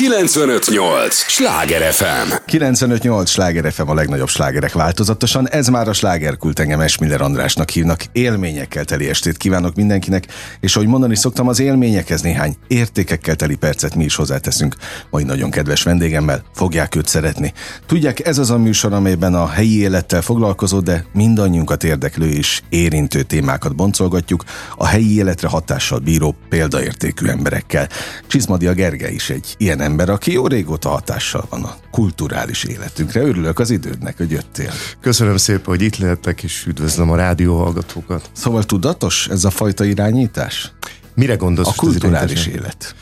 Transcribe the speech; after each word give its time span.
958! 0.00 1.14
Sláger 1.14 1.92
FM! 1.92 2.32
958! 2.46 3.30
Sláger 3.30 3.72
FM 3.72 3.88
a 3.88 3.94
legnagyobb 3.94 4.28
slágerek 4.28 4.72
változatosan. 4.72 5.48
Ez 5.48 5.68
már 5.68 5.88
a 5.88 5.92
slágerkult 5.92 6.58
engem 6.58 6.80
Esmiller 6.80 7.20
Andrásnak 7.20 7.70
hívnak. 7.70 8.04
Élményekkel 8.12 8.84
teli 8.84 9.08
estét 9.08 9.36
kívánok 9.36 9.74
mindenkinek, 9.74 10.26
és 10.60 10.76
ahogy 10.76 10.88
mondani 10.88 11.16
szoktam, 11.16 11.48
az 11.48 11.60
élményekhez 11.60 12.20
néhány 12.20 12.56
értékekkel 12.66 13.34
teli 13.34 13.56
percet 13.56 13.94
mi 13.94 14.04
is 14.04 14.14
hozzáteszünk. 14.14 14.76
Majd 15.10 15.26
nagyon 15.26 15.50
kedves 15.50 15.82
vendégemmel 15.82 16.42
fogják 16.54 16.94
őt 16.94 17.08
szeretni. 17.08 17.52
Tudják, 17.86 18.26
ez 18.26 18.38
az 18.38 18.50
a 18.50 18.58
műsor, 18.58 18.92
amelyben 18.92 19.34
a 19.34 19.48
helyi 19.48 19.80
élettel 19.80 20.22
foglalkozó, 20.22 20.80
de 20.80 21.04
mindannyiunkat 21.12 21.84
érdeklő 21.84 22.28
és 22.28 22.60
érintő 22.68 23.22
témákat 23.22 23.76
boncolgatjuk 23.76 24.44
a 24.76 24.86
helyi 24.86 25.16
életre 25.16 25.48
hatással 25.48 25.98
bíró 25.98 26.36
példaértékű 26.48 27.26
emberekkel. 27.26 27.88
Csizmadia 28.26 28.72
Gergely 28.72 29.12
is 29.12 29.30
egy 29.30 29.54
ilyen 29.58 29.80
ember, 29.90 30.08
aki 30.08 30.32
jó 30.32 30.46
régóta 30.46 30.88
hatással 30.88 31.46
van 31.48 31.62
a 31.62 31.76
kulturális 31.90 32.64
életünkre. 32.64 33.20
Örülök 33.20 33.58
az 33.58 33.70
idődnek, 33.70 34.16
hogy 34.16 34.30
jöttél. 34.30 34.72
Köszönöm 35.00 35.36
szépen, 35.36 35.64
hogy 35.64 35.82
itt 35.82 35.96
lehetek, 35.96 36.42
és 36.42 36.66
üdvözlöm 36.66 37.10
a 37.10 37.16
rádió 37.16 37.58
hallgatókat. 37.58 38.30
Szóval 38.32 38.64
tudatos 38.64 39.28
ez 39.28 39.44
a 39.44 39.50
fajta 39.50 39.84
irányítás? 39.84 40.72
Mire 41.14 41.34
gondolsz? 41.34 41.68
A 41.68 41.72
kulturális 41.76 42.46
élet 42.46 42.94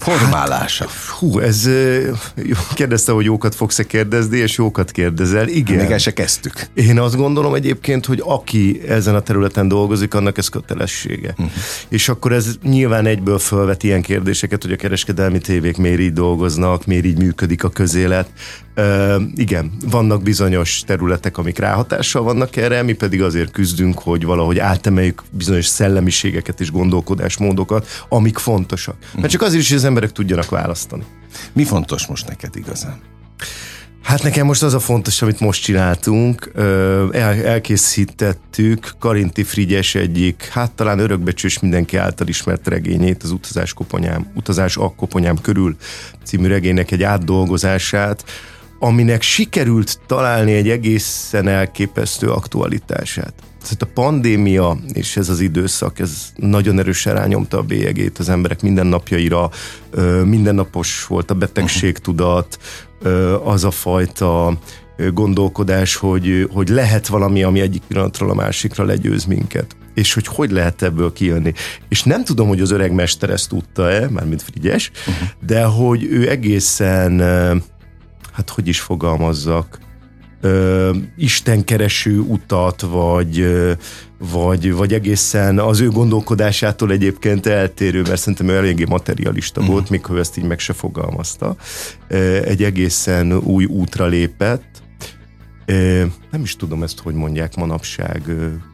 formálása. 0.00 0.84
Hát, 0.84 0.94
hú, 1.18 1.38
ez 1.38 1.68
kérdezte, 2.74 3.12
hogy 3.12 3.24
jókat 3.24 3.54
fogsz-e 3.54 3.82
kérdezni, 3.82 4.38
és 4.38 4.56
jókat 4.56 4.90
kérdezel. 4.90 5.48
Igen. 5.48 5.76
Még 5.76 5.90
el 5.90 5.98
se 5.98 6.12
kezdtük. 6.12 6.52
Én 6.74 6.98
azt 6.98 7.16
gondolom 7.16 7.54
egyébként, 7.54 8.06
hogy 8.06 8.22
aki 8.24 8.80
ezen 8.88 9.14
a 9.14 9.20
területen 9.20 9.68
dolgozik, 9.68 10.14
annak 10.14 10.38
ez 10.38 10.48
kötelessége. 10.48 11.30
Uh-huh. 11.30 11.50
És 11.88 12.08
akkor 12.08 12.32
ez 12.32 12.54
nyilván 12.62 13.06
egyből 13.06 13.38
felvet 13.38 13.82
ilyen 13.82 14.02
kérdéseket, 14.02 14.62
hogy 14.62 14.72
a 14.72 14.76
kereskedelmi 14.76 15.38
tévék 15.38 15.76
miért 15.76 16.00
így 16.00 16.12
dolgoznak, 16.12 16.86
miért 16.86 17.04
így 17.04 17.18
működik 17.18 17.64
a 17.64 17.68
közélet. 17.68 18.28
Uh, 18.76 19.22
igen, 19.34 19.72
vannak 19.90 20.22
bizonyos 20.22 20.82
területek, 20.86 21.38
amik 21.38 21.58
ráhatással 21.58 22.22
vannak 22.22 22.56
erre, 22.56 22.82
mi 22.82 22.92
pedig 22.92 23.22
azért 23.22 23.50
küzdünk, 23.50 23.98
hogy 23.98 24.24
valahogy 24.24 24.58
átemeljük 24.58 25.22
bizonyos 25.30 25.66
szellemiségeket 25.66 26.60
és 26.60 26.70
gondolkodásmódokat, 26.70 27.88
amik 28.08 28.38
fontosak. 28.38 28.96
Mert 29.14 29.30
csak 29.30 29.42
azért 29.42 29.62
is, 29.62 29.72
az 29.72 29.84
emberek 29.90 30.12
tudjanak 30.12 30.50
választani. 30.50 31.04
Mi 31.52 31.64
fontos 31.64 32.06
most 32.06 32.28
neked 32.28 32.56
igazán? 32.56 33.00
Hát 34.02 34.22
nekem 34.22 34.46
most 34.46 34.62
az 34.62 34.74
a 34.74 34.80
fontos, 34.80 35.22
amit 35.22 35.40
most 35.40 35.62
csináltunk, 35.62 36.50
El, 37.12 37.44
elkészítettük 37.44 38.92
Karinti 38.98 39.42
Frigyes 39.42 39.94
egyik, 39.94 40.48
hát 40.52 40.72
talán 40.72 40.98
örökbecsős 40.98 41.58
mindenki 41.58 41.96
által 41.96 42.28
ismert 42.28 42.68
regényét, 42.68 43.22
az 43.22 43.30
Utazás, 43.30 43.72
koponyám, 43.72 44.32
Utazás 44.34 44.76
a 44.76 44.92
koponyám 44.96 45.40
körül 45.40 45.76
című 46.24 46.46
regénynek 46.48 46.90
egy 46.90 47.02
átdolgozását, 47.02 48.24
aminek 48.82 49.22
sikerült 49.22 50.00
találni 50.06 50.52
egy 50.52 50.68
egészen 50.68 51.48
elképesztő 51.48 52.30
aktualitását. 52.30 53.32
Tehát 53.62 53.82
a 53.82 53.88
pandémia 53.94 54.78
és 54.92 55.16
ez 55.16 55.28
az 55.28 55.40
időszak, 55.40 55.98
ez 55.98 56.32
nagyon 56.36 56.78
erősen 56.78 57.14
rányomta 57.14 57.58
a 57.58 57.62
bélyegét 57.62 58.18
az 58.18 58.28
emberek 58.28 58.62
mindennapjaira, 58.62 59.50
mindennapos 60.24 61.06
volt 61.06 61.30
a 61.30 61.34
betegségtudat, 61.34 62.58
az 63.44 63.64
a 63.64 63.70
fajta 63.70 64.58
gondolkodás, 65.12 65.96
hogy, 65.96 66.48
hogy 66.52 66.68
lehet 66.68 67.06
valami, 67.06 67.42
ami 67.42 67.60
egyik 67.60 67.82
pillanatról 67.88 68.30
a 68.30 68.34
másikra 68.34 68.84
legyőz 68.84 69.24
minket 69.24 69.76
és 69.94 70.14
hogy 70.14 70.26
hogy 70.26 70.50
lehet 70.50 70.82
ebből 70.82 71.12
kijönni. 71.12 71.52
És 71.88 72.02
nem 72.02 72.24
tudom, 72.24 72.48
hogy 72.48 72.60
az 72.60 72.70
öreg 72.70 72.92
mester 72.92 73.30
ezt 73.30 73.48
tudta-e, 73.48 74.08
mármint 74.08 74.42
Frigyes, 74.42 74.90
uh-huh. 74.90 75.28
de 75.46 75.64
hogy 75.64 76.04
ő 76.04 76.30
egészen 76.30 77.22
hát 78.32 78.50
hogy 78.50 78.68
is 78.68 78.80
fogalmazzak, 78.80 79.78
ö, 80.40 80.90
istenkereső 81.16 82.18
utat, 82.18 82.80
vagy, 82.80 83.40
ö, 83.40 83.72
vagy, 84.18 84.72
vagy 84.72 84.92
egészen 84.92 85.58
az 85.58 85.80
ő 85.80 85.88
gondolkodásától 85.88 86.90
egyébként 86.90 87.46
eltérő, 87.46 88.02
mert 88.02 88.20
szerintem 88.20 88.48
ő 88.48 88.56
eléggé 88.56 88.84
materialista 88.88 89.60
uh-huh. 89.60 89.74
volt, 89.74 89.90
mikor 89.90 90.18
ezt 90.18 90.36
így 90.36 90.44
meg 90.44 90.58
se 90.58 90.72
fogalmazta. 90.72 91.56
Ö, 92.08 92.42
egy 92.44 92.62
egészen 92.62 93.32
új 93.32 93.64
útra 93.64 94.06
lépett, 94.06 94.82
nem 96.30 96.42
is 96.42 96.56
tudom 96.56 96.82
ezt, 96.82 97.00
hogy 97.00 97.14
mondják 97.14 97.56
manapság, 97.56 98.22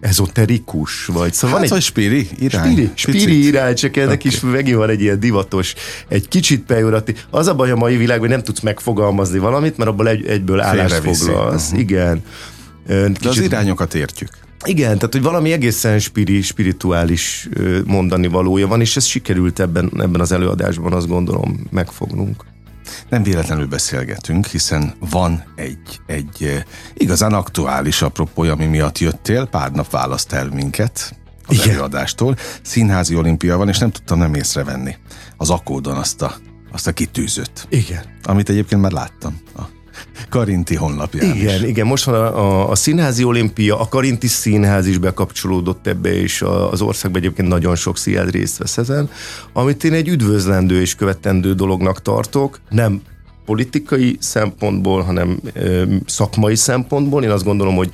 ezoterikus, 0.00 1.06
vagy 1.06 1.32
szóval 1.32 1.58
hát, 1.58 1.68
van 1.68 1.78
egy... 1.78 1.84
spiri 1.84 2.28
irány. 2.38 2.70
Spiri, 2.70 2.90
spiri 2.94 3.46
irány, 3.46 3.74
csak 3.74 3.96
ennek 3.96 4.18
okay. 4.18 4.30
is 4.30 4.40
megint 4.40 4.76
van 4.76 4.90
egy 4.90 5.00
ilyen 5.00 5.20
divatos, 5.20 5.74
egy 6.08 6.28
kicsit 6.28 6.64
pejorati. 6.64 7.14
Az 7.30 7.46
a 7.46 7.54
baj 7.54 7.70
a 7.70 7.76
mai 7.76 7.96
világban, 7.96 8.26
hogy 8.26 8.36
nem 8.36 8.42
tudsz 8.44 8.60
megfogalmazni 8.60 9.38
valamit, 9.38 9.76
mert 9.76 9.90
abból 9.90 10.08
egy, 10.08 10.26
egyből 10.26 10.60
állást 10.60 10.94
foglalsz. 10.94 11.66
Uh-huh. 11.66 11.80
Igen. 11.80 12.22
Kicsit... 12.86 13.20
De 13.20 13.28
az 13.28 13.40
irányokat 13.40 13.94
értjük. 13.94 14.30
Igen, 14.64 14.94
tehát 14.94 15.12
hogy 15.12 15.22
valami 15.22 15.52
egészen 15.52 15.98
spiri, 15.98 16.42
spirituális 16.42 17.48
mondani 17.84 18.26
valója 18.26 18.66
van, 18.66 18.80
és 18.80 18.96
ez 18.96 19.04
sikerült 19.04 19.60
ebben, 19.60 19.90
ebben 19.98 20.20
az 20.20 20.32
előadásban, 20.32 20.92
azt 20.92 21.06
gondolom, 21.06 21.66
megfognunk. 21.70 22.44
Nem 23.08 23.22
véletlenül 23.22 23.66
beszélgetünk, 23.66 24.46
hiszen 24.46 24.94
van 25.10 25.44
egy, 25.54 26.00
egy 26.06 26.64
igazán 26.94 27.32
aktuális 27.32 28.02
apropója, 28.02 28.52
ami 28.52 28.64
miatt 28.66 28.98
jöttél, 28.98 29.46
pár 29.46 29.72
nap 29.72 29.90
választ 29.90 30.32
el 30.32 30.48
minket 30.48 31.16
az 31.46 31.54
Igen. 31.54 31.70
előadástól. 31.70 32.36
Színházi 32.62 33.16
olimpia 33.16 33.56
van, 33.56 33.68
és 33.68 33.78
nem 33.78 33.90
tudtam 33.90 34.18
nem 34.18 34.34
észrevenni 34.34 34.96
az 35.36 35.50
akódon 35.50 35.96
azt 35.96 36.22
a, 36.22 36.34
azt 36.72 36.86
a 36.86 36.92
kitűzött. 36.92 37.66
Igen. 37.68 38.04
Amit 38.22 38.48
egyébként 38.48 38.80
már 38.80 38.92
láttam 38.92 39.40
a 39.56 39.62
Karinti 40.28 40.74
honlapján 40.74 41.36
Igen, 41.36 41.62
is. 41.62 41.68
igen, 41.68 41.86
most 41.86 42.04
van 42.04 42.14
a, 42.14 42.38
a, 42.38 42.70
a 42.70 42.74
Színházi 42.74 43.24
Olimpia, 43.24 43.80
a 43.80 43.88
Karinti 43.88 44.26
Színház 44.26 44.86
is 44.86 44.98
bekapcsolódott 44.98 45.86
ebbe, 45.86 46.14
és 46.20 46.42
a, 46.42 46.70
az 46.72 46.80
országban 46.80 47.20
egyébként 47.20 47.48
nagyon 47.48 47.76
sok 47.76 47.98
színház 47.98 48.30
részt 48.30 48.58
vesz 48.58 48.78
ezen, 48.78 49.10
amit 49.52 49.84
én 49.84 49.92
egy 49.92 50.08
üdvözlendő 50.08 50.80
és 50.80 50.94
követendő 50.94 51.54
dolognak 51.54 52.02
tartok, 52.02 52.60
nem 52.70 53.00
politikai 53.44 54.16
szempontból, 54.20 55.02
hanem 55.02 55.40
ö, 55.52 55.82
szakmai 56.06 56.54
szempontból. 56.54 57.24
Én 57.24 57.30
azt 57.30 57.44
gondolom, 57.44 57.74
hogy 57.74 57.90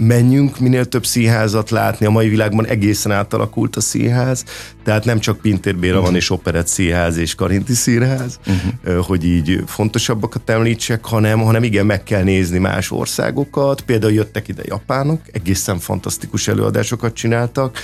menjünk 0.00 0.58
minél 0.58 0.84
több 0.84 1.06
színházat 1.06 1.70
látni, 1.70 2.06
a 2.06 2.10
mai 2.10 2.28
világban 2.28 2.66
egészen 2.66 3.12
átalakult 3.12 3.76
a 3.76 3.80
színház, 3.80 4.44
tehát 4.84 5.04
nem 5.04 5.18
csak 5.18 5.40
Pintér 5.40 5.76
Béla 5.76 5.92
uh-huh. 5.92 6.06
van, 6.06 6.16
és 6.16 6.30
Operett 6.30 6.66
Színház 6.66 7.16
és 7.16 7.34
Karinti 7.34 7.74
Színház, 7.74 8.38
uh-huh. 8.46 9.06
hogy 9.06 9.24
így 9.24 9.62
fontosabbakat 9.66 10.50
említsek, 10.50 11.04
hanem, 11.04 11.40
hanem 11.40 11.62
igen, 11.62 11.86
meg 11.86 12.02
kell 12.02 12.22
nézni 12.22 12.58
más 12.58 12.90
országokat, 12.90 13.80
például 13.80 14.12
jöttek 14.12 14.48
ide 14.48 14.62
japánok, 14.64 15.20
egészen 15.32 15.78
fantasztikus 15.78 16.48
előadásokat 16.48 17.14
csináltak, 17.14 17.78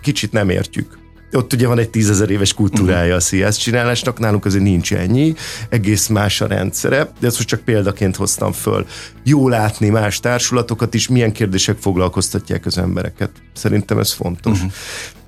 kicsit 0.00 0.32
nem 0.32 0.48
értjük 0.48 0.98
ott 1.32 1.52
ugye 1.52 1.66
van 1.66 1.78
egy 1.78 1.90
tízezer 1.90 2.30
éves 2.30 2.54
kultúrája 2.54 3.14
a 3.14 3.20
CS 3.20 3.56
csinálásnak, 3.56 4.18
nálunk 4.18 4.44
azért 4.44 4.62
nincs 4.62 4.92
ennyi, 4.92 5.34
egész 5.68 6.06
más 6.06 6.40
a 6.40 6.46
rendszere, 6.46 7.12
de 7.20 7.26
ezt 7.26 7.36
most 7.36 7.48
csak 7.48 7.60
példaként 7.60 8.16
hoztam 8.16 8.52
föl. 8.52 8.86
Jó 9.24 9.48
látni 9.48 9.88
más 9.88 10.20
társulatokat 10.20 10.94
is, 10.94 11.08
milyen 11.08 11.32
kérdések 11.32 11.76
foglalkoztatják 11.78 12.66
az 12.66 12.78
embereket. 12.78 13.30
Szerintem 13.54 13.98
ez 13.98 14.12
fontos. 14.12 14.58
Uh-huh. 14.58 14.72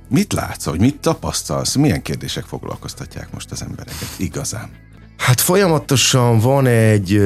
Mit 0.09 0.33
látsz, 0.33 0.65
hogy 0.65 0.81
mit 0.81 1.01
tapasztalsz, 1.01 1.75
milyen 1.75 2.03
kérdések 2.03 2.45
foglalkoztatják 2.45 3.33
most 3.33 3.51
az 3.51 3.63
embereket 3.63 4.09
igazán? 4.17 4.88
Hát 5.19 5.41
folyamatosan 5.41 6.39
van 6.39 6.67
egy, 6.67 7.23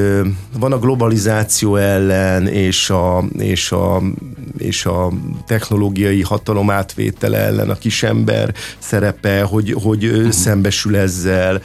van 0.58 0.72
a 0.72 0.78
globalizáció 0.78 1.76
ellen 1.76 2.47
és 2.47 2.91
a, 2.91 3.25
és 3.38 3.72
a, 3.72 4.03
és 4.58 4.86
a 4.86 5.12
technológiai 5.47 6.22
hatalom 6.22 6.70
átvétele 6.70 7.38
ellen 7.38 7.70
a 7.70 7.75
kisember 7.75 8.54
szerepe, 8.78 9.42
hogy, 9.42 9.76
hogy 9.82 10.04
uh-huh. 10.04 10.30
szembesül 10.30 10.97
ezzel. 10.97 11.60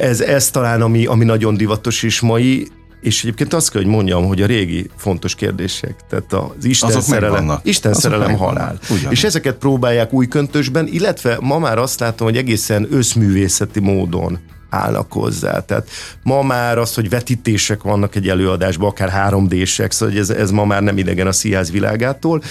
Ez, 0.00 0.20
ez 0.20 0.50
talán 0.50 0.82
ami, 0.82 1.06
ami 1.06 1.24
nagyon 1.24 1.56
divatos 1.56 2.02
és 2.02 2.20
mai, 2.20 2.68
és 3.00 3.22
egyébként 3.22 3.54
azt 3.54 3.70
kell, 3.70 3.82
hogy 3.82 3.90
mondjam, 3.90 4.26
hogy 4.26 4.42
a 4.42 4.46
régi 4.46 4.90
fontos 4.96 5.34
kérdések, 5.34 5.94
tehát 6.08 6.32
az 6.32 6.64
Isten 6.64 6.88
Azok 6.88 7.02
szerelem, 7.02 7.52
Isten 7.62 7.90
Azok 7.90 8.02
szerelem 8.02 8.36
halál. 8.36 8.78
Ugyan. 8.90 9.12
És 9.12 9.24
ezeket 9.24 9.54
próbálják 9.54 10.12
új 10.12 10.28
köntösben, 10.28 10.86
illetve 10.86 11.38
ma 11.40 11.58
már 11.58 11.78
azt 11.78 12.00
látom, 12.00 12.26
hogy 12.26 12.36
egészen 12.36 12.86
összművészeti 12.90 13.80
módon 13.80 14.38
állnak 14.70 15.12
hozzá. 15.12 15.64
Tehát 15.64 15.88
ma 16.22 16.42
már 16.42 16.78
az, 16.78 16.94
hogy 16.94 17.08
vetítések 17.08 17.82
vannak 17.82 18.14
egy 18.14 18.28
előadásban, 18.28 18.88
akár 18.88 19.32
3D-sek, 19.32 19.90
szóval 19.90 20.18
ez, 20.18 20.30
ez 20.30 20.50
ma 20.50 20.64
már 20.64 20.82
nem 20.82 20.98
idegen 20.98 21.26
a 21.26 21.32
színház 21.32 21.70
világától, 21.70 22.42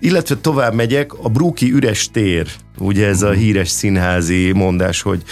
illetve 0.00 0.36
tovább 0.36 0.74
megyek, 0.74 1.14
a 1.14 1.28
Brúki 1.28 1.72
üres 1.72 2.10
tér, 2.10 2.46
ugye 2.78 3.06
ez 3.06 3.22
a 3.22 3.28
mhm. 3.28 3.38
híres 3.38 3.68
színházi 3.68 4.52
mondás, 4.52 5.02
hogy 5.02 5.22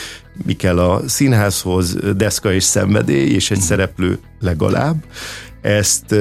mi 0.45 0.53
kell 0.53 0.79
a 0.79 1.09
színházhoz, 1.09 1.97
deszka 2.17 2.53
és 2.53 2.65
szenvedély, 2.65 3.29
és 3.31 3.51
egy 3.51 3.57
mhm. 3.57 3.67
szereplő 3.67 4.19
legalább. 4.41 4.97
Ezt, 5.61 6.15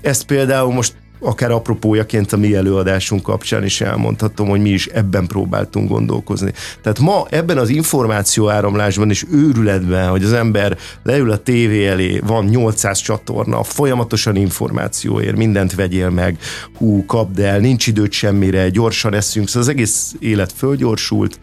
ezt 0.00 0.24
például 0.24 0.72
most 0.72 0.94
akár 1.22 1.50
apropójaként 1.50 2.32
a 2.32 2.36
mi 2.36 2.54
előadásunk 2.54 3.22
kapcsán 3.22 3.64
is 3.64 3.80
elmondhatom, 3.80 4.48
hogy 4.48 4.60
mi 4.60 4.70
is 4.70 4.86
ebben 4.86 5.26
próbáltunk 5.26 5.88
gondolkozni. 5.88 6.52
Tehát 6.82 6.98
ma 6.98 7.26
ebben 7.30 7.58
az 7.58 7.68
információ 7.68 8.48
áramlásban 8.48 9.10
és 9.10 9.24
őrületben, 9.32 10.08
hogy 10.08 10.24
az 10.24 10.32
ember 10.32 10.78
leül 11.02 11.30
a 11.30 11.36
tévé 11.36 11.86
elé, 11.86 12.20
van 12.26 12.44
800 12.44 12.98
csatorna, 12.98 13.62
folyamatosan 13.62 14.36
információ 14.36 15.20
ér, 15.20 15.34
mindent 15.34 15.74
vegyél 15.74 16.10
meg, 16.10 16.38
hú, 16.76 17.04
kapd 17.06 17.38
el, 17.38 17.58
nincs 17.58 17.86
időt 17.86 18.12
semmire, 18.12 18.68
gyorsan 18.68 19.14
eszünk, 19.14 19.48
szóval 19.48 19.62
az 19.62 19.68
egész 19.68 20.14
élet 20.18 20.52
fölgyorsult. 20.52 21.38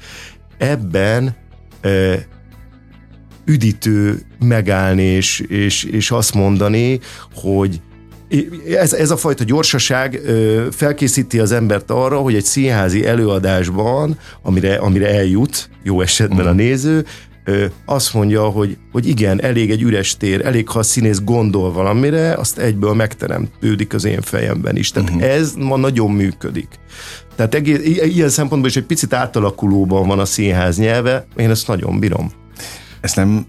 Ebben 0.58 1.36
üdítő 3.46 4.22
megállni 4.40 5.04
és, 5.04 5.40
és, 5.40 5.84
és 5.84 6.12
azt 6.12 6.34
mondani, 6.34 7.00
hogy 7.34 7.82
ez, 8.68 8.94
ez 8.94 9.12
a 9.12 9.18
fajta 9.18 9.44
gyorsaság 9.44 10.22
felkészíti 10.72 11.40
az 11.40 11.52
embert 11.52 11.92
arra, 11.92 12.18
hogy 12.18 12.36
egy 12.36 12.44
színházi 12.44 13.06
előadásban, 13.06 14.18
amire, 14.42 14.76
amire 14.76 15.10
eljut, 15.10 15.70
jó 15.84 16.02
esetben 16.02 16.46
a 16.46 16.50
mhm. 16.50 16.58
néző, 16.58 17.06
azt 17.86 18.14
mondja, 18.14 18.44
hogy, 18.44 18.78
hogy 18.92 19.08
igen, 19.08 19.42
elég 19.42 19.72
egy 19.72 19.82
üres 19.82 20.18
tér, 20.18 20.46
elég, 20.46 20.70
ha 20.70 20.80
a 20.80 20.84
színész 20.84 21.22
gondol 21.24 21.72
valamire, 21.72 22.34
azt 22.34 22.58
egyből 22.58 22.94
megteremtődik 22.94 23.94
az 23.94 24.06
én 24.06 24.22
fejemben 24.22 24.76
is. 24.76 24.92
Tehát 24.92 25.10
uh-huh. 25.10 25.24
ez 25.24 25.54
ma 25.54 25.78
nagyon 25.78 26.12
működik. 26.12 26.68
Tehát 27.36 27.56
egész, 27.56 27.80
ilyen 28.04 28.30
szempontból 28.30 28.70
is 28.70 28.76
egy 28.76 28.86
picit 28.86 29.14
átalakulóban 29.14 30.08
van 30.08 30.20
a 30.20 30.26
színház 30.26 30.78
nyelve, 30.78 31.26
én 31.38 31.50
ezt 31.50 31.68
nagyon 31.68 32.00
bírom. 32.00 32.32
Ezt 33.02 33.16
nem 33.16 33.46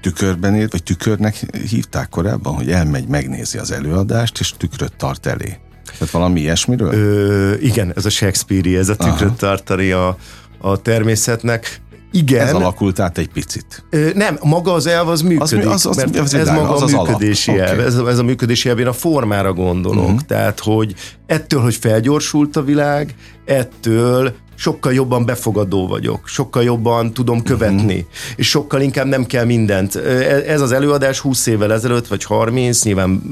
tükörben 0.00 0.54
élt, 0.54 0.72
vagy 0.72 0.82
tükörnek 0.82 1.34
hívták 1.68 2.08
korábban, 2.08 2.54
hogy 2.54 2.70
elmegy, 2.70 3.06
megnézi 3.06 3.58
az 3.58 3.70
előadást, 3.70 4.40
és 4.40 4.52
tükröt 4.56 4.96
tart 4.96 5.26
elé. 5.26 5.58
Tehát 5.98 6.10
valami 6.10 6.40
ilyesmiről? 6.40 6.92
Ö, 6.92 7.54
igen, 7.60 7.92
ez 7.96 8.04
a 8.04 8.10
Shakespeare, 8.10 8.78
ez 8.78 8.88
a 8.88 8.96
tükröt 8.96 9.22
Aha. 9.22 9.36
tartani 9.36 9.90
a, 9.90 10.16
a 10.58 10.82
természetnek. 10.82 11.80
Igen. 12.12 12.46
Ez 12.46 12.52
alakult 12.52 13.00
át 13.00 13.18
egy 13.18 13.28
picit. 13.28 13.84
Ö, 13.90 14.10
nem, 14.14 14.38
maga 14.42 14.72
az 14.72 14.86
elv 14.86 15.08
az 15.08 15.22
működik. 15.22 15.66
Az, 15.66 15.86
az, 15.86 15.86
az, 15.86 15.96
mert 15.96 16.18
az 16.18 16.34
ez 16.34 16.48
maga 16.48 16.74
az 16.74 16.94
a 16.94 17.02
működési 17.02 17.50
az 17.50 17.58
elv. 17.58 17.72
Okay. 17.72 17.84
Ez, 17.84 17.96
ez 17.96 18.18
a 18.18 18.22
működési 18.22 18.68
elv, 18.68 18.78
én 18.78 18.86
a 18.86 18.92
formára 18.92 19.52
gondolok. 19.52 20.04
Uh-huh. 20.04 20.20
Tehát, 20.20 20.60
hogy 20.60 20.94
ettől, 21.26 21.60
hogy 21.60 21.76
felgyorsult 21.76 22.56
a 22.56 22.62
világ, 22.62 23.14
ettől 23.44 24.34
sokkal 24.60 24.92
jobban 24.92 25.24
befogadó 25.24 25.86
vagyok, 25.86 26.28
sokkal 26.28 26.62
jobban 26.62 27.12
tudom 27.12 27.42
követni, 27.42 27.94
uh-huh. 27.94 28.08
és 28.36 28.48
sokkal 28.48 28.80
inkább 28.80 29.06
nem 29.06 29.26
kell 29.26 29.44
mindent. 29.44 29.94
E, 29.94 30.00
ez 30.46 30.60
az 30.60 30.72
előadás 30.72 31.18
20 31.18 31.46
évvel 31.46 31.72
ezelőtt, 31.72 32.06
vagy 32.06 32.24
30, 32.24 32.82
nyilván 32.82 33.22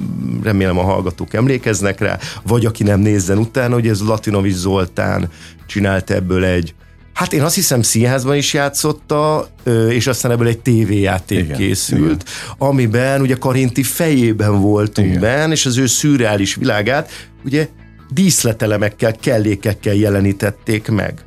remélem 0.43 0.79
a 0.79 0.83
hallgatók 0.83 1.35
emlékeznek 1.35 2.01
rá, 2.01 2.19
vagy 2.43 2.67
aki 2.67 2.83
nem 2.83 3.01
nézzen 3.01 3.39
utána, 3.39 3.75
hogy 3.75 3.89
ez 3.89 4.01
Latinovics 4.01 4.55
Zoltán 4.55 5.31
csinált 5.67 6.11
ebből 6.11 6.45
egy 6.45 6.75
Hát 7.13 7.33
én 7.33 7.43
azt 7.43 7.55
hiszem 7.55 7.83
színházban 7.83 8.37
is 8.37 8.53
játszotta, 8.53 9.49
és 9.89 10.07
aztán 10.07 10.31
ebből 10.31 10.47
egy 10.47 10.59
tévéjáték 10.59 11.39
igen, 11.39 11.57
készült, 11.57 12.03
igen. 12.03 12.55
amiben 12.59 13.21
ugye 13.21 13.35
Karinti 13.35 13.83
fejében 13.83 14.61
voltunk 14.61 15.09
igen. 15.09 15.21
benne, 15.21 15.53
és 15.53 15.67
az 15.67 15.79
ő 15.79 15.87
szürreális 15.87 16.55
világát 16.55 17.11
ugye 17.45 17.69
díszletelemekkel, 18.11 19.13
kellékekkel 19.13 19.95
jelenítették 19.95 20.89
meg. 20.89 21.23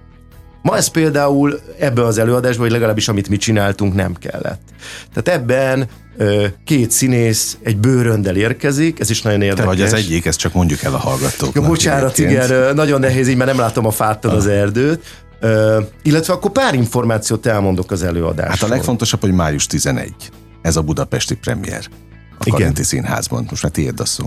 Ma 0.61 0.77
ez 0.77 0.87
például 0.87 1.59
ebben 1.79 2.05
az 2.05 2.17
előadásban, 2.17 2.61
vagy 2.61 2.71
legalábbis 2.71 3.07
amit 3.07 3.29
mi 3.29 3.37
csináltunk, 3.37 3.93
nem 3.93 4.13
kellett. 4.13 4.61
Tehát 5.13 5.39
ebben 5.41 5.87
két 6.63 6.91
színész 6.91 7.57
egy 7.63 7.77
bőröndel 7.77 8.35
érkezik, 8.35 8.99
ez 8.99 9.09
is 9.09 9.21
nagyon 9.21 9.41
érdekes. 9.41 9.63
Te 9.63 9.69
vagy 9.69 9.81
az 9.81 9.93
egyik, 9.93 10.25
ezt 10.25 10.39
csak 10.39 10.53
mondjuk 10.53 10.83
el 10.83 10.93
a 10.93 10.97
hallgatóknak. 10.97 11.63
Ja, 11.63 11.69
bocsánat, 11.69 12.17
igen, 12.17 12.75
nagyon 12.75 12.99
nehéz 12.99 13.27
így, 13.27 13.35
mert 13.35 13.49
nem 13.49 13.59
látom 13.59 13.85
a 13.85 13.91
fáttal 13.91 14.35
az 14.35 14.45
ah. 14.45 14.53
erdőt. 14.53 15.25
Illetve 16.03 16.33
akkor 16.33 16.51
pár 16.51 16.73
információt 16.73 17.45
elmondok 17.45 17.91
az 17.91 18.03
előadásról. 18.03 18.55
Hát 18.57 18.63
a 18.63 18.67
legfontosabb, 18.67 19.21
hogy 19.21 19.31
május 19.31 19.67
11. 19.67 20.13
Ez 20.61 20.75
a 20.75 20.81
budapesti 20.81 21.35
premier. 21.35 21.83
A 22.37 22.49
Karinti 22.49 22.83
Színházban. 22.83 23.45
Most 23.49 23.63
már 23.63 23.71
tiéd 23.71 23.99
a 23.99 24.05
szó. 24.05 24.25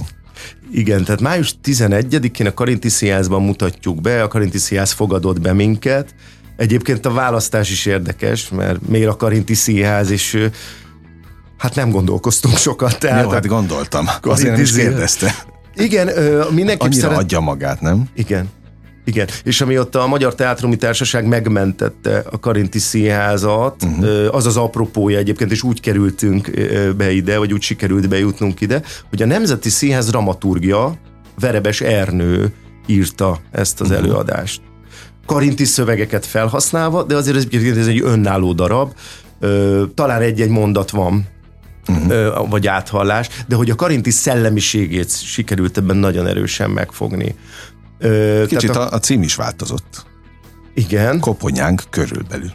Igen, 0.72 1.04
tehát 1.04 1.20
május 1.20 1.54
11-én 1.64 2.46
a 2.46 2.54
Karinti 2.54 2.88
Színházban 2.88 3.42
mutatjuk 3.42 4.00
be, 4.00 4.22
a 4.22 4.28
Karinti 4.28 4.58
Színház 4.58 4.92
fogadott 4.92 5.40
be 5.40 5.52
minket. 5.52 6.14
Egyébként 6.56 7.06
a 7.06 7.12
választás 7.12 7.70
is 7.70 7.86
érdekes, 7.86 8.48
mert 8.48 8.88
miért 8.88 9.08
a 9.08 9.16
Karinti 9.16 9.54
Színház, 9.54 10.10
és 10.10 10.48
hát 11.58 11.74
nem 11.74 11.90
gondolkoztunk 11.90 12.56
sokat. 12.56 12.98
Tehát 12.98 13.24
Jó, 13.24 13.30
hát 13.30 13.46
gondoltam. 13.46 14.06
Azért 14.22 14.52
nem 14.52 14.60
is 14.60 14.72
kérdezte. 14.72 15.34
Igen, 15.74 16.06
mindenki 16.50 16.84
Annyira 16.84 17.00
szeret... 17.00 17.18
adja 17.18 17.40
magát, 17.40 17.80
nem? 17.80 18.08
Igen. 18.14 18.48
Igen, 19.04 19.28
és 19.44 19.60
amióta 19.60 20.02
a 20.02 20.06
Magyar 20.06 20.34
Teátrumi 20.34 20.76
Társaság 20.76 21.26
megmentette 21.26 22.24
a 22.30 22.40
Karinti 22.40 22.78
Színházat, 22.78 23.82
uh-huh. 23.82 24.34
az 24.34 24.46
az 24.46 24.56
apropója 24.56 25.18
egyébként, 25.18 25.50
és 25.50 25.62
úgy 25.62 25.80
kerültünk 25.80 26.50
be 26.96 27.10
ide, 27.10 27.38
vagy 27.38 27.52
úgy 27.52 27.62
sikerült 27.62 28.08
bejutnunk 28.08 28.60
ide, 28.60 28.82
hogy 29.08 29.22
a 29.22 29.26
Nemzeti 29.26 29.68
Színház 29.68 30.06
dramaturgia, 30.06 30.94
Verebes 31.40 31.80
Ernő 31.80 32.52
írta 32.86 33.40
ezt 33.50 33.80
az 33.80 33.90
uh-huh. 33.90 34.04
előadást. 34.04 34.60
Karinti 35.26 35.64
szövegeket 35.64 36.26
felhasználva, 36.26 37.02
de 37.02 37.16
azért 37.16 37.54
ez, 37.54 37.76
ez 37.76 37.86
egy 37.86 38.00
önálló 38.04 38.52
darab, 38.52 38.92
talán 39.94 40.20
egy-egy 40.20 40.48
mondat 40.48 40.90
van, 40.90 41.26
uh-huh. 41.88 42.48
vagy 42.50 42.66
áthallás, 42.66 43.28
de 43.48 43.54
hogy 43.54 43.70
a 43.70 43.74
Karinti 43.74 44.10
szellemiségét 44.10 45.22
sikerült 45.22 45.76
ebben 45.76 45.96
nagyon 45.96 46.26
erősen 46.26 46.70
megfogni. 46.70 47.34
Kicsit 48.46 48.70
a, 48.70 48.90
a 48.90 48.98
cím 48.98 49.22
is 49.22 49.34
változott. 49.34 50.06
Igen. 50.74 51.20
Koponyánk 51.20 51.82
körülbelül. 51.90 52.52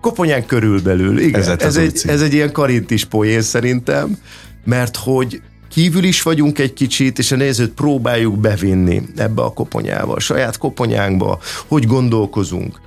Koponyánk 0.00 0.46
körülbelül, 0.46 1.18
igen. 1.18 1.40
Ez, 1.40 1.48
ez, 1.48 1.76
egy, 1.76 2.02
ez 2.06 2.22
egy 2.22 2.32
ilyen 2.32 2.52
karintis 2.52 3.04
poén 3.04 3.42
szerintem, 3.42 4.18
mert 4.64 4.96
hogy 4.96 5.42
kívül 5.74 6.04
is 6.04 6.22
vagyunk 6.22 6.58
egy 6.58 6.72
kicsit, 6.72 7.18
és 7.18 7.32
a 7.32 7.36
nézőt 7.36 7.70
próbáljuk 7.70 8.38
bevinni 8.38 9.02
ebbe 9.16 9.42
a 9.42 9.52
koponyába, 9.52 10.12
a 10.12 10.20
saját 10.20 10.58
koponyánkba, 10.58 11.38
hogy 11.66 11.86
gondolkozunk, 11.86 12.80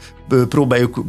próbáljuk 0.50 1.04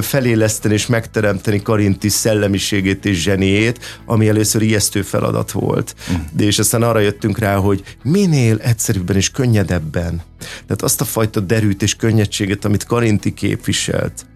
feléleszteni 0.00 0.74
és 0.74 0.86
megteremteni 0.86 1.62
Karinti 1.62 2.08
szellemiségét 2.08 3.04
és 3.04 3.22
zseniét, 3.22 4.00
ami 4.06 4.28
először 4.28 4.62
ijesztő 4.62 5.02
feladat 5.02 5.50
volt. 5.50 5.94
Mm. 6.12 6.14
De 6.32 6.44
és 6.44 6.58
aztán 6.58 6.82
arra 6.82 6.98
jöttünk 6.98 7.38
rá, 7.38 7.56
hogy 7.56 7.82
minél 8.02 8.56
egyszerűbben 8.56 9.16
és 9.16 9.30
könnyedebben. 9.30 10.22
Tehát 10.38 10.82
azt 10.82 11.00
a 11.00 11.04
fajta 11.04 11.40
derűt 11.40 11.82
és 11.82 11.94
könnyedséget, 11.94 12.64
amit 12.64 12.84
Karinti 12.84 13.34
képviselt, 13.34 14.26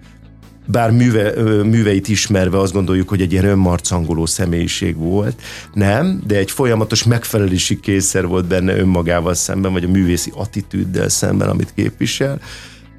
bár 0.67 0.91
műve, 0.91 1.43
műveit 1.63 2.09
ismerve 2.09 2.59
azt 2.59 2.73
gondoljuk, 2.73 3.09
hogy 3.09 3.21
egy 3.21 3.33
ilyen 3.33 3.45
önmarcangoló 3.45 4.27
személyiség 4.27 4.97
volt. 4.97 5.43
Nem, 5.73 6.23
de 6.27 6.37
egy 6.37 6.51
folyamatos 6.51 7.05
megfelelési 7.05 7.81
kényszer 7.81 8.27
volt 8.27 8.47
benne 8.47 8.77
önmagával 8.77 9.35
szemben, 9.35 9.73
vagy 9.73 9.85
a 9.85 9.89
művészi 9.89 10.33
attitűddel 10.35 11.09
szemben, 11.09 11.49
amit 11.49 11.73
képvisel 11.75 12.41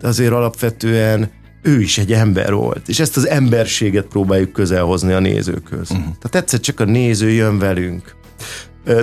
de 0.06 0.08
azért 0.08 0.32
alapvetően 0.32 1.32
ő 1.62 1.82
is 1.82 1.98
egy 1.98 2.14
ember 2.14 2.54
volt, 2.54 2.88
és 2.88 3.00
ezt 3.00 3.18
az 3.18 3.28
emberséget 3.28 4.06
próbáljuk 4.06 4.52
közelhozni 4.52 5.14
a 5.14 5.20
nézőköz. 5.20 5.92
Uh-huh. 5.92 6.06
Tehát 6.06 6.36
egyszer 6.36 6.60
csak 6.60 6.80
a 6.80 6.84
néző 6.84 7.30
jön 7.30 7.60
velünk. 7.60 8.16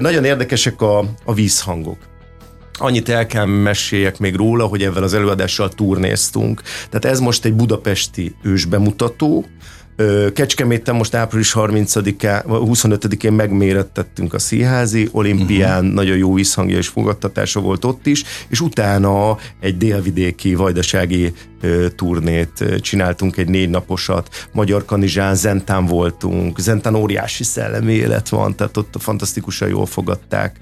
Nagyon 0.01 0.25
érdekesek 0.25 0.81
a, 0.81 0.99
a 1.25 1.35
vízhangok. 1.35 1.99
Annyit 2.79 3.09
el 3.09 3.27
kell 3.27 3.45
meséljek 3.45 4.19
még 4.19 4.35
róla, 4.35 4.65
hogy 4.65 4.83
ezzel 4.83 5.03
az 5.03 5.15
előadással 5.15 5.69
turnéztunk. 5.69 6.63
Tehát 6.89 7.05
ez 7.05 7.21
most 7.21 7.45
egy 7.45 7.55
budapesti 7.55 8.35
ősbemutató, 8.43 9.47
Kecskeméten 10.33 10.95
most 10.95 11.15
április 11.15 11.53
30-án, 11.57 12.43
25-én 12.47 13.33
megmérettettünk 13.33 14.35
a 14.35 14.39
színházi 14.39 15.09
olimpián, 15.13 15.79
uh-huh. 15.79 15.95
nagyon 15.95 16.17
jó 16.17 16.35
visszhangja 16.35 16.77
és 16.77 16.89
fogadtatása 16.89 17.61
volt 17.61 17.85
ott 17.85 18.07
is, 18.07 18.23
és 18.49 18.61
utána 18.61 19.37
egy 19.61 19.77
délvidéki 19.77 20.55
vajdasági 20.55 21.33
turnét 21.97 22.81
csináltunk, 22.81 23.37
egy 23.37 23.49
négy 23.49 23.69
naposat, 23.69 24.49
Magyar 24.53 24.85
Kanizsán, 24.85 25.35
Zentán 25.35 25.87
voltunk, 25.87 26.59
Zentán 26.59 26.95
óriási 26.95 27.45
szellemi 27.45 27.93
élet 27.93 28.29
van, 28.29 28.57
tehát 28.57 28.77
ott 28.77 28.95
fantasztikusan 28.99 29.69
jól 29.69 29.87
fogadták 29.87 30.57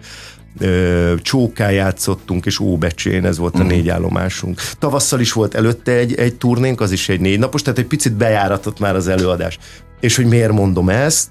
Csóká 1.23 1.71
játszottunk, 1.71 2.47
és 2.47 2.59
Óbecsén, 2.59 3.25
ez 3.25 3.38
volt 3.38 3.54
a 3.54 3.59
uh-huh. 3.59 3.73
négy 3.73 3.88
állomásunk. 3.88 4.61
Tavasszal 4.78 5.21
is 5.21 5.33
volt 5.33 5.54
előtte 5.54 5.92
egy, 5.92 6.14
egy 6.14 6.35
turnénk, 6.35 6.80
az 6.80 6.92
is 6.92 7.09
egy 7.09 7.21
négy 7.21 7.38
napos, 7.38 7.62
tehát 7.62 7.78
egy 7.78 7.87
picit 7.87 8.12
bejáratott 8.12 8.78
már 8.78 8.95
az 8.95 9.09
előadás. 9.09 9.59
És 10.00 10.16
hogy 10.16 10.26
miért 10.26 10.52
mondom 10.52 10.88
ezt? 10.88 11.28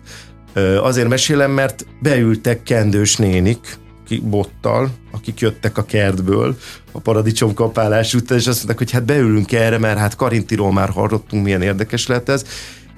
Azért 0.81 1.07
mesélem, 1.07 1.51
mert 1.51 1.85
beültek 2.01 2.63
kendős 2.63 3.15
nénik, 3.15 3.77
bottal, 4.17 4.89
akik 5.11 5.39
jöttek 5.39 5.77
a 5.77 5.83
kertből 5.83 6.57
a 6.91 6.99
paradicsom 6.99 7.53
kapálás 7.53 8.13
után, 8.13 8.37
és 8.37 8.47
azt 8.47 8.57
mondták, 8.57 8.77
hogy 8.77 8.91
hát 8.91 9.05
beülünk 9.05 9.51
erre, 9.51 9.77
mert 9.77 9.97
hát 9.97 10.15
Karintiról 10.15 10.73
már 10.73 10.89
hallottunk, 10.89 11.43
milyen 11.43 11.61
érdekes 11.61 12.07
lehet 12.07 12.29
ez, 12.29 12.45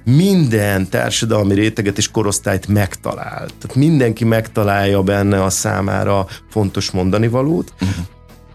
minden 0.03 0.89
társadalmi 0.89 1.53
réteget 1.53 1.97
és 1.97 2.11
korosztályt 2.11 2.67
megtalál. 2.67 3.45
Tehát 3.45 3.75
mindenki 3.75 4.25
megtalálja 4.25 5.01
benne 5.01 5.43
a 5.43 5.49
számára 5.49 6.27
fontos 6.49 6.91
mondani 6.91 7.27
valót. 7.27 7.73
Uh-huh. 7.81 8.05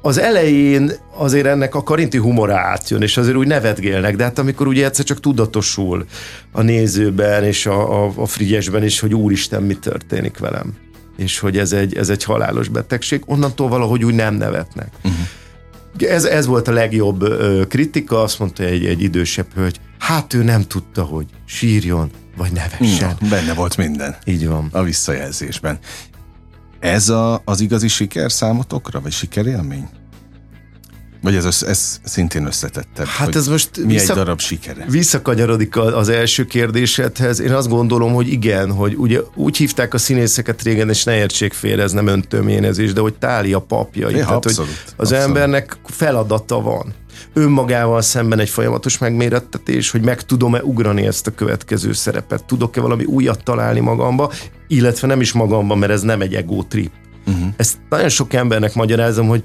Az 0.01 0.19
elején 0.19 0.93
azért 1.17 1.47
ennek 1.47 1.75
a 1.75 1.83
karinti 1.83 2.19
humora 2.19 2.57
átjön, 2.59 3.03
és 3.03 3.17
azért 3.17 3.37
úgy 3.37 3.47
nevetgélnek, 3.47 4.17
de 4.17 4.25
hát 4.25 4.39
amikor 4.39 4.67
ugye 4.67 4.85
egyszer 4.85 5.05
csak 5.05 5.21
tudatosul 5.21 6.05
a 6.53 6.63
nézőben 6.63 7.45
és 7.45 7.67
a, 7.67 8.05
a, 8.05 8.13
a 8.17 8.27
frigyesben 8.27 8.85
is, 8.85 9.01
hogy 9.01 9.15
úristen, 9.15 9.63
mi 9.63 9.75
történik 9.75 10.39
velem. 10.39 10.75
És 11.17 11.39
hogy 11.39 11.59
ez 11.59 11.73
egy, 11.73 11.97
ez 11.97 12.09
egy 12.09 12.25
halálos 12.25 12.69
betegség, 12.69 13.23
onnantól 13.27 13.69
valahogy 13.69 14.05
úgy 14.05 14.15
nem 14.15 14.35
nevetnek. 14.35 14.89
Uh-huh. 15.05 16.13
Ez, 16.13 16.25
ez 16.25 16.47
volt 16.47 16.69
a 16.69 16.73
legjobb 16.73 17.23
ö, 17.23 17.63
kritika, 17.69 18.23
azt 18.23 18.39
mondta 18.39 18.63
egy, 18.63 18.87
egy 18.87 19.03
idősebb 19.03 19.47
hölgy, 19.55 19.81
hát 19.99 20.35
ő 20.35 20.43
nem 20.43 20.63
tudta, 20.63 21.03
hogy 21.05 21.27
sírjon, 21.45 22.11
vagy 22.37 22.53
nevessen. 22.53 23.17
Na, 23.21 23.29
benne 23.29 23.55
volt 23.55 23.77
minden. 23.77 24.17
Így 24.25 24.47
van. 24.47 24.69
A 24.73 24.83
visszajelzésben. 24.83 25.79
Ez 26.81 27.09
a, 27.09 27.43
az 27.45 27.61
igazi 27.61 27.89
siker 27.89 28.33
számotokra, 28.33 29.01
vagy 29.01 29.13
sikerélmény? 29.13 29.89
Vagy 31.21 31.35
ez, 31.35 31.63
ez 31.63 32.01
szintén 32.05 32.47
összetettebb? 32.47 33.07
Hát 33.07 33.37
ez 33.37 33.49
most 33.49 33.71
mi 33.77 33.93
vissza, 33.93 34.13
egy 34.13 34.19
darab 34.19 34.41
sikere? 34.41 34.85
Visszakanyarodik 34.89 35.77
az 35.77 36.09
első 36.09 36.45
kérdésedhez. 36.45 37.41
Én 37.41 37.53
azt 37.53 37.69
gondolom, 37.69 38.13
hogy 38.13 38.29
igen, 38.29 38.73
hogy 38.73 38.95
ugye 38.97 39.21
úgy 39.35 39.57
hívták 39.57 39.95
a 39.95 39.99
színészeket 39.99 40.63
régen, 40.63 40.89
és 40.89 41.05
ne 41.05 41.17
értsék 41.17 41.53
félre, 41.53 41.83
ez 41.83 41.93
nem 41.93 42.07
öntöményezés, 42.07 42.93
de 42.93 43.01
hogy 43.01 43.15
táli 43.15 43.53
a 43.53 43.61
papjai. 43.61 44.13
Ja, 44.13 44.19
Tehát, 44.19 44.35
abszolút, 44.35 44.71
hogy 44.71 44.95
az 44.97 45.13
abszolút. 45.13 45.25
embernek 45.25 45.77
feladata 45.85 46.61
van 46.61 46.95
önmagával 47.33 48.03
szemben 48.03 48.39
egy 48.39 48.49
folyamatos 48.49 48.99
megmérettetés, 48.99 49.91
hogy 49.91 50.03
meg 50.03 50.23
tudom-e 50.23 50.63
ugrani 50.63 51.07
ezt 51.07 51.27
a 51.27 51.35
következő 51.35 51.93
szerepet, 51.93 52.45
tudok-e 52.45 52.81
valami 52.81 53.05
újat 53.05 53.43
találni 53.45 53.81
magamba, 53.81 54.33
illetve 54.69 55.07
nem 55.07 55.21
is 55.21 55.33
magamba, 55.33 55.75
mert 55.75 55.93
ez 55.93 56.03
nem 56.03 56.21
egy 56.21 56.35
ego 56.35 56.63
trip. 56.63 56.91
Uh-huh. 57.27 57.49
Ezt 57.57 57.77
nagyon 57.89 58.09
sok 58.09 58.33
embernek 58.33 58.75
magyarázom, 58.75 59.29
hogy 59.29 59.45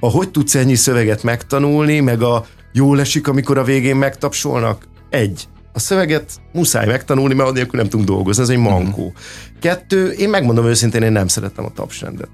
a 0.00 0.10
hogy 0.10 0.30
tudsz 0.30 0.54
ennyi 0.54 0.74
szöveget 0.74 1.22
megtanulni, 1.22 2.00
meg 2.00 2.22
a 2.22 2.46
jól 2.72 3.00
esik, 3.00 3.28
amikor 3.28 3.58
a 3.58 3.64
végén 3.64 3.96
megtapsolnak? 3.96 4.88
Egy. 5.10 5.48
A 5.72 5.78
szöveget 5.78 6.32
muszáj 6.52 6.86
megtanulni, 6.86 7.34
mert 7.34 7.48
annélkül 7.48 7.80
nem 7.80 7.88
tudunk 7.88 8.08
dolgozni, 8.08 8.42
ez 8.42 8.48
egy 8.48 8.58
mankó. 8.58 9.12
Kettő, 9.60 10.10
én 10.10 10.28
megmondom 10.28 10.66
őszintén, 10.66 11.02
én 11.02 11.12
nem 11.12 11.28
szeretem 11.28 11.64
a 11.64 11.72
tapsrendet. 11.74 12.28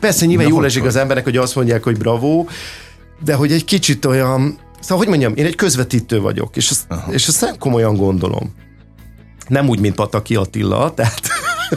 Persze 0.00 0.26
nyilván 0.26 0.48
jól 0.48 0.64
esik 0.64 0.84
az 0.84 0.96
emberek, 0.96 1.24
hogy 1.24 1.36
azt 1.36 1.54
mondják, 1.54 1.82
hogy 1.82 1.98
bravo, 1.98 2.46
de 3.24 3.34
hogy 3.34 3.52
egy 3.52 3.64
kicsit 3.64 4.04
olyan, 4.04 4.58
szóval 4.80 4.98
hogy 4.98 5.08
mondjam, 5.08 5.32
én 5.34 5.44
egy 5.44 5.54
közvetítő 5.54 6.20
vagyok, 6.20 6.56
és 6.56 6.70
ezt, 6.70 6.86
és 7.10 7.26
ezt 7.26 7.40
nem 7.40 7.58
komolyan 7.58 7.96
gondolom. 7.96 8.54
Nem 9.48 9.68
úgy, 9.68 9.80
mint 9.80 9.94
Pataki 9.94 10.36
Attila, 10.36 10.94
tehát 10.94 11.20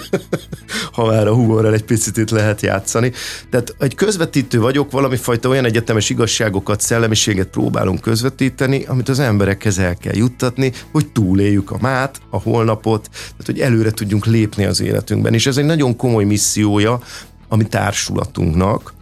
ha 0.96 1.06
már 1.06 1.28
a 1.28 1.34
humorral 1.34 1.74
egy 1.74 1.84
picit 1.84 2.18
itt 2.18 2.30
lehet 2.30 2.62
játszani. 2.62 3.12
Tehát 3.50 3.76
egy 3.80 3.96
közvetítő 3.96 4.60
vagyok, 4.60 4.92
valami 4.92 5.16
fajta 5.16 5.50
olyan 5.50 5.66
egyetemes 5.66 6.10
igazságokat, 6.10 6.82
szellemiséget 6.82 7.48
próbálunk 7.48 8.02
közvetíteni, 8.02 8.84
amit 8.88 9.10
az 9.10 9.20
emberekhez 9.20 9.80
el 9.80 9.96
kell 9.96 10.16
juttatni, 10.16 10.72
hogy 10.92 11.08
túléljük 11.08 11.72
a 11.72 11.78
mát, 11.82 12.20
a 12.30 12.42
holnapot, 12.42 13.10
tehát 13.12 13.46
hogy 13.46 13.60
előre 13.60 13.92
tudjunk 13.92 14.26
lépni 14.26 14.66
az 14.66 14.82
életünkben. 14.82 15.34
És 15.34 15.48
ez 15.48 15.58
egy 15.58 15.66
nagyon 15.66 15.96
komoly 15.96 16.24
missziója 16.24 17.00
a 17.48 17.56
mi 17.56 17.64
társulatunknak, 17.64 18.94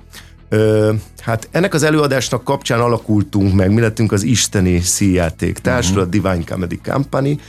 hát 1.20 1.48
ennek 1.52 1.74
az 1.74 1.84
előadásnak 1.84 2.44
kapcsán 2.44 2.80
alakultunk 2.80 3.54
meg, 3.54 3.72
mi 3.74 3.82
lettünk 3.82 4.12
az 4.12 4.24
Isteni 4.24 4.80
Színjáték 4.80 5.58
Társulat, 5.58 6.08
uh-huh. 6.08 6.22
Divine 6.22 6.44
Comedy 6.46 6.80
Company, 6.84 7.40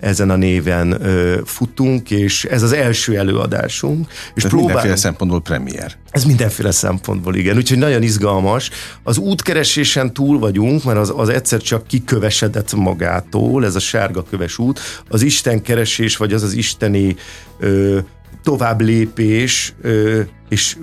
ezen 0.00 0.30
a 0.30 0.36
néven 0.36 1.06
ö, 1.06 1.40
futunk, 1.44 2.10
és 2.10 2.44
ez 2.44 2.62
az 2.62 2.72
első 2.72 3.18
előadásunk. 3.18 4.06
És 4.34 4.42
próbálunk, 4.42 4.66
mindenféle 4.66 4.96
szempontból 4.96 5.40
premier. 5.40 5.96
Ez 6.10 6.24
mindenféle 6.24 6.70
szempontból, 6.70 7.34
igen. 7.34 7.56
Úgyhogy 7.56 7.78
nagyon 7.78 8.02
izgalmas. 8.02 8.70
Az 9.02 9.18
útkeresésen 9.18 10.12
túl 10.12 10.38
vagyunk, 10.38 10.84
mert 10.84 10.98
az, 10.98 11.12
az 11.16 11.28
egyszer 11.28 11.60
csak 11.60 11.86
kikövesedett 11.86 12.74
magától, 12.74 13.64
ez 13.64 13.74
a 13.74 13.80
sárga 13.80 14.22
köves 14.22 14.58
út. 14.58 14.80
Az 15.08 15.22
Isten 15.22 15.62
keresés, 15.62 16.16
vagy 16.16 16.32
az 16.32 16.42
az 16.42 16.52
isteni 16.52 17.16
ö, 17.58 17.98
tovább 18.42 18.80
lépés, 18.80 19.74
és 20.48 20.76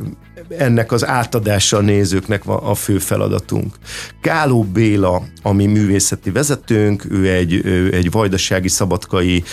ennek 0.50 0.92
az 0.92 1.06
átadása 1.06 1.78
a 1.78 1.82
nézőknek 1.82 2.44
van 2.44 2.58
a 2.58 2.74
fő 2.74 2.98
feladatunk. 2.98 3.76
Káló 4.22 4.64
Béla, 4.64 5.24
ami 5.42 5.66
művészeti 5.66 6.32
vezetőnk, 6.32 7.06
ő 7.10 7.30
egy, 7.32 7.54
ő 7.66 7.94
egy 7.94 8.12
vajdasági 8.12 8.68
szabadkai 8.68 9.44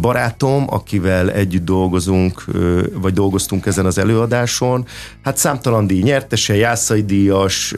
barátom, 0.00 0.64
akivel 0.68 1.30
együtt 1.30 1.64
dolgozunk, 1.64 2.44
vagy 2.92 3.12
dolgoztunk 3.12 3.66
ezen 3.66 3.86
az 3.86 3.98
előadáson. 3.98 4.86
Hát 5.22 5.36
számtalan 5.36 5.86
díj 5.86 6.02
nyertese, 6.02 6.56
Jászai 6.56 7.02
díjas, 7.02 7.74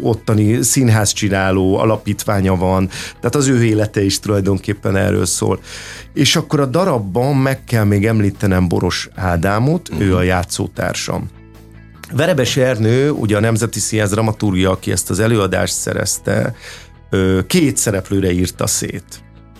ottani 0.00 0.62
színházcsináló 0.62 1.78
alapítványa 1.78 2.56
van, 2.56 2.88
tehát 3.16 3.34
az 3.34 3.48
ő 3.48 3.64
élete 3.64 4.02
is 4.02 4.20
tulajdonképpen 4.20 4.96
erről 4.96 5.26
szól. 5.26 5.60
És 6.14 6.36
akkor 6.36 6.60
a 6.60 6.66
darabban 6.66 7.36
meg 7.36 7.64
kell 7.64 7.84
még 7.84 8.06
említenem 8.06 8.68
Boros 8.68 9.08
Ádámot, 9.14 9.88
uh-huh. 9.88 10.06
ő 10.06 10.16
a 10.16 10.22
játszótársam. 10.22 11.30
Verebes 12.12 12.56
Ernő, 12.56 13.10
ugye 13.10 13.36
a 13.36 13.40
Nemzeti 13.40 13.78
Színház 13.78 14.10
dramaturgia, 14.10 14.70
aki 14.70 14.90
ezt 14.90 15.10
az 15.10 15.18
előadást 15.18 15.74
szerezte, 15.74 16.54
két 17.46 17.76
szereplőre 17.76 18.32
írta 18.32 18.66
szét. 18.66 19.04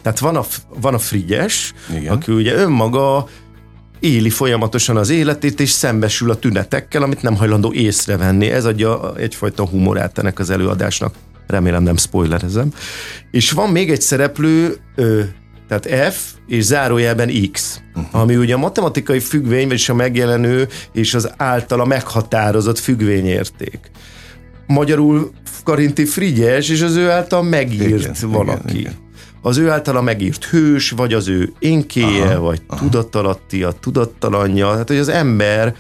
Tehát 0.02 0.18
van 0.18 0.36
a, 0.36 0.44
van 0.80 0.94
a 0.94 0.98
Frigyes, 0.98 1.72
Igen. 1.96 2.12
aki 2.12 2.32
ugye 2.32 2.54
önmaga 2.54 3.26
éli 4.00 4.30
folyamatosan 4.30 4.96
az 4.96 5.10
életét, 5.10 5.60
és 5.60 5.70
szembesül 5.70 6.30
a 6.30 6.38
tünetekkel, 6.38 7.02
amit 7.02 7.22
nem 7.22 7.36
hajlandó 7.36 7.72
észrevenni. 7.72 8.50
Ez 8.50 8.64
adja 8.64 9.16
egyfajta 9.16 9.66
humorát 9.66 10.18
ennek 10.18 10.38
az 10.38 10.50
előadásnak. 10.50 11.14
Remélem 11.46 11.82
nem 11.82 11.96
spoilerezem. 11.96 12.72
És 13.30 13.50
van 13.50 13.70
még 13.70 13.90
egy 13.90 14.00
szereplő, 14.00 14.76
tehát 15.70 16.12
F 16.12 16.32
és 16.46 16.64
zárójelben 16.64 17.30
X, 17.52 17.80
uh-huh. 17.94 18.20
ami 18.20 18.36
ugye 18.36 18.54
a 18.54 18.58
matematikai 18.58 19.20
függvény, 19.20 19.66
vagyis 19.66 19.88
a 19.88 19.94
megjelenő 19.94 20.68
és 20.92 21.14
az 21.14 21.30
általa 21.36 21.84
meghatározott 21.84 22.78
függvényérték. 22.78 23.90
Magyarul 24.66 25.30
Karinti 25.64 26.04
Frigyes, 26.04 26.68
és 26.68 26.82
az 26.82 26.96
ő 26.96 27.10
által 27.10 27.42
megírt 27.42 28.16
igen, 28.18 28.30
valaki. 28.30 28.60
Igen, 28.68 28.80
igen. 28.80 28.94
Az 29.42 29.56
ő 29.56 29.70
általa 29.70 30.02
megírt 30.02 30.44
hős, 30.44 30.90
vagy 30.90 31.12
az 31.12 31.28
ő 31.28 31.52
énkéje, 31.58 32.24
aha, 32.24 32.40
vagy 32.40 32.62
aha. 32.66 32.80
tudatalatti, 32.80 33.62
a 33.62 33.72
tudattalanja. 33.72 34.70
Tehát, 34.70 34.88
hogy 34.88 34.98
az 34.98 35.08
ember 35.08 35.74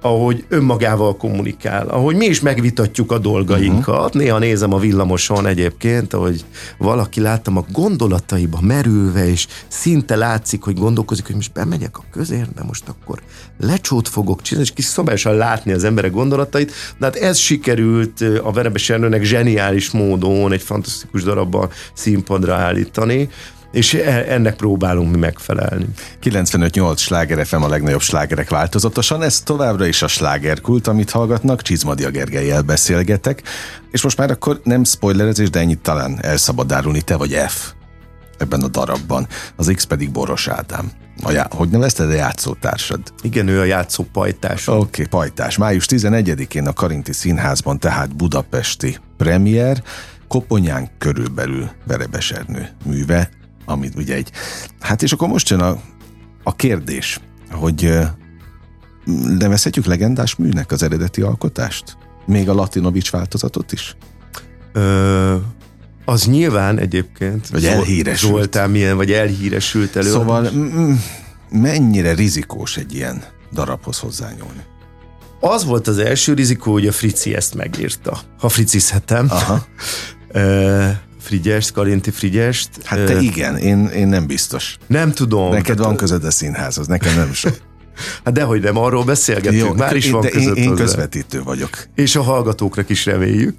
ahogy 0.00 0.44
önmagával 0.48 1.16
kommunikál, 1.16 1.88
ahogy 1.88 2.16
mi 2.16 2.26
is 2.26 2.40
megvitatjuk 2.40 3.12
a 3.12 3.18
dolgainkat. 3.18 4.06
Uh-huh. 4.06 4.22
Néha 4.22 4.38
nézem 4.38 4.72
a 4.72 4.78
villamoson 4.78 5.46
egyébként, 5.46 6.14
ahogy 6.14 6.44
valaki 6.78 7.20
láttam 7.20 7.56
a 7.56 7.64
gondolataiba 7.72 8.60
merülve, 8.60 9.28
és 9.28 9.46
szinte 9.68 10.16
látszik, 10.16 10.62
hogy 10.62 10.78
gondolkozik, 10.78 11.26
hogy 11.26 11.34
most 11.34 11.52
bemegyek 11.52 11.98
a 11.98 12.04
közérbe, 12.10 12.62
most 12.62 12.88
akkor 12.88 13.22
lecsót 13.60 14.08
fogok 14.08 14.42
csinálni, 14.42 14.68
és 14.68 14.74
kis 14.74 14.84
szabályosan 14.84 15.34
látni 15.34 15.72
az 15.72 15.84
emberek 15.84 16.10
gondolatait. 16.10 16.72
De 16.98 17.04
hát 17.04 17.16
ez 17.16 17.36
sikerült 17.36 18.20
a 18.42 18.52
Verebes 18.52 18.90
Ernőnek 18.90 19.22
zseniális 19.22 19.90
módon 19.90 20.52
egy 20.52 20.62
fantasztikus 20.62 21.22
darabban 21.22 21.68
színpadra 21.92 22.54
állítani 22.54 23.28
és 23.72 23.94
e, 23.94 24.24
ennek 24.28 24.56
próbálunk 24.56 25.10
mi 25.10 25.18
megfelelni. 25.18 25.86
95-8 26.22 26.98
sláger 26.98 27.46
FM 27.46 27.62
a 27.62 27.68
legnagyobb 27.68 28.00
slágerek 28.00 28.50
változatosan, 28.50 29.22
ez 29.22 29.40
továbbra 29.40 29.86
is 29.86 30.02
a 30.02 30.08
slágerkult, 30.08 30.86
amit 30.86 31.10
hallgatnak, 31.10 31.62
Csizmadia 31.62 32.10
Gergelyel 32.10 32.62
beszélgetek, 32.62 33.42
és 33.90 34.02
most 34.02 34.18
már 34.18 34.30
akkor 34.30 34.60
nem 34.64 34.84
spoilerezés, 34.84 35.50
de 35.50 35.58
ennyit 35.58 35.78
talán 35.78 36.18
el 36.22 36.36
szabad 36.36 36.72
árulni, 36.72 37.02
te 37.02 37.16
vagy 37.16 37.32
F 37.48 37.72
ebben 38.38 38.62
a 38.62 38.68
darabban, 38.68 39.26
az 39.56 39.72
X 39.74 39.84
pedig 39.84 40.10
Boros 40.10 40.48
Ádám. 40.48 40.90
A 41.22 41.30
já- 41.30 41.52
hogy 41.52 41.68
nevezted 41.68 42.10
a 42.10 42.14
játszótársad? 42.14 43.00
Igen, 43.22 43.48
ő 43.48 43.60
a 43.60 43.64
játszó 43.64 44.04
pajtás. 44.12 44.68
Oké, 44.68 44.78
okay, 44.78 45.06
pajtás. 45.06 45.56
Május 45.56 45.86
11-én 45.88 46.66
a 46.66 46.72
Karinti 46.72 47.12
Színházban, 47.12 47.78
tehát 47.78 48.16
budapesti 48.16 48.98
premier, 49.16 49.82
Koponyán 50.28 50.90
körülbelül 50.98 51.70
Verebes 51.86 52.30
Ernő 52.30 52.68
műve, 52.84 53.30
amit 53.68 53.94
ugye 53.96 54.14
egy... 54.14 54.30
Hát 54.80 55.02
és 55.02 55.12
akkor 55.12 55.28
most 55.28 55.48
jön 55.48 55.60
a, 55.60 55.80
a 56.42 56.56
kérdés, 56.56 57.20
hogy 57.50 57.98
nevezhetjük 59.38 59.84
legendás 59.84 60.36
műnek 60.36 60.72
az 60.72 60.82
eredeti 60.82 61.20
alkotást? 61.20 61.96
Még 62.26 62.48
a 62.48 62.54
Latinovics 62.54 63.10
változatot 63.10 63.72
is? 63.72 63.96
Ö, 64.72 65.36
az 66.04 66.26
nyilván 66.26 66.78
egyébként. 66.78 67.48
Vagy 67.48 67.64
elhíresült. 67.64 68.32
Zoltán 68.32 68.70
milyen, 68.70 68.96
vagy 68.96 69.12
elhíresült 69.12 69.96
elő. 69.96 70.10
Szóval 70.10 70.50
mennyire 71.50 72.14
rizikós 72.14 72.76
egy 72.76 72.94
ilyen 72.94 73.24
darabhoz 73.52 73.98
hozzányúlni? 73.98 74.62
Az 75.40 75.64
volt 75.64 75.86
az 75.86 75.98
első 75.98 76.34
rizikó, 76.34 76.72
hogy 76.72 76.86
a 76.86 76.92
Frici 76.92 77.34
ezt 77.34 77.54
megírta. 77.54 78.20
Ha 78.38 78.48
fricizhetem. 78.48 79.26
Aha. 79.30 79.66
Frigyest, 81.20 81.72
Karinti 81.72 82.10
Frigyest. 82.10 82.68
Hát 82.84 83.04
te 83.04 83.20
igen, 83.20 83.56
én, 83.56 83.86
én 83.86 84.08
nem 84.08 84.26
biztos. 84.26 84.76
Nem 84.86 85.12
tudom. 85.12 85.50
Neked 85.50 85.78
van 85.78 85.96
között 85.96 86.24
a 86.24 86.30
színházhoz, 86.30 86.86
nekem 86.86 87.14
nem 87.14 87.32
sok. 87.32 87.56
Hát 88.24 88.34
dehogy 88.34 88.62
nem, 88.62 88.76
arról 88.76 89.04
beszélgetünk, 89.04 89.62
Jó, 89.62 89.72
már 89.74 89.96
is 89.96 90.10
van 90.10 90.20
de 90.20 90.28
között 90.28 90.56
én, 90.56 90.62
én 90.62 90.74
közvetítő 90.74 91.42
vagyok. 91.42 91.70
És 91.94 92.16
a 92.16 92.22
hallgatókra 92.22 92.82
is 92.86 93.06
reméljük. 93.06 93.58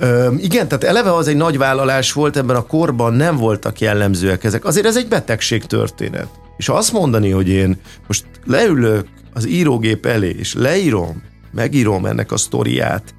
Üm, 0.00 0.38
igen, 0.40 0.68
tehát 0.68 0.84
eleve 0.84 1.14
az 1.14 1.28
egy 1.28 1.36
nagy 1.36 1.58
vállalás 1.58 2.12
volt, 2.12 2.36
ebben 2.36 2.56
a 2.56 2.62
korban 2.62 3.14
nem 3.14 3.36
voltak 3.36 3.80
jellemzőek 3.80 4.44
ezek. 4.44 4.64
Azért 4.64 4.86
ez 4.86 4.96
egy 4.96 5.08
betegség 5.08 5.64
történet. 5.64 6.28
És 6.56 6.68
azt 6.68 6.92
mondani, 6.92 7.30
hogy 7.30 7.48
én 7.48 7.76
most 8.06 8.24
leülök 8.44 9.06
az 9.32 9.46
írógép 9.46 10.06
elé, 10.06 10.36
és 10.38 10.54
leírom, 10.54 11.22
megírom 11.52 12.06
ennek 12.06 12.32
a 12.32 12.36
sztoriát, 12.36 13.14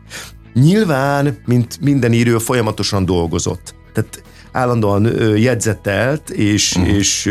nyilván, 0.53 1.37
mint 1.45 1.77
minden 1.81 2.13
író, 2.13 2.39
folyamatosan 2.39 3.05
dolgozott. 3.05 3.75
Tehát 3.93 4.23
állandóan 4.51 5.05
jegyzetelt, 5.37 6.29
és, 6.29 6.75
uh-huh. 6.75 6.95
és 6.95 7.29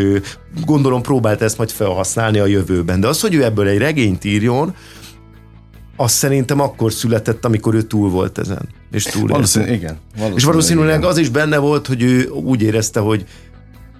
gondolom 0.64 1.02
próbált 1.02 1.42
ezt 1.42 1.58
majd 1.58 1.70
felhasználni 1.70 2.38
a 2.38 2.46
jövőben. 2.46 3.00
De 3.00 3.06
az, 3.06 3.20
hogy 3.20 3.34
ő 3.34 3.44
ebből 3.44 3.68
egy 3.68 3.78
regényt 3.78 4.24
írjon, 4.24 4.74
azt 5.96 6.14
szerintem 6.14 6.60
akkor 6.60 6.92
született, 6.92 7.44
amikor 7.44 7.74
ő 7.74 7.82
túl 7.82 8.10
volt 8.10 8.38
ezen. 8.38 8.68
És 8.92 9.04
túl 9.04 9.28
Valószínűleg, 9.28 9.74
igen. 9.74 9.96
Valószínűleg 10.10 10.36
és 10.38 10.44
valószínűleg 10.44 10.98
igen. 10.98 11.10
az 11.10 11.18
is 11.18 11.28
benne 11.28 11.58
volt, 11.58 11.86
hogy 11.86 12.02
ő 12.02 12.28
úgy 12.28 12.62
érezte, 12.62 13.00
hogy 13.00 13.24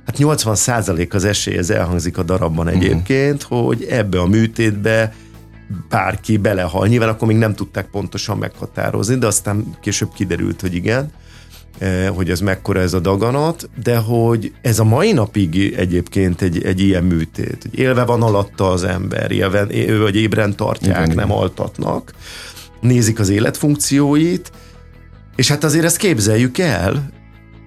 hát 0.06 0.18
80 0.18 0.54
százalék 0.54 1.14
az 1.14 1.24
esély, 1.24 1.56
ez 1.56 1.70
elhangzik 1.70 2.18
a 2.18 2.22
darabban 2.22 2.66
mhm. 2.66 2.74
egyébként, 2.74 3.42
uh-huh. 3.42 3.66
hogy 3.66 3.86
ebbe 3.90 4.20
a 4.20 4.26
műtétbe 4.26 5.14
bárki 5.88 6.36
belehal. 6.36 6.86
Nyilván 6.86 7.08
akkor 7.08 7.28
még 7.28 7.36
nem 7.36 7.54
tudták 7.54 7.86
pontosan 7.86 8.38
meghatározni, 8.38 9.16
de 9.16 9.26
aztán 9.26 9.76
később 9.80 10.12
kiderült, 10.14 10.60
hogy 10.60 10.74
igen. 10.74 11.12
Eh, 11.78 12.08
hogy 12.08 12.30
ez 12.30 12.40
mekkora 12.40 12.80
ez 12.80 12.92
a 12.92 13.00
daganat, 13.00 13.70
de 13.82 13.96
hogy 13.96 14.52
ez 14.62 14.78
a 14.78 14.84
mai 14.84 15.12
napig 15.12 15.74
egyébként 15.76 16.42
egy, 16.42 16.64
egy 16.64 16.80
ilyen 16.80 17.04
műtét. 17.04 17.58
Hogy 17.70 17.78
élve 17.78 18.04
van 18.04 18.22
alatta 18.22 18.70
az 18.70 18.84
ember, 18.84 19.30
élve, 19.30 19.66
vagy 19.98 20.16
ébren 20.16 20.56
tartják, 20.56 21.04
Igen. 21.04 21.16
nem 21.16 21.32
altatnak, 21.32 22.12
nézik 22.80 23.18
az 23.18 23.28
életfunkcióit, 23.28 24.52
és 25.36 25.48
hát 25.48 25.64
azért 25.64 25.84
ezt 25.84 25.96
képzeljük 25.96 26.58
el. 26.58 27.10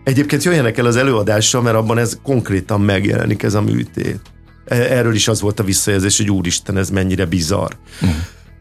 Egyébként 0.03 0.43
jöjjenek 0.43 0.77
el 0.77 0.85
az 0.85 0.95
előadással, 0.95 1.61
mert 1.61 1.75
abban 1.75 1.97
ez 1.97 2.17
konkrétan 2.23 2.81
megjelenik 2.81 3.43
ez 3.43 3.53
a 3.53 3.61
műtét. 3.61 4.19
E, 4.65 4.75
erről 4.75 5.15
is 5.15 5.27
az 5.27 5.41
volt 5.41 5.59
a 5.59 5.63
visszajelzés, 5.63 6.17
hogy 6.17 6.31
úristen, 6.31 6.77
ez 6.77 6.89
mennyire 6.89 7.25
bizarr. 7.25 7.71
Mm. 8.05 8.09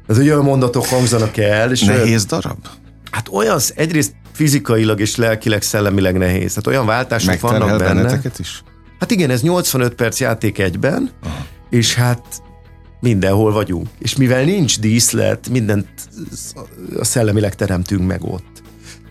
Ez 0.06 0.18
olyan 0.18 0.44
mondatok 0.44 0.86
hangzanak 0.86 1.36
el. 1.36 1.70
És 1.70 1.80
Nehéz 1.80 2.24
darab? 2.24 2.66
Hát 3.10 3.28
olyan, 3.30 3.58
egyrészt 3.74 4.14
fizikailag 4.32 5.00
és 5.00 5.16
lelkileg, 5.16 5.62
szellemileg 5.62 6.18
nehéz. 6.18 6.48
Tehát 6.48 6.66
olyan 6.66 6.86
váltások 6.86 7.40
vannak 7.40 7.78
benne. 7.78 8.20
is? 8.38 8.62
Hát 8.98 9.10
igen, 9.10 9.30
ez 9.30 9.42
85 9.42 9.94
perc 9.94 10.20
játék 10.20 10.58
egyben, 10.58 11.10
Aha. 11.22 11.46
és 11.70 11.94
hát 11.94 12.42
mindenhol 13.00 13.52
vagyunk. 13.52 13.88
És 13.98 14.16
mivel 14.16 14.44
nincs 14.44 14.80
díszlet, 14.80 15.48
mindent 15.48 15.88
a 16.96 17.04
szellemileg 17.04 17.54
teremtünk 17.54 18.06
meg 18.06 18.24
ott. 18.24 18.62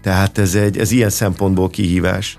Tehát 0.02 0.38
ez, 0.38 0.56
egy, 0.56 0.78
ez 0.78 0.92
ilyen 0.92 1.10
szempontból 1.10 1.70
kihívás. 1.70 2.38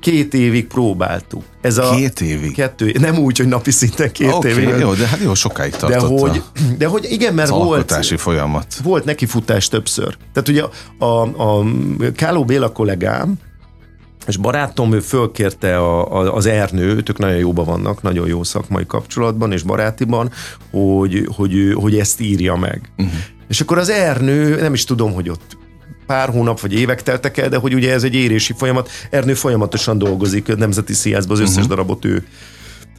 Két 0.00 0.34
évig 0.34 0.66
próbáltuk. 0.66 1.42
Ez 1.60 1.78
a 1.78 1.90
két 1.94 2.20
évig? 2.20 2.54
Kettő, 2.54 2.94
nem 3.00 3.18
úgy, 3.18 3.38
hogy 3.38 3.48
napi 3.48 3.70
szinten 3.70 4.12
két 4.12 4.32
okay, 4.32 4.50
évig. 4.50 4.68
Jó, 4.78 4.94
de 4.94 5.06
hát 5.06 5.20
jó 5.22 5.34
sokáig 5.34 5.76
tartott. 5.76 6.10
De 6.10 6.20
hogy, 6.20 6.42
de 6.78 6.86
hogy 6.86 7.06
igen, 7.10 7.34
mert 7.34 7.48
volt... 7.48 7.70
alkotási 7.70 8.16
folyamat. 8.16 8.74
Volt 8.82 9.04
neki 9.04 9.26
futás 9.26 9.68
többször. 9.68 10.16
Tehát 10.32 10.48
ugye 10.48 10.62
a, 10.98 11.04
a, 11.04 11.22
a 11.58 11.64
Káló 12.14 12.44
Béla 12.44 12.72
kollégám, 12.72 13.34
és 14.26 14.36
barátom, 14.36 14.92
ő 14.92 15.00
fölkérte 15.00 15.78
a, 15.78 16.20
a, 16.20 16.34
az 16.34 16.46
Ernő, 16.46 16.94
ők 16.94 17.18
nagyon 17.18 17.36
jóban 17.36 17.64
vannak, 17.64 18.02
nagyon 18.02 18.28
jó 18.28 18.42
szakmai 18.42 18.86
kapcsolatban 18.86 19.52
és 19.52 19.62
barátiban, 19.62 20.30
hogy, 20.70 21.28
hogy, 21.36 21.72
hogy 21.74 21.98
ezt 21.98 22.20
írja 22.20 22.56
meg. 22.56 22.92
Uh-huh. 22.98 23.14
És 23.48 23.60
akkor 23.60 23.78
az 23.78 23.88
Ernő, 23.88 24.60
nem 24.60 24.74
is 24.74 24.84
tudom, 24.84 25.12
hogy 25.12 25.28
ott 25.28 25.56
pár 26.10 26.28
hónap 26.28 26.60
vagy 26.60 26.74
évek 26.74 27.02
teltek 27.02 27.36
el, 27.36 27.48
de 27.48 27.56
hogy 27.56 27.74
ugye 27.74 27.92
ez 27.92 28.02
egy 28.02 28.14
érési 28.14 28.52
folyamat. 28.56 28.90
Ernő 29.10 29.34
folyamatosan 29.34 29.98
dolgozik 29.98 30.48
a 30.48 30.56
Nemzeti 30.56 30.92
Színházban, 30.92 31.36
az 31.36 31.42
összes 31.42 31.54
uh-huh. 31.54 31.68
darabot 31.68 32.04
ő, 32.04 32.26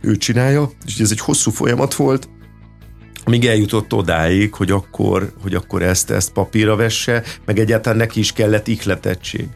ő 0.02 0.16
csinálja, 0.18 0.72
és 0.86 1.00
ez 1.00 1.12
egy 1.12 1.20
hosszú 1.20 1.52
folyamat 1.52 1.94
volt, 1.94 2.30
amíg 3.24 3.46
eljutott 3.46 3.94
odáig, 3.94 4.54
hogy 4.54 4.72
akkor, 4.72 5.34
hogy 5.42 5.56
akkor 5.56 5.82
ezt, 5.82 6.12
ezt 6.12 6.32
papírra 6.32 6.76
vesse, 6.76 7.24
meg 7.46 7.60
egyáltalán 7.60 7.98
neki 7.98 8.20
is 8.20 8.32
kellett 8.32 8.68
ihletettség. 8.68 9.48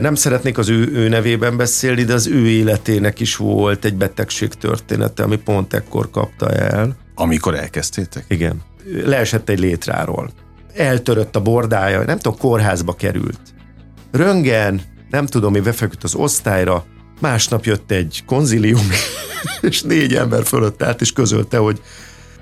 Nem 0.00 0.14
szeretnék 0.14 0.58
az 0.58 0.68
ő, 0.68 0.90
ő 0.92 1.08
nevében 1.08 1.56
beszélni, 1.56 2.04
de 2.04 2.14
az 2.14 2.26
ő 2.26 2.48
életének 2.48 3.20
is 3.20 3.36
volt 3.36 3.84
egy 3.84 3.94
betegség 3.94 4.48
története, 4.48 5.22
ami 5.22 5.36
pont 5.36 5.74
ekkor 5.74 6.10
kapta 6.10 6.50
el. 6.50 6.96
Amikor 7.14 7.54
elkezdtétek? 7.54 8.24
Igen. 8.28 8.62
Leesett 9.04 9.48
egy 9.48 9.58
létráról 9.58 10.30
eltörött 10.78 11.36
a 11.36 11.40
bordája, 11.40 12.04
nem 12.04 12.18
tudom, 12.18 12.38
kórházba 12.38 12.92
került. 12.92 13.40
Röngen, 14.10 14.80
nem 15.10 15.26
tudom, 15.26 15.52
mi 15.52 15.60
befeküdt 15.60 16.04
az 16.04 16.14
osztályra, 16.14 16.84
másnap 17.20 17.64
jött 17.64 17.90
egy 17.90 18.22
konzilium, 18.26 18.88
és 19.60 19.82
négy 19.82 20.14
ember 20.14 20.44
fölött 20.44 20.82
állt, 20.82 21.00
és 21.00 21.12
közölte, 21.12 21.58
hogy 21.58 21.82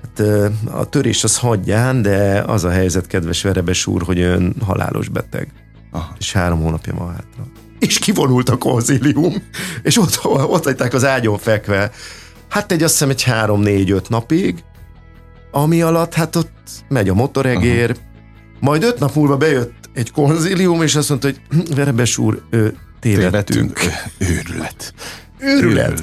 hát, 0.03 0.29
a 0.64 0.88
törés 0.88 1.25
az 1.25 1.38
hagyján, 1.38 2.03
de 2.03 2.42
az 2.46 2.64
a 2.64 2.70
helyzet, 2.70 3.07
kedves 3.07 3.42
Verebes 3.42 3.87
úr, 3.87 4.03
hogy 4.03 4.20
ön 4.20 4.55
halálos 4.64 5.09
beteg. 5.09 5.53
Aha. 5.90 6.14
És 6.18 6.33
három 6.33 6.61
hónapja 6.61 6.94
ma 6.94 7.07
hátra. 7.07 7.46
És 7.79 7.99
kivonult 7.99 8.49
a 8.49 8.57
konzilium, 8.57 9.35
és 9.83 9.99
ott, 9.99 10.20
ott 10.25 10.64
hagyták 10.64 10.94
az 10.94 11.05
ágyon 11.05 11.38
fekve. 11.38 11.90
Hát 12.49 12.72
egy 12.72 12.83
azt 12.83 12.92
hiszem 12.92 13.11
egy 13.11 13.22
három-négy-öt 13.22 14.09
napig, 14.09 14.64
ami 15.51 15.83
alatt 15.83 16.14
hát 16.14 16.37
ott 16.37 16.70
megy 16.88 17.09
a 17.09 17.14
motoregér, 17.14 17.90
Aha. 17.90 18.06
Majd 18.61 18.83
öt 18.83 18.99
nap 18.99 19.14
múlva 19.14 19.37
bejött 19.37 19.75
egy 19.95 20.11
konzilium, 20.11 20.83
és 20.83 20.95
azt 20.97 21.09
mondta, 21.09 21.29
hogy 21.29 21.40
Verebes 21.77 22.19
úr, 22.19 22.42
tévedtünk. 23.01 23.81
Őrület. 24.19 24.95
Őrület. 25.38 25.62
Őrület. 25.62 26.03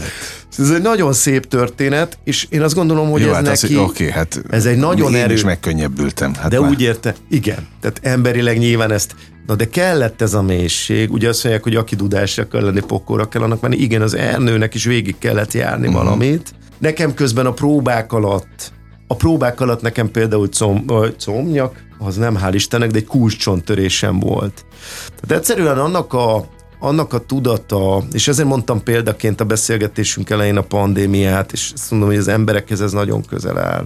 Ez 0.57 0.69
egy 0.69 0.81
nagyon 0.81 1.13
szép 1.13 1.45
történet, 1.45 2.17
és 2.23 2.47
én 2.49 2.61
azt 2.61 2.75
gondolom, 2.75 3.09
hogy 3.09 3.21
Jó, 3.21 3.27
ez 3.27 3.33
hát 3.33 3.43
neki... 3.43 3.75
Az, 3.75 3.81
okay, 3.81 4.09
hát 4.09 4.41
ez 4.49 4.65
egy 4.65 4.77
nagyon 4.77 5.15
erő... 5.15 5.33
is 5.33 5.43
megkönnyebbültem. 5.43 6.33
Hát 6.33 6.49
de 6.49 6.59
már. 6.59 6.69
úgy 6.69 6.81
érte, 6.81 7.15
igen. 7.29 7.67
Tehát 7.81 7.99
emberileg 8.03 8.57
nyilván 8.57 8.91
ezt 8.91 9.15
Na 9.47 9.55
de 9.55 9.69
kellett 9.69 10.21
ez 10.21 10.33
a 10.33 10.41
mélység, 10.41 11.11
ugye 11.11 11.29
azt 11.29 11.43
mondják, 11.43 11.63
hogy 11.63 11.75
aki 11.75 11.95
dudásra 11.95 12.47
kell 12.47 12.61
lenni, 12.61 12.79
pokorra 12.79 13.27
kell 13.27 13.41
annak 13.41 13.61
menni, 13.61 13.75
igen, 13.75 14.01
az 14.01 14.13
Ernőnek 14.13 14.73
is 14.73 14.85
végig 14.85 15.15
kellett 15.17 15.53
járni 15.53 15.87
uh-huh. 15.87 16.03
valamit. 16.03 16.53
Nekem 16.77 17.13
közben 17.13 17.45
a 17.45 17.51
próbák 17.51 18.13
alatt, 18.13 18.71
a 19.13 19.15
próbák 19.15 19.61
alatt 19.61 19.81
nekem 19.81 20.11
például 20.11 20.47
com, 20.47 20.85
comnyak, 21.25 21.83
az 21.99 22.15
nem 22.15 22.37
hál' 22.43 22.51
Istennek, 22.53 22.91
de 22.91 22.97
egy 22.97 23.05
kulcscsontörésem 23.05 24.19
volt. 24.19 24.65
Tehát 25.05 25.41
egyszerűen 25.41 25.77
annak 25.77 26.13
a, 26.13 26.47
annak 26.79 27.13
a 27.13 27.19
tudata, 27.19 28.03
és 28.11 28.27
ezért 28.27 28.47
mondtam 28.47 28.83
példaként 28.83 29.41
a 29.41 29.45
beszélgetésünk 29.45 30.29
elején 30.29 30.57
a 30.57 30.61
pandémiát, 30.61 31.51
és 31.51 31.71
azt 31.73 31.91
mondom, 31.91 32.09
hogy 32.09 32.17
az 32.17 32.27
emberekhez 32.27 32.81
ez 32.81 32.91
nagyon 32.91 33.25
közel 33.25 33.57
áll. 33.57 33.85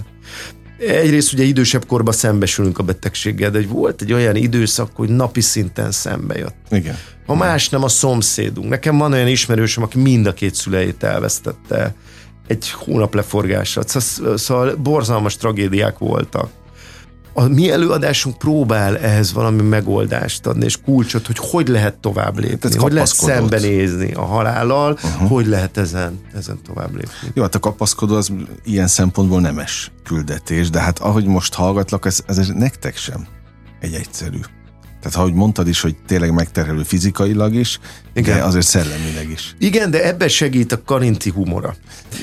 Egyrészt 0.80 1.34
ugye 1.34 1.44
idősebb 1.44 1.86
korban 1.86 2.14
szembesülünk 2.14 2.78
a 2.80 2.84
betegséggel, 2.84 3.52
de 3.52 3.62
volt 3.68 4.02
egy 4.02 4.14
olyan 4.14 4.36
időszak, 4.36 4.90
hogy 4.94 5.10
napi 5.10 5.42
szinten 5.42 5.92
szembe 5.92 6.38
jött. 6.38 6.56
Igen. 6.70 6.96
Ha 7.26 7.36
más 7.36 7.70
nem 7.70 7.84
a 7.84 7.88
szomszédunk. 7.88 8.70
Nekem 8.70 8.98
van 8.98 9.14
olyan 9.14 9.28
ismerősöm, 9.28 9.84
aki 9.84 10.00
mind 10.00 10.26
a 10.26 10.34
két 10.34 10.56
szüleit 10.56 11.04
elvesztette 11.04 11.96
egy 12.48 12.70
hónap 12.70 13.14
leforgásra. 13.14 13.82
Szóval, 13.86 14.38
szóval 14.38 14.76
borzalmas 14.76 15.36
tragédiák 15.36 15.98
voltak 15.98 16.50
a 17.40 17.48
mi 17.48 17.72
előadásunk 17.72 18.38
próbál 18.38 18.98
ehhez 18.98 19.34
valami 19.34 19.62
megoldást 19.62 20.48
adni, 20.48 20.66
és 20.66 20.82
kulcsot, 20.82 21.26
hogy 21.26 21.38
hogy 21.40 21.68
lehet 21.68 21.96
tovább 21.96 22.40
lépni, 22.40 22.78
hogy 22.78 22.92
lehet 22.92 23.08
szembenézni 23.08 24.12
a 24.14 24.22
halállal, 24.22 24.92
uh-huh. 24.92 25.30
hogy 25.30 25.48
lehet 25.48 25.78
ezen, 25.78 26.20
ezen 26.34 26.60
tovább 26.64 26.96
lépni. 26.96 27.32
Jó, 27.34 27.42
hát 27.42 27.56
a 27.56 27.60
kapaszkodó 27.60 28.16
az 28.16 28.32
ilyen 28.64 28.88
szempontból 28.88 29.42
nemes 29.42 29.92
küldetés, 30.04 30.70
de 30.70 30.80
hát 30.80 31.00
ahogy 31.00 31.26
most 31.26 31.54
hallgatlak, 31.54 32.06
ez, 32.06 32.20
ez 32.28 32.48
nektek 32.48 32.98
sem 32.98 33.28
egy 33.80 33.94
egyszerű. 33.94 34.40
Tehát 35.08 35.26
ahogy 35.26 35.34
mondtad 35.34 35.68
is, 35.68 35.82
hogy 35.82 35.96
tényleg 36.08 36.34
megterhelő 36.34 36.84
fizikailag 36.84 37.54
is, 37.54 37.80
Igen. 38.14 38.38
de 38.38 38.44
azért 38.44 38.66
szellemileg 38.66 39.30
is. 39.30 39.56
Igen, 39.60 39.92
de 39.92 40.06
ebben 40.08 40.28
segít 40.28 40.72
a 40.72 40.84
karinti 40.84 41.30
humora. 41.30 41.76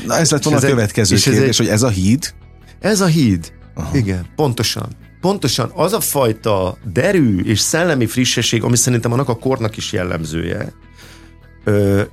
Na 0.06 0.16
ez 0.16 0.30
lett 0.30 0.42
volna 0.42 0.58
a 0.58 0.62
következő 0.62 1.16
kérdés, 1.16 1.48
egy... 1.48 1.56
hogy 1.56 1.68
ez 1.68 1.82
a 1.82 1.88
híd? 1.88 2.34
Ez 2.80 3.00
a 3.00 3.06
híd. 3.06 3.52
Aha. 3.74 3.96
Igen, 3.96 4.26
pontosan 4.36 4.88
pontosan 5.20 5.70
az 5.74 5.92
a 5.92 6.00
fajta 6.00 6.76
derű 6.92 7.40
és 7.42 7.60
szellemi 7.60 8.06
frissesség, 8.06 8.62
ami 8.62 8.76
szerintem 8.76 9.12
annak 9.12 9.28
a 9.28 9.34
kornak 9.36 9.76
is 9.76 9.92
jellemzője, 9.92 10.72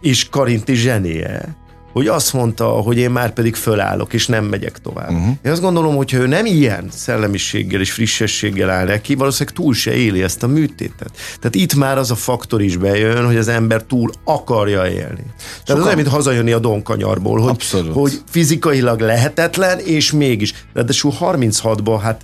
és 0.01 0.29
Karinti 0.29 0.73
zsenie, 0.73 1.55
hogy 1.91 2.07
azt 2.07 2.33
mondta, 2.33 2.65
hogy 2.65 2.97
én 2.97 3.11
már 3.11 3.33
pedig 3.33 3.55
fölállok, 3.55 4.13
és 4.13 4.27
nem 4.27 4.45
megyek 4.45 4.77
tovább. 4.77 5.11
Uh-huh. 5.11 5.35
Én 5.43 5.51
azt 5.51 5.61
gondolom, 5.61 5.95
hogy 5.95 6.11
ha 6.11 6.17
ő 6.17 6.27
nem 6.27 6.45
ilyen 6.45 6.87
szellemiséggel 6.91 7.79
és 7.79 7.91
frissességgel 7.91 8.69
áll 8.69 8.85
neki, 8.85 9.15
valószínűleg 9.15 9.55
túl 9.55 9.73
se 9.73 9.93
éli 9.93 10.23
ezt 10.23 10.43
a 10.43 10.47
műtétet. 10.47 11.11
Tehát 11.39 11.55
itt 11.55 11.75
már 11.75 11.97
az 11.97 12.11
a 12.11 12.15
faktor 12.15 12.61
is 12.61 12.77
bejön, 12.77 13.25
hogy 13.25 13.37
az 13.37 13.47
ember 13.47 13.83
túl 13.83 14.11
akarja 14.23 14.87
élni. 14.87 15.25
Tehát 15.37 15.63
Sokan... 15.65 15.81
az 15.81 15.87
nem, 15.87 15.95
mint 15.95 16.07
hazajönni 16.07 16.51
a 16.51 16.59
donkanyarból, 16.59 17.39
hogy, 17.39 17.63
hogy 17.93 18.21
fizikailag 18.29 18.99
lehetetlen, 18.99 19.79
és 19.79 20.11
mégis. 20.11 20.53
Ráadásul 20.73 21.13
36-ban 21.19 21.99
hát 22.01 22.21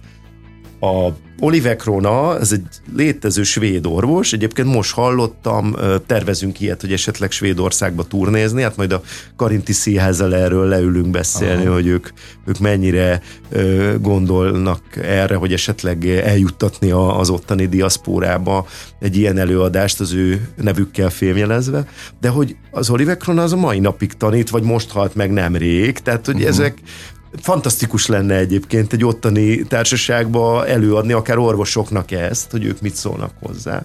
a 0.80 1.10
Oliver 1.40 1.76
Krona, 1.76 2.40
ez 2.40 2.52
egy 2.52 2.66
létező 2.96 3.44
svéd 3.44 3.86
orvos, 3.86 4.34
egyébként 4.34 4.68
most 4.68 4.94
hallottam, 4.94 5.76
tervezünk 6.06 6.60
ilyet, 6.60 6.82
hogy 6.82 6.94
esetleg 6.94 7.32
Svédországba 7.32 8.04
turnézni, 8.04 8.62
hát 8.62 8.76
majd 8.76 8.92
a 8.92 9.02
Karinti 9.36 9.74
Színházzal 9.74 10.36
erről 10.36 10.68
leülünk 10.68 11.10
beszélni, 11.10 11.66
Aha. 11.66 11.74
hogy 11.74 11.88
ők, 11.88 12.08
ők 12.46 12.60
mennyire 12.60 13.22
gondolnak 14.02 14.82
erre, 15.02 15.36
hogy 15.36 15.54
esetleg 15.54 16.08
eljuttatni 16.08 16.92
az 16.92 17.30
ottani 17.30 17.66
diaszpórába 17.66 18.66
egy 19.00 19.18
ilyen 19.18 19.38
előadást 19.38 20.00
az 20.00 20.13
ő 20.13 20.50
nevükkel 20.56 21.10
fémjelezve, 21.10 21.88
de 22.20 22.30
hogy 22.30 22.56
az 22.72 22.90
Oliver 22.90 23.18
Krona 23.18 23.44
az 23.44 23.54
a 23.54 23.58
mai 23.58 23.80
napig 23.80 24.13
tanít, 24.13 24.50
vagy 24.50 24.63
most 24.63 24.92
halt 24.92 25.16
meg 25.16 25.32
nemrég, 25.32 26.00
tehát 26.00 26.26
hogy 26.26 26.36
uh-huh. 26.36 26.50
ezek 26.50 26.78
fantasztikus 27.42 28.06
lenne 28.06 28.36
egyébként 28.36 28.94
egy 28.94 29.06
ottani 29.06 29.63
társaságba 29.63 30.68
előadni 30.68 31.13
akár 31.13 31.38
orvosoknak 31.38 32.12
ezt, 32.12 32.52
hogy 32.52 32.66
ők 32.66 32.82
mit 32.82 32.96
szólnak 32.96 33.32
hozzá. 33.42 33.84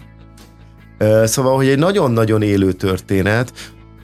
Szóval, 1.24 1.56
hogy 1.56 1.68
egy 1.68 1.78
nagyon-nagyon 1.78 2.42
élő 2.42 2.72
történet, 2.72 3.52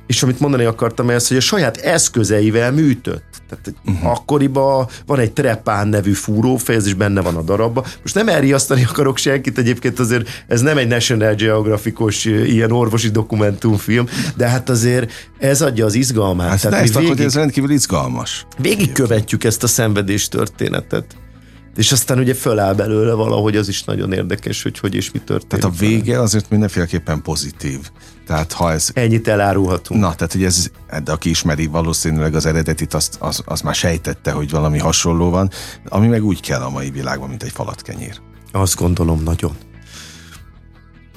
és 0.09 0.23
amit 0.23 0.40
mondani 0.40 0.64
akartam, 0.64 1.11
ez, 1.11 1.29
hogy 1.29 1.37
a 1.37 1.40
saját 1.40 1.77
eszközeivel 1.77 2.73
műtött. 2.73 3.42
Tehát 3.49 3.75
uh-huh. 3.87 4.11
akkoriban 4.11 4.88
van 5.07 5.18
egy 5.18 5.33
Trepán 5.33 5.88
nevű 5.88 6.12
fúrófejezés, 6.12 6.94
benne 6.94 7.21
van 7.21 7.37
a 7.37 7.42
darabban. 7.42 7.85
Most 8.03 8.14
nem 8.14 8.29
elriasztani 8.29 8.85
akarok 8.85 9.16
senkit, 9.16 9.59
egyébként 9.59 9.99
azért 9.99 10.29
ez 10.47 10.61
nem 10.61 10.79
egy 10.79 10.87
National 10.87 11.35
Geographicos 11.35 12.25
ilyen 12.25 12.71
orvosi 12.71 13.09
dokumentumfilm, 13.09 14.09
de 14.37 14.49
hát 14.49 14.68
azért 14.68 15.12
ez 15.38 15.62
adja 15.62 15.85
az 15.85 15.94
izgalmát. 15.94 16.49
Hát 16.49 16.61
Tehát 16.61 16.85
ezt 16.85 16.94
végig, 16.94 17.11
akkor, 17.11 17.25
ez 17.25 17.35
rendkívül 17.35 17.71
izgalmas. 17.71 18.47
Végigkövetjük 18.59 19.44
ezt 19.44 19.62
a 19.62 19.66
szenvedés 19.66 20.29
történetet. 20.29 21.16
És 21.77 21.92
aztán 21.92 22.18
ugye 22.18 22.35
föláll 22.35 22.75
belőle 22.75 23.12
valahogy, 23.12 23.57
az 23.57 23.68
is 23.68 23.85
nagyon 23.85 24.12
érdekes, 24.12 24.62
hogy 24.62 24.79
hogy 24.79 24.94
és 24.94 25.11
mi 25.11 25.18
történik. 25.18 25.49
Tehát 25.49 25.64
a 25.64 25.79
vége 25.79 26.21
azért 26.21 26.51
mindenféleképpen 26.51 27.23
pozitív. 27.23 27.79
Tehát 28.29 28.53
ha 28.53 28.73
ez... 28.73 28.91
Ennyit 28.95 29.29
elárulhatunk. 29.29 30.01
Na, 30.01 30.14
tehát 30.14 30.33
hogy 30.33 30.45
ez, 30.45 30.71
de 31.05 31.12
aki 31.12 31.31
ismeri 31.31 31.67
valószínűleg 31.67 32.35
az 32.35 32.47
eredetit, 32.47 32.95
azt, 32.95 33.17
az, 33.21 33.43
az 33.45 33.61
már 33.61 33.75
sejtette, 33.75 34.31
hogy 34.31 34.51
valami 34.51 34.79
hasonló 34.79 35.31
van, 35.31 35.51
ami 35.88 36.07
meg 36.07 36.25
úgy 36.25 36.41
kell 36.41 36.61
a 36.61 36.71
mai 36.71 36.91
világban, 36.91 37.29
mint 37.29 37.43
egy 37.43 37.51
falatkenyér. 37.51 38.21
Azt 38.53 38.77
gondolom 38.77 39.23
nagyon. 39.23 39.57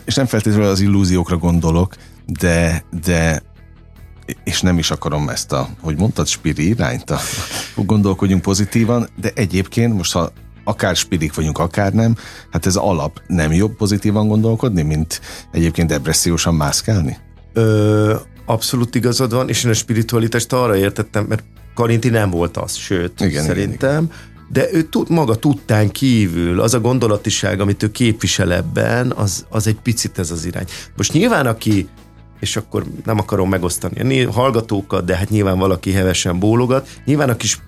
És 0.05 0.15
nem 0.15 0.25
feltétlenül 0.25 0.69
az 0.69 0.79
illúziókra 0.79 1.37
gondolok, 1.37 1.95
de, 2.25 2.83
de 3.03 3.43
és 4.43 4.61
nem 4.61 4.77
is 4.77 4.91
akarom 4.91 5.29
ezt 5.29 5.51
a, 5.51 5.69
hogy 5.81 5.97
mondtad, 5.97 6.27
spiri 6.27 6.67
irányt, 6.67 7.09
a, 7.09 7.19
gondolkodjunk 7.75 8.41
pozitívan, 8.41 9.07
de 9.15 9.31
egyébként 9.35 9.93
most 9.93 10.13
ha 10.13 10.31
akár 10.63 10.95
spirik 10.95 11.35
vagyunk, 11.35 11.57
akár 11.57 11.93
nem, 11.93 12.15
hát 12.51 12.65
ez 12.65 12.75
alap 12.75 13.21
nem 13.27 13.53
jobb 13.53 13.75
pozitívan 13.75 14.27
gondolkodni, 14.27 14.81
mint 14.81 15.21
egyébként 15.51 15.87
depressziósan 15.87 16.55
mászkálni? 16.55 17.17
Ö, 17.53 18.15
abszolút 18.45 18.95
igazad 18.95 19.33
van, 19.33 19.49
és 19.49 19.63
én 19.63 19.71
a 19.71 19.73
spiritualitást 19.73 20.53
arra 20.53 20.75
értettem, 20.75 21.25
mert 21.29 21.43
Karinti 21.73 22.09
nem 22.09 22.29
volt 22.29 22.57
az, 22.57 22.75
sőt, 22.75 23.21
igen, 23.21 23.43
szerintem, 23.43 23.89
igen, 23.89 24.03
igen. 24.03 24.11
de 24.51 24.77
ő 24.77 24.83
tud, 24.83 25.09
maga 25.09 25.35
tudtán 25.35 25.89
kívül, 25.89 26.61
az 26.61 26.73
a 26.73 26.79
gondolatiság, 26.79 27.59
amit 27.59 27.83
ő 27.83 27.91
képvisel 27.91 28.53
ebben, 28.53 29.11
az, 29.11 29.45
az 29.49 29.67
egy 29.67 29.79
picit 29.83 30.19
ez 30.19 30.31
az 30.31 30.45
irány. 30.45 30.65
Most 30.97 31.13
nyilván, 31.13 31.45
aki 31.45 31.87
és 32.41 32.55
akkor 32.55 32.83
nem 33.05 33.19
akarom 33.19 33.49
megosztani 33.49 34.23
a 34.23 34.31
hallgatókat, 34.31 35.05
de 35.05 35.15
hát 35.15 35.29
nyilván 35.29 35.59
valaki 35.59 35.91
hevesen 35.91 36.39
bólogat. 36.39 36.87
Nyilván 37.05 37.29
aki 37.29 37.45
is 37.45 37.59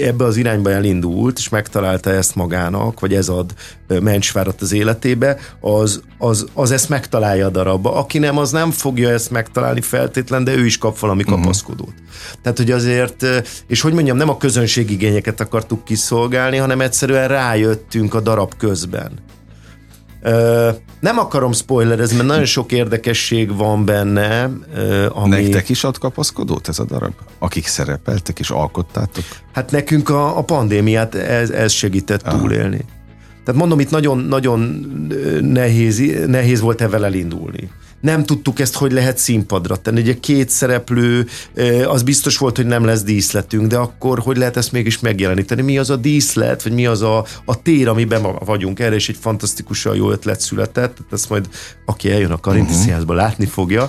ebbe 0.00 0.24
az 0.24 0.36
irányba 0.36 0.70
elindult, 0.70 1.38
és 1.38 1.48
megtalálta 1.48 2.10
ezt 2.10 2.34
magának, 2.34 3.00
vagy 3.00 3.14
ez 3.14 3.28
ad 3.28 3.54
mencsvárat 3.86 4.60
az 4.60 4.72
életébe, 4.72 5.38
az, 5.60 6.02
az, 6.18 6.46
az 6.54 6.70
ezt 6.70 6.88
megtalálja 6.88 7.46
a 7.46 7.50
darabba. 7.50 7.94
Aki 7.94 8.18
nem, 8.18 8.38
az 8.38 8.50
nem 8.50 8.70
fogja 8.70 9.10
ezt 9.10 9.30
megtalálni 9.30 9.80
feltétlen, 9.80 10.44
de 10.44 10.54
ő 10.54 10.64
is 10.64 10.78
kap 10.78 10.98
valami 10.98 11.22
uh-huh. 11.22 11.40
kapaszkodót. 11.40 11.94
Tehát, 12.42 12.58
hogy 12.58 12.70
azért, 12.70 13.26
és 13.66 13.80
hogy 13.80 13.92
mondjam, 13.92 14.16
nem 14.16 14.28
a 14.28 14.36
közönségigényeket 14.36 15.40
akartuk 15.40 15.84
kiszolgálni, 15.84 16.56
hanem 16.56 16.80
egyszerűen 16.80 17.28
rájöttünk 17.28 18.14
a 18.14 18.20
darab 18.20 18.56
közben 18.56 19.12
nem 21.00 21.18
akarom 21.18 21.52
spoilerezni, 21.52 22.16
mert 22.16 22.28
nagyon 22.28 22.44
sok 22.44 22.72
érdekesség 22.72 23.56
van 23.56 23.84
benne. 23.84 24.50
Ami... 25.08 25.28
Nektek 25.28 25.68
is 25.68 25.84
ad 25.84 25.98
kapaszkodót 25.98 26.68
ez 26.68 26.78
a 26.78 26.84
darab? 26.84 27.12
Akik 27.38 27.66
szerepeltek 27.66 28.38
és 28.38 28.50
alkottátok? 28.50 29.24
Hát 29.52 29.70
nekünk 29.70 30.08
a, 30.08 30.38
a 30.38 30.42
pandémiát 30.42 31.14
ez, 31.14 31.50
ez 31.50 31.72
segített 31.72 32.22
Aha. 32.22 32.38
túlélni. 32.38 32.84
Tehát 33.44 33.60
mondom, 33.60 33.80
itt 33.80 33.90
nagyon, 33.90 34.18
nagyon 34.18 34.60
nehéz, 35.40 36.02
nehéz 36.26 36.60
volt 36.60 36.80
ezzel 36.80 37.04
elindulni 37.04 37.70
nem 38.04 38.24
tudtuk 38.24 38.60
ezt, 38.60 38.74
hogy 38.74 38.92
lehet 38.92 39.18
színpadra 39.18 39.76
tenni. 39.76 40.00
Ugye 40.00 40.14
két 40.20 40.48
szereplő, 40.48 41.26
az 41.86 42.02
biztos 42.02 42.38
volt, 42.38 42.56
hogy 42.56 42.66
nem 42.66 42.84
lesz 42.84 43.02
díszletünk, 43.02 43.66
de 43.66 43.76
akkor 43.76 44.18
hogy 44.18 44.36
lehet 44.36 44.56
ezt 44.56 44.72
mégis 44.72 45.00
megjeleníteni? 45.00 45.62
Mi 45.62 45.78
az 45.78 45.90
a 45.90 45.96
díszlet, 45.96 46.62
vagy 46.62 46.72
mi 46.72 46.86
az 46.86 47.02
a, 47.02 47.24
a 47.44 47.62
tér, 47.62 47.88
amiben 47.88 48.26
vagyunk? 48.44 48.80
Erre 48.80 48.94
is 48.94 49.08
egy 49.08 49.16
fantasztikusan 49.20 49.96
jó 49.96 50.10
ötlet 50.10 50.40
született, 50.40 50.98
ezt 51.12 51.28
majd 51.28 51.48
aki 51.86 52.10
eljön 52.10 52.30
a 52.30 52.40
Karinti 52.40 52.68
uh-huh. 52.68 52.84
Színházba 52.84 53.14
látni 53.14 53.46
fogja, 53.46 53.88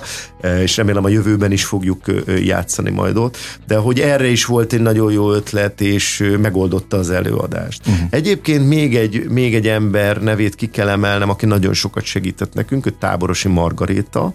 és 0.62 0.76
remélem 0.76 1.04
a 1.04 1.08
jövőben 1.08 1.52
is 1.52 1.64
fogjuk 1.64 2.04
játszani 2.42 2.90
majd 2.90 3.16
ott, 3.16 3.36
de 3.66 3.76
hogy 3.76 4.00
erre 4.00 4.26
is 4.26 4.44
volt 4.44 4.72
egy 4.72 4.82
nagyon 4.82 5.12
jó 5.12 5.32
ötlet, 5.32 5.80
és 5.80 6.34
megoldotta 6.40 6.96
az 6.96 7.10
előadást. 7.10 7.80
Uh-huh. 7.86 8.06
Egyébként 8.10 8.68
még 8.68 8.96
egy, 8.96 9.28
még 9.28 9.54
egy 9.54 9.68
ember 9.68 10.22
nevét 10.22 10.54
ki 10.54 10.66
kell 10.66 10.88
emelnem, 10.88 11.30
aki 11.30 11.46
nagyon 11.46 11.74
sokat 11.74 12.04
segített 12.04 12.54
nekünk, 12.54 12.86
ő 12.86 12.90
Táborosi 12.98 13.48
Margaret 13.48 14.05
Réta, 14.06 14.34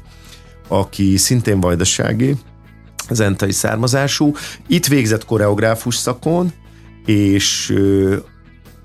aki 0.68 1.18
szintén 1.18 1.60
vajdasági, 1.60 2.36
zentai 3.10 3.52
származású. 3.52 4.34
Itt 4.68 4.88
végzett 4.88 5.26
koreográfus 5.26 5.96
szakon, 5.96 6.52
és 7.06 7.74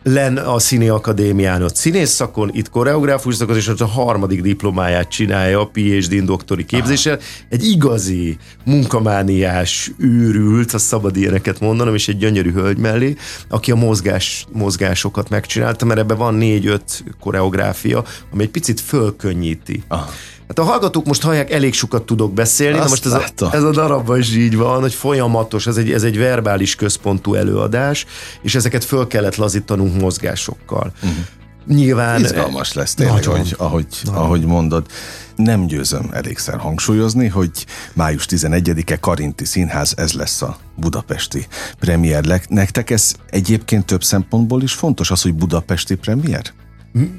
len 0.02 0.36
a 0.36 0.58
Színi 0.58 0.88
Akadémián 0.88 1.62
ott 1.62 1.76
színész 1.76 2.10
szakon, 2.10 2.50
itt 2.52 2.70
koreográfus 2.70 3.34
szakon, 3.34 3.56
és 3.56 3.68
ott 3.68 3.80
a 3.80 3.86
harmadik 3.86 4.42
diplomáját 4.42 5.08
csinálja 5.08 5.60
a 5.60 5.70
phd 5.72 6.14
doktori 6.14 6.64
képzéssel. 6.64 7.18
Egy 7.48 7.64
igazi 7.64 8.36
munkamániás 8.64 9.92
őrült, 9.98 10.72
a 10.72 10.78
szabad 10.78 11.16
ilyeneket 11.16 11.60
mondanom, 11.60 11.94
és 11.94 12.08
egy 12.08 12.18
gyönyörű 12.18 12.52
hölgy 12.52 12.78
mellé, 12.78 13.16
aki 13.48 13.70
a 13.70 13.76
mozgás, 13.76 14.46
mozgásokat 14.52 15.28
megcsinálta, 15.28 15.84
mert 15.84 16.00
ebben 16.00 16.16
van 16.16 16.34
négy-öt 16.34 17.04
koreográfia, 17.20 18.04
ami 18.32 18.42
egy 18.42 18.50
picit 18.50 18.80
fölkönnyíti. 18.80 19.82
Aha 19.88 20.10
Hát 20.48 20.58
a 20.58 20.62
hallgatók 20.62 21.06
most 21.06 21.22
hallják, 21.22 21.50
elég 21.50 21.74
sokat 21.74 22.02
tudok 22.02 22.32
beszélni, 22.32 22.78
Azt 22.78 22.84
de 22.84 22.90
most 22.90 23.06
ez 23.06 23.42
a, 23.42 23.54
ez 23.54 23.62
a 23.62 23.70
darabban 23.70 24.18
is 24.18 24.34
így 24.34 24.56
van, 24.56 24.80
hogy 24.80 24.94
folyamatos, 24.94 25.66
ez 25.66 25.76
egy, 25.76 25.92
ez 25.92 26.02
egy 26.02 26.18
verbális 26.18 26.74
központú 26.74 27.34
előadás, 27.34 28.06
és 28.42 28.54
ezeket 28.54 28.84
föl 28.84 29.06
kellett 29.06 29.36
lazítanunk 29.36 30.00
mozgásokkal. 30.00 30.92
Uh-huh. 31.02 31.18
Nyilván... 31.66 32.20
Izgalmas 32.20 32.72
lesz 32.72 32.94
tényleg, 32.94 33.14
nagyon, 33.14 33.38
hogy, 33.38 33.54
ahogy, 33.58 33.86
nagyon. 34.04 34.20
ahogy 34.20 34.44
mondod. 34.44 34.86
Nem 35.36 35.66
győzöm 35.66 36.10
elégszer 36.12 36.58
hangsúlyozni, 36.58 37.26
hogy 37.26 37.50
május 37.92 38.26
11-e 38.28 38.96
Karinti 38.96 39.44
Színház, 39.44 39.94
ez 39.96 40.12
lesz 40.12 40.42
a 40.42 40.56
budapesti 40.76 41.46
premier. 41.78 42.42
Nektek 42.48 42.90
ez 42.90 43.14
egyébként 43.30 43.86
több 43.86 44.04
szempontból 44.04 44.62
is 44.62 44.72
fontos, 44.72 45.10
az, 45.10 45.22
hogy 45.22 45.34
budapesti 45.34 45.94
premier? 45.94 46.52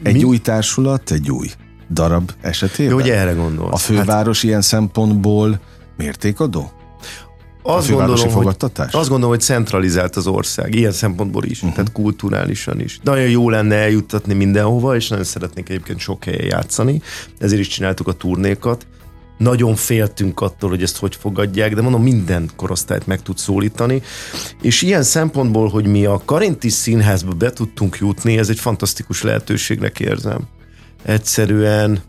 Egy 0.03 0.13
Mi? 0.13 0.23
új 0.23 0.37
társulat, 0.37 1.11
egy 1.11 1.31
új 1.31 1.47
darab 1.89 2.31
esetében? 2.41 2.91
Jó, 2.91 2.99
hogy 2.99 3.09
erre 3.09 3.31
gondolsz. 3.31 3.73
A 3.73 3.77
főváros 3.77 4.37
hát... 4.37 4.49
ilyen 4.49 4.61
szempontból 4.61 5.59
mértékadó? 5.97 6.71
Azt 7.69 7.89
gondolom, 7.89 8.29
hogy, 8.33 8.55
azt 8.75 8.91
gondolom, 8.91 9.29
hogy 9.29 9.41
centralizált 9.41 10.15
az 10.15 10.27
ország, 10.27 10.75
ilyen 10.75 10.91
szempontból 10.91 11.43
is, 11.43 11.57
uh-huh. 11.57 11.73
tehát 11.73 11.91
kulturálisan 11.91 12.79
is. 12.79 12.99
Nagyon 13.03 13.29
jó 13.29 13.49
lenne 13.49 13.75
eljuttatni 13.75 14.33
mindenhova, 14.33 14.95
és 14.95 15.07
nagyon 15.07 15.25
szeretnék 15.25 15.69
egyébként 15.69 15.99
sok 15.99 16.23
helyen 16.23 16.45
játszani, 16.45 17.01
ezért 17.39 17.61
is 17.61 17.67
csináltuk 17.67 18.07
a 18.07 18.11
turnékat. 18.11 18.87
Nagyon 19.37 19.75
féltünk 19.75 20.41
attól, 20.41 20.69
hogy 20.69 20.81
ezt 20.81 20.97
hogy 20.97 21.15
fogadják, 21.15 21.75
de 21.75 21.81
mondom, 21.81 22.03
minden 22.03 22.49
korosztályt 22.55 23.07
meg 23.07 23.21
tud 23.21 23.37
szólítani. 23.37 24.01
És 24.61 24.81
ilyen 24.81 25.03
szempontból, 25.03 25.69
hogy 25.69 25.87
mi 25.87 26.05
a 26.05 26.21
Karinti 26.25 26.69
Színházba 26.69 27.33
be 27.33 27.51
tudtunk 27.51 27.97
jutni, 27.97 28.37
ez 28.37 28.49
egy 28.49 28.59
fantasztikus 28.59 29.21
lehetőségnek 29.21 29.99
érzem 29.99 30.47
egyszerűen 31.07 31.99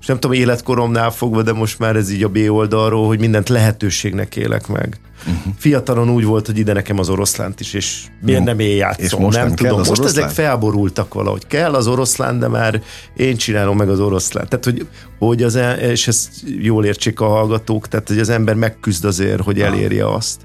és 0.00 0.08
nem 0.08 0.18
tudom, 0.18 0.36
életkoromnál 0.36 1.10
fogva, 1.10 1.42
de 1.42 1.52
most 1.52 1.78
már 1.78 1.96
ez 1.96 2.10
így 2.10 2.22
a 2.22 2.28
B 2.28 2.38
oldalról, 2.48 3.06
hogy 3.06 3.18
mindent 3.18 3.48
lehetőségnek 3.48 4.36
élek 4.36 4.66
meg. 4.66 5.00
Uh-huh. 5.18 5.52
Fiatalon 5.58 6.10
úgy 6.10 6.24
volt, 6.24 6.46
hogy 6.46 6.58
ide 6.58 6.72
nekem 6.72 6.98
az 6.98 7.08
oroszlánt 7.08 7.60
is, 7.60 7.74
és 7.74 8.02
miért 8.20 8.44
nem 8.44 8.58
én 8.58 8.76
játszom, 8.76 9.04
és 9.04 9.14
most 9.14 9.36
nem, 9.36 9.46
nem 9.46 9.56
tudom. 9.56 9.78
Most 9.78 9.90
oroszlán? 9.90 10.24
ezek 10.24 10.34
felborultak 10.34 11.14
valahogy. 11.14 11.46
Kell 11.46 11.74
az 11.74 11.86
oroszlán, 11.86 12.38
de 12.38 12.48
már 12.48 12.82
én 13.16 13.36
csinálom 13.36 13.76
meg 13.76 13.88
az 13.88 14.00
oroszlán. 14.00 14.48
Tehát, 14.48 14.64
hogy, 14.64 14.86
hogy 15.18 15.42
az, 15.42 15.58
és 15.80 16.08
ezt 16.08 16.30
jól 16.58 16.84
értsék 16.84 17.20
a 17.20 17.28
hallgatók, 17.28 17.88
tehát, 17.88 18.08
hogy 18.08 18.18
az 18.18 18.28
ember 18.28 18.54
megküzd 18.54 19.04
azért, 19.04 19.40
hogy 19.42 19.60
elérje 19.60 20.08
azt. 20.08 20.40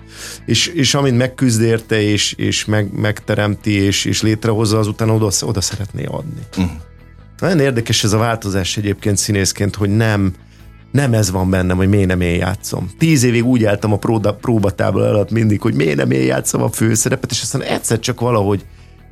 És, 0.45 0.67
és 0.67 0.93
amint 0.93 1.17
megküzd 1.17 1.61
érte, 1.61 2.01
és, 2.01 2.33
és 2.33 2.65
meg, 2.65 2.91
megteremti, 2.93 3.71
és, 3.71 4.05
és 4.05 4.21
létrehozza, 4.21 4.79
azután 4.79 5.09
oda, 5.09 5.29
oda 5.41 5.61
szeretné 5.61 6.05
adni. 6.05 6.41
Uh-huh. 6.57 6.71
Nagyon 7.39 7.59
érdekes 7.59 8.03
ez 8.03 8.13
a 8.13 8.17
változás 8.17 8.77
egyébként 8.77 9.17
színészként, 9.17 9.75
hogy 9.75 9.89
nem, 9.89 10.33
nem 10.91 11.13
ez 11.13 11.31
van 11.31 11.49
bennem, 11.49 11.77
hogy 11.77 11.89
miért 11.89 12.07
nem 12.07 12.21
én 12.21 12.35
játszom. 12.35 12.89
Tíz 12.97 13.23
évig 13.23 13.45
úgy 13.45 13.63
álltam 13.63 13.93
a 13.93 13.97
próba, 13.97 14.33
próbatábla 14.33 15.07
alatt 15.07 15.31
mindig, 15.31 15.61
hogy 15.61 15.73
miért 15.73 15.97
nem 15.97 16.11
én 16.11 16.25
játszom 16.25 16.61
a 16.61 16.71
főszerepet, 16.71 17.31
és 17.31 17.41
aztán 17.41 17.61
egyszer 17.61 17.99
csak 17.99 18.19
valahogy 18.19 18.65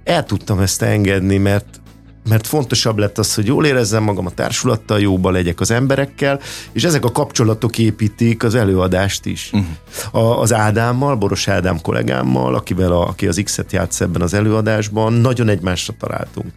el 0.04 0.26
tudtam 0.26 0.60
ezt 0.60 0.82
engedni, 0.82 1.38
mert, 1.38 1.82
mert 2.30 2.48
fontosabb 2.48 2.98
lett 2.98 3.18
az, 3.18 3.34
hogy 3.34 3.46
jól 3.46 3.66
érezzem 3.66 4.04
magam 4.04 4.26
a 4.26 4.32
társulattal, 4.32 5.00
jóba 5.00 5.32
legyek 5.32 5.60
az 5.60 5.72
emberekkel, 5.72 6.40
és 6.72 6.84
ezek 6.84 7.06
a 7.06 7.12
kapcsolatok 7.12 7.78
építik 7.78 8.44
az 8.44 8.56
előadást 8.56 9.26
is. 9.26 9.52
Uh-huh. 9.54 10.26
A, 10.26 10.42
az 10.42 10.54
Ádámmal, 10.54 11.16
Boros 11.16 11.48
Ádám 11.48 11.82
kollégámmal, 11.82 12.56
akivel 12.56 12.92
a, 12.92 13.08
aki 13.08 13.28
az 13.28 13.42
X-et 13.44 13.72
játsz 13.72 14.02
ebben 14.02 14.22
az 14.22 14.34
előadásban, 14.34 15.14
nagyon 15.14 15.50
egymásra 15.50 15.94
találtunk 16.00 16.54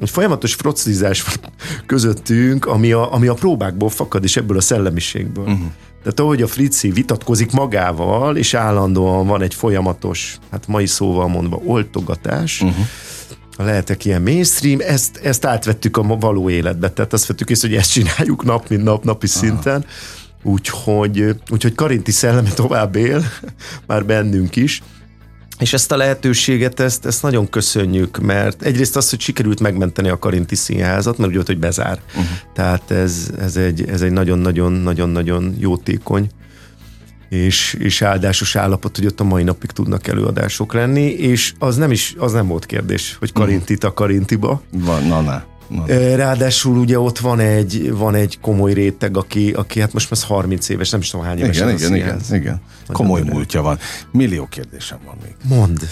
egy 0.00 0.10
folyamatos 0.10 0.54
froclizás 0.54 1.24
közöttünk, 1.86 2.66
ami 2.66 2.92
a, 2.92 3.12
ami 3.12 3.26
a 3.26 3.34
próbákból 3.34 3.90
fakad, 3.90 4.24
és 4.24 4.36
ebből 4.36 4.56
a 4.56 4.60
szellemiségből. 4.60 5.44
Uh-huh. 5.44 5.70
Tehát 6.02 6.20
ahogy 6.20 6.42
a 6.42 6.46
Frici 6.46 6.90
vitatkozik 6.90 7.52
magával, 7.52 8.36
és 8.36 8.54
állandóan 8.54 9.26
van 9.26 9.42
egy 9.42 9.54
folyamatos, 9.54 10.38
hát 10.50 10.66
mai 10.66 10.86
szóval 10.86 11.28
mondva, 11.28 11.60
oltogatás, 11.64 12.60
uh-huh 12.60 12.86
lehetek 13.62 14.04
ilyen 14.04 14.22
mainstream, 14.22 14.78
ezt, 14.80 15.16
ezt 15.16 15.44
átvettük 15.44 15.96
a 15.96 16.02
való 16.02 16.50
életbe, 16.50 16.90
tehát 16.90 17.12
azt 17.12 17.26
vettük 17.26 17.50
észre, 17.50 17.68
hogy 17.68 17.76
ezt 17.76 17.92
csináljuk 17.92 18.44
nap, 18.44 18.68
mint 18.68 18.82
nap, 18.82 19.04
napi 19.04 19.26
Aha. 19.26 19.38
szinten, 19.38 19.84
úgyhogy, 20.42 21.34
úgyhogy 21.50 21.74
Karinti 21.74 22.10
szelleme 22.10 22.50
tovább 22.50 22.96
él, 22.96 23.24
már 23.86 24.06
bennünk 24.06 24.56
is, 24.56 24.82
és 25.60 25.72
ezt 25.72 25.92
a 25.92 25.96
lehetőséget, 25.96 26.80
ezt, 26.80 27.06
ezt 27.06 27.22
nagyon 27.22 27.48
köszönjük, 27.48 28.18
mert 28.18 28.62
egyrészt 28.62 28.96
az, 28.96 29.10
hogy 29.10 29.20
sikerült 29.20 29.60
megmenteni 29.60 30.08
a 30.08 30.18
Karinti 30.18 30.54
Színházat, 30.54 31.16
mert 31.16 31.28
úgy 31.28 31.34
volt, 31.34 31.46
hogy 31.46 31.58
bezár. 31.58 32.00
Uh-huh. 32.08 32.24
Tehát 32.54 32.90
ez, 32.90 33.30
ez 33.38 33.56
egy, 33.56 33.88
ez 33.88 34.02
egy 34.02 34.12
nagyon-nagyon-nagyon-nagyon 34.12 35.54
jótékony 35.58 36.30
és, 37.30 37.76
és 37.78 38.02
áldásos 38.02 38.56
állapot, 38.56 38.96
hogy 38.96 39.06
ott 39.06 39.20
a 39.20 39.24
mai 39.24 39.42
napig 39.42 39.70
tudnak 39.70 40.06
előadások 40.06 40.72
lenni, 40.72 41.06
és 41.06 41.52
az 41.58 41.76
nem 41.76 41.90
is, 41.90 42.14
az 42.18 42.32
nem 42.32 42.46
volt 42.46 42.66
kérdés, 42.66 43.16
hogy 43.18 43.32
Karintit 43.32 43.84
a 43.84 43.94
Karintiba. 43.94 44.62
Van, 44.70 45.06
na, 45.06 45.20
na. 45.20 45.44
Ráadásul 46.16 46.76
ugye 46.78 46.98
ott 46.98 47.18
van 47.18 47.40
egy, 47.40 47.92
van 47.92 48.14
egy 48.14 48.40
komoly 48.40 48.72
réteg, 48.72 49.16
aki, 49.16 49.50
aki 49.50 49.80
hát 49.80 49.92
most 49.92 50.10
már 50.10 50.38
30 50.38 50.68
éves, 50.68 50.90
nem 50.90 51.00
is 51.00 51.10
tudom 51.10 51.26
hány 51.26 51.38
éves. 51.38 51.56
Igen, 51.56 51.70
igen, 51.70 51.94
igen, 51.94 52.20
igen. 52.32 52.60
Komoly 52.86 53.22
múltja 53.22 53.62
van. 53.62 53.78
Millió 54.10 54.46
kérdésem 54.46 54.98
van 55.04 55.16
még. 55.22 55.34
Mond. 55.58 55.88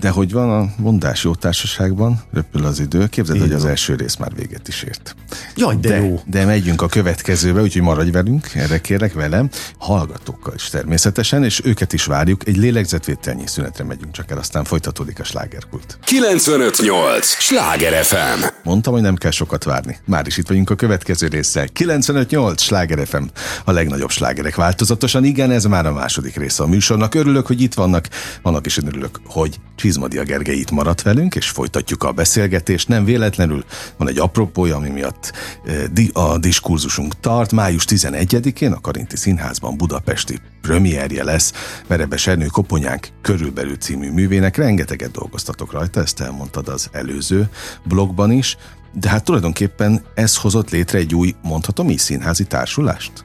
De 0.00 0.08
hogy 0.08 0.32
van 0.32 0.50
a 0.50 0.68
mondás 0.76 1.24
jó 1.24 1.34
társaságban, 1.34 2.22
röpül 2.32 2.64
az 2.64 2.80
idő, 2.80 3.06
képzeld, 3.06 3.40
hogy 3.40 3.52
az 3.52 3.64
első 3.64 3.94
rész 3.94 4.16
már 4.16 4.34
véget 4.34 4.68
is 4.68 4.82
ért. 4.82 5.16
Jaj, 5.56 5.76
de, 5.76 5.88
de 5.88 6.04
jó. 6.04 6.20
De 6.26 6.44
megyünk 6.44 6.82
a 6.82 6.88
következőbe, 6.88 7.62
úgyhogy 7.62 7.82
maradj 7.82 8.10
velünk, 8.10 8.54
erre 8.54 8.80
kérlek 8.80 9.12
velem, 9.12 9.48
hallgatókkal 9.78 10.54
is 10.54 10.68
természetesen, 10.68 11.44
és 11.44 11.60
őket 11.64 11.92
is 11.92 12.04
várjuk. 12.04 12.48
Egy 12.48 12.56
lélegzetvételnyi 12.56 13.46
szünetre 13.46 13.84
megyünk 13.84 14.12
csak 14.12 14.30
el, 14.30 14.38
aztán 14.38 14.64
folytatódik 14.64 15.20
a 15.20 15.24
slágerkult. 15.24 15.98
958! 16.04 17.26
Sláger 17.26 18.04
FM! 18.04 18.44
Mondtam, 18.62 18.92
hogy 18.92 19.02
nem 19.02 19.16
kell 19.16 19.30
sokat 19.30 19.64
várni. 19.64 19.98
Már 20.04 20.26
is 20.26 20.36
itt 20.36 20.48
vagyunk 20.48 20.70
a 20.70 20.74
következő 20.74 21.26
résszel. 21.28 21.66
958! 21.68 22.62
Sláger 22.62 23.06
FM! 23.06 23.24
A 23.64 23.72
legnagyobb 23.72 24.10
slágerek 24.10 24.54
változatosan. 24.54 25.24
Igen, 25.24 25.50
ez 25.50 25.64
már 25.64 25.86
a 25.86 25.92
második 25.92 26.36
része 26.36 26.62
a 26.62 26.66
műsornak. 26.66 27.14
Örülök, 27.14 27.46
hogy 27.46 27.60
itt 27.60 27.74
vannak. 27.74 28.08
Vannak 28.42 28.66
is 28.66 28.78
örülök, 28.78 29.20
hogy 29.24 29.60
Csizmadia 29.88 30.22
Gergely 30.22 30.56
itt 30.56 30.70
maradt 30.70 31.02
velünk, 31.02 31.34
és 31.34 31.48
folytatjuk 31.48 32.02
a 32.02 32.12
beszélgetést. 32.12 32.88
Nem 32.88 33.04
véletlenül 33.04 33.64
van 33.96 34.08
egy 34.08 34.18
apropója, 34.18 34.76
ami 34.76 34.88
miatt 34.88 35.32
eh, 35.64 36.24
a 36.30 36.38
diskurzusunk 36.38 37.20
tart. 37.20 37.52
Május 37.52 37.84
11-én 37.88 38.72
a 38.72 38.80
Karinti 38.80 39.16
Színházban 39.16 39.76
budapesti 39.76 40.38
premierje 40.60 41.24
lesz 41.24 41.52
Verebes 41.86 42.26
Ernő 42.26 42.46
Koponyánk 42.46 43.08
körülbelül 43.22 43.76
című 43.76 44.10
művének. 44.10 44.56
Rengeteget 44.56 45.10
dolgoztatok 45.10 45.72
rajta, 45.72 46.00
ezt 46.00 46.20
elmondtad 46.20 46.68
az 46.68 46.88
előző 46.92 47.48
blogban 47.84 48.30
is, 48.30 48.56
de 48.92 49.08
hát 49.08 49.24
tulajdonképpen 49.24 50.02
ez 50.14 50.36
hozott 50.36 50.70
létre 50.70 50.98
egy 50.98 51.14
új, 51.14 51.34
mondhatom 51.42 51.90
így, 51.90 51.98
színházi 51.98 52.44
társulást? 52.44 53.24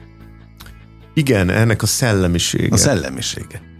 Igen, 1.14 1.50
ennek 1.50 1.82
a 1.82 1.86
szellemisége. 1.86 2.74
A 2.74 2.76
szellemisége 2.76 3.73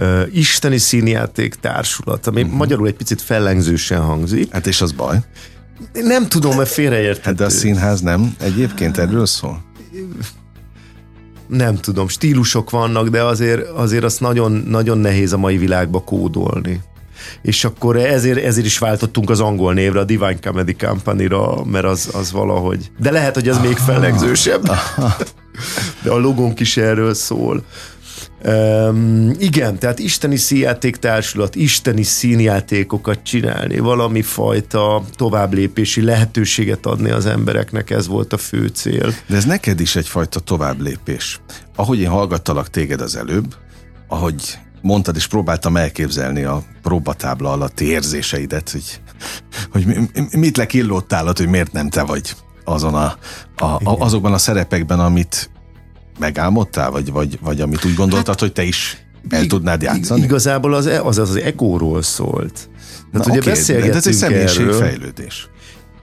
uh, 0.00 0.22
isteni 0.32 0.78
színjáték 0.78 1.54
társulat, 1.54 2.26
ami 2.26 2.42
uh-huh. 2.42 2.56
magyarul 2.56 2.86
egy 2.86 2.94
picit 2.94 3.22
fellengzősen 3.22 4.00
hangzik. 4.00 4.52
Hát 4.52 4.66
és 4.66 4.80
az 4.80 4.92
baj. 4.92 5.18
Nem 5.92 6.28
tudom, 6.28 6.56
mert 6.56 6.68
félreérthető. 6.68 7.24
Hát 7.24 7.34
de 7.34 7.44
a 7.44 7.48
színház 7.48 8.00
nem 8.00 8.34
egyébként 8.40 8.98
erről 8.98 9.26
szól? 9.26 9.62
Nem 11.46 11.76
tudom, 11.76 12.08
stílusok 12.08 12.70
vannak, 12.70 13.08
de 13.08 13.22
azért, 13.22 13.68
azért 13.68 14.04
azt 14.04 14.20
nagyon, 14.20 14.52
nagyon 14.52 14.98
nehéz 14.98 15.32
a 15.32 15.36
mai 15.36 15.56
világba 15.56 16.00
kódolni. 16.04 16.80
És 17.42 17.64
akkor 17.64 17.96
ezért, 17.96 18.44
ezért 18.44 18.66
is 18.66 18.78
váltottunk 18.78 19.30
az 19.30 19.40
angol 19.40 19.74
névre, 19.74 20.00
a 20.00 20.04
Divine 20.04 20.38
Comedy 20.38 20.76
Company-ra, 20.76 21.64
mert 21.64 21.84
az, 21.84 22.08
az 22.12 22.32
valahogy... 22.32 22.90
De 22.98 23.10
lehet, 23.10 23.34
hogy 23.34 23.48
az 23.48 23.58
még 23.58 23.76
fellengzősebb. 23.76 24.70
De 26.02 26.10
a 26.10 26.18
logónk 26.18 26.60
is 26.60 26.76
erről 26.76 27.14
szól. 27.14 27.64
Um, 28.44 29.30
igen, 29.38 29.78
tehát 29.78 29.98
isteni 29.98 30.36
színjáték 30.36 30.96
társulat, 30.96 31.54
isteni 31.54 32.02
színjátékokat 32.02 33.22
csinálni, 33.22 33.78
valami 33.78 34.22
fajta 34.22 35.02
továbblépési 35.16 36.02
lehetőséget 36.02 36.86
adni 36.86 37.10
az 37.10 37.26
embereknek, 37.26 37.90
ez 37.90 38.06
volt 38.06 38.32
a 38.32 38.36
fő 38.36 38.66
cél. 38.66 39.14
De 39.26 39.36
ez 39.36 39.44
neked 39.44 39.80
is 39.80 39.96
egyfajta 39.96 40.40
továbblépés. 40.40 41.40
Ahogy 41.76 41.98
én 41.98 42.08
hallgattalak 42.08 42.70
téged 42.70 43.00
az 43.00 43.16
előbb, 43.16 43.54
ahogy 44.08 44.58
mondtad, 44.82 45.16
és 45.16 45.26
próbáltam 45.26 45.76
elképzelni 45.76 46.44
a 46.44 46.62
próbatábla 46.82 47.52
alatt 47.52 47.80
érzéseidet, 47.80 48.70
hogy, 48.70 49.00
hogy 49.70 49.86
mit 50.36 50.56
lekillódtál, 50.56 51.32
hogy 51.36 51.48
miért 51.48 51.72
nem 51.72 51.90
te 51.90 52.02
vagy 52.02 52.34
azon 52.64 52.94
a, 52.94 53.16
a, 53.56 53.64
a, 53.64 53.80
azokban 53.82 54.32
a 54.32 54.38
szerepekben, 54.38 55.00
amit 55.00 55.50
megálmodtál, 56.20 56.90
vagy, 56.90 57.12
vagy, 57.12 57.38
vagy 57.42 57.60
amit 57.60 57.84
úgy 57.84 57.94
gondoltad, 57.94 58.26
hát, 58.26 58.40
hogy 58.40 58.52
te 58.52 58.62
is 58.62 59.04
el 59.28 59.46
tudnád 59.46 59.82
játszani? 59.82 60.22
Igazából 60.22 60.74
az 60.74 60.86
az, 60.86 61.18
az 61.18 61.36
egóról 61.36 62.02
szólt. 62.02 62.68
Tehát 63.12 63.26
Na, 63.26 63.32
ugye 63.32 63.40
okay, 63.40 63.52
beszélgettünk 63.52 63.92
de 63.92 63.98
ez 63.98 64.06
egy 64.06 64.14
személyiségfejlődés, 64.14 65.48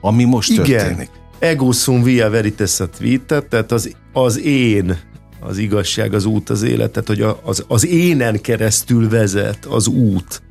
ami 0.00 0.24
most 0.24 0.50
Igen. 0.50 0.64
történik. 0.64 1.10
Ego 1.38 1.72
sum 1.72 2.02
via 2.02 2.30
veritas 2.30 2.78
vita, 2.98 3.40
tehát 3.40 3.72
az, 3.72 3.94
az 4.12 4.40
én 4.40 4.98
az 5.40 5.58
igazság, 5.58 6.14
az 6.14 6.24
út, 6.24 6.50
az 6.50 6.62
élet, 6.62 6.90
tehát 6.90 7.08
hogy 7.08 7.36
az, 7.42 7.64
az 7.68 7.86
énen 7.86 8.40
keresztül 8.40 9.08
vezet 9.08 9.64
az 9.64 9.86
út. 9.86 10.42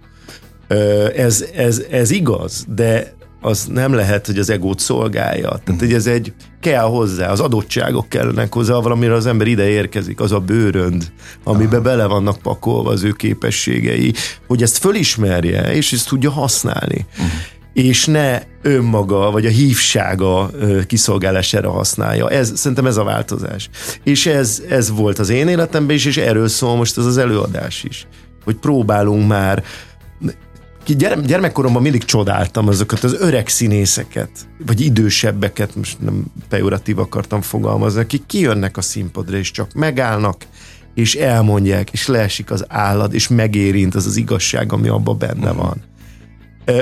Ez, 1.16 1.46
ez, 1.56 1.82
ez 1.90 2.12
igaz, 2.12 2.66
de 2.76 3.17
az 3.42 3.66
nem 3.66 3.94
lehet, 3.94 4.26
hogy 4.26 4.38
az 4.38 4.50
egót 4.50 4.80
szolgálja. 4.80 5.60
Tehát, 5.64 5.80
hogy 5.80 5.94
ez 5.94 6.08
egy, 6.08 6.34
kell 6.62 6.84
hozzá, 6.84 7.32
az 7.32 7.40
adottságok 7.40 8.10
kellenek 8.10 8.54
hozzá, 8.54 8.74
valamire 8.74 9.14
az 9.14 9.26
ember 9.26 9.48
ide 9.48 9.68
érkezik, 9.68 10.20
az 10.20 10.32
a 10.32 10.40
bőrönd, 10.40 11.12
amiben 11.44 11.84
bele 11.84 12.06
vannak 12.06 12.38
pakolva 12.38 12.90
az 12.90 13.04
ő 13.04 13.12
képességei, 13.12 14.14
hogy 14.48 14.62
ezt 14.62 14.78
fölismerje, 14.78 15.74
és 15.74 15.94
ezt 15.94 16.08
tudja 16.08 16.32
használni. 16.32 17.06
Uh-huh. 17.12 17.32
És 17.74 18.06
ne 18.06 18.42
önmaga, 18.62 19.32
vagy 19.32 19.46
a 19.46 19.50
hívsága 19.50 20.50
kiszolgálására 20.88 21.72
használja. 21.72 22.30
Ez, 22.30 22.52
szerintem 22.56 22.86
ez 22.86 22.98
a 22.98 23.04
változás. 23.04 23.70
És 24.04 24.26
ez, 24.26 24.62
ez 24.70 24.92
volt 24.92 25.20
az 25.20 25.30
én 25.30 25.48
életemben 25.48 25.96
is, 25.96 26.06
és 26.06 26.18
erről 26.18 26.48
szól 26.48 26.76
most 26.76 26.98
ez 26.98 27.06
az 27.06 27.18
előadás 27.18 27.84
is. 27.84 28.08
Hogy 28.44 28.56
próbálunk 28.56 29.28
már 29.28 29.64
gyere, 30.94 31.16
gyermekkoromban 31.16 31.82
mindig 31.82 32.04
csodáltam 32.04 32.68
azokat 32.68 33.04
az 33.04 33.14
öreg 33.20 33.48
színészeket, 33.48 34.30
vagy 34.66 34.82
idősebbeket, 34.82 35.76
most 35.76 35.98
nem 36.00 36.26
pejoratív 36.50 37.00
akartam 37.00 37.42
fogalmazni, 37.42 38.00
akik 38.00 38.26
kijönnek 38.26 38.78
a 38.78 38.82
színpadra, 38.82 39.38
és 39.38 39.52
csak 39.52 39.74
megállnak, 39.74 40.46
és 40.94 41.16
elmondják, 41.16 41.92
és 41.92 42.08
leesik 42.08 42.52
az 42.52 42.66
állad, 42.68 43.14
és 43.14 43.28
megérint 43.28 43.96
az 43.96 44.06
az 44.06 44.16
igazság, 44.16 44.72
ami 44.74 44.88
abban 44.88 45.18
benne 45.18 45.52
uh-huh. 45.52 45.58
van. 45.58 45.84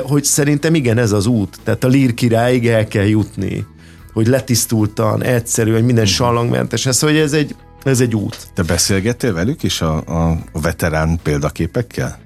Hogy 0.02 0.24
szerintem 0.24 0.76
igen, 0.76 0.98
ez 0.98 1.12
az 1.12 1.26
út. 1.26 1.58
Tehát 1.64 1.84
a 1.84 1.88
lír 1.88 2.14
királyig 2.14 2.68
el 2.68 2.88
kell 2.88 3.06
jutni, 3.06 3.66
hogy 4.14 4.28
letisztultan, 4.28 5.24
egyszerűen, 5.24 5.84
minden 5.84 6.04
uh-huh. 6.04 6.18
sallangmentes. 6.18 6.86
Ez, 6.86 7.00
hogy 7.00 7.16
ez 7.16 7.34
egy, 7.34 7.56
Ez 7.84 8.00
egy 8.00 8.16
út. 8.16 8.48
Te 8.54 8.64
beszélgettél 8.64 9.34
velük 9.34 9.64
is 9.64 9.82
a, 9.82 9.98
a 9.98 10.60
veterán 10.62 11.20
példaképekkel? 11.24 12.25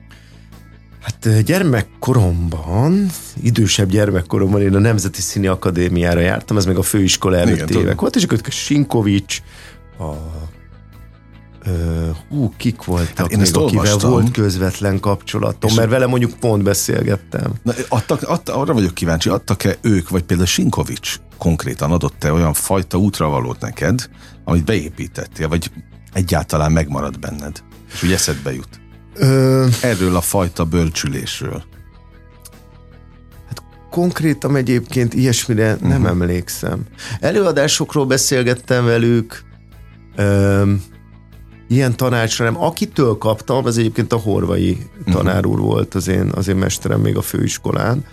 Hát 1.01 1.43
gyermekkoromban, 1.43 3.09
idősebb 3.41 3.89
gyermekkoromban 3.89 4.61
én 4.61 4.75
a 4.75 4.79
Nemzeti 4.79 5.21
Színi 5.21 5.47
Akadémiára 5.47 6.19
jártam, 6.19 6.57
ez 6.57 6.65
meg 6.65 6.77
a 6.77 6.81
főiskola 6.81 7.35
előtt 7.35 7.55
Igen, 7.55 7.67
évek 7.67 7.81
tudom. 7.81 7.95
volt, 7.95 8.15
és 8.15 8.23
akkor 8.23 8.39
Sinkovics, 8.47 9.41
a 9.97 10.13
hú, 12.29 12.53
kik 12.57 12.83
voltak 12.83 13.17
hát 13.17 13.31
én 13.31 13.39
még, 13.39 13.55
akivel 13.55 13.85
olvastam. 13.85 14.09
volt 14.11 14.31
közvetlen 14.31 14.99
kapcsolatom, 14.99 15.73
mert 15.75 15.89
vele 15.89 16.05
mondjuk 16.05 16.33
pont 16.39 16.63
beszélgettem. 16.63 17.51
Na, 17.63 17.73
adtak, 17.87 18.21
adtak, 18.21 18.55
arra 18.55 18.73
vagyok 18.73 18.93
kíváncsi, 18.93 19.29
adtak-e 19.29 19.77
ők, 19.81 20.09
vagy 20.09 20.23
például 20.23 20.47
Sinkovics 20.47 21.15
konkrétan 21.37 21.91
adott-e 21.91 22.31
olyan 22.33 22.53
fajta 22.53 22.97
útravalót 22.97 23.59
neked, 23.59 24.09
amit 24.43 24.65
beépítettél, 24.65 25.47
vagy 25.47 25.71
egyáltalán 26.13 26.71
megmarad 26.71 27.19
benned, 27.19 27.63
és 27.93 28.03
úgy 28.03 28.11
eszedbe 28.11 28.53
jut? 28.53 28.78
Ö... 29.19 29.65
Erről 29.81 30.15
a 30.15 30.21
fajta 30.21 30.65
bölcsülésről. 30.65 31.63
Hát 33.47 33.63
konkrétan 33.89 34.55
egyébként 34.55 35.13
ilyesmire 35.13 35.73
uh-huh. 35.73 35.89
nem 35.89 36.05
emlékszem. 36.05 36.83
Előadásokról 37.19 38.05
beszélgettem 38.05 38.85
velük, 38.85 39.43
ö, 40.15 40.71
ilyen 41.67 41.95
tanácsra 41.95 42.45
nem. 42.45 42.63
Akitől 42.63 43.17
kaptam, 43.17 43.65
az 43.65 43.77
egyébként 43.77 44.13
a 44.13 44.17
horvai 44.17 44.77
uh-huh. 44.99 45.13
tanár 45.13 45.45
úr 45.45 45.59
volt 45.59 45.95
az 45.95 46.07
én, 46.07 46.31
az 46.35 46.47
én 46.47 46.55
mesterem 46.55 46.99
még 46.99 47.17
a 47.17 47.21
főiskolán, 47.21 48.05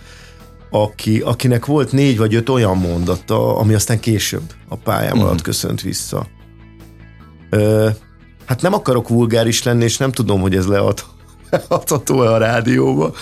aki, 0.69 1.19
akinek 1.19 1.65
volt 1.65 1.91
négy 1.91 2.17
vagy 2.17 2.35
öt 2.35 2.49
olyan 2.49 2.77
mondata, 2.77 3.57
ami 3.57 3.73
aztán 3.73 3.99
később 3.99 4.53
a 4.67 4.75
pályám 4.75 5.11
uh-huh. 5.11 5.27
alatt 5.27 5.41
köszönt 5.41 5.81
vissza. 5.81 6.27
Ö, 7.49 7.89
hát 8.47 8.61
nem 8.61 8.73
akarok 8.73 9.09
vulgáris 9.09 9.63
lenni, 9.63 9.83
és 9.83 9.97
nem 9.97 10.11
tudom, 10.11 10.41
hogy 10.41 10.55
ez 10.55 10.65
leadható 10.65 12.19
a 12.35 12.37
rádióba, 12.37 13.13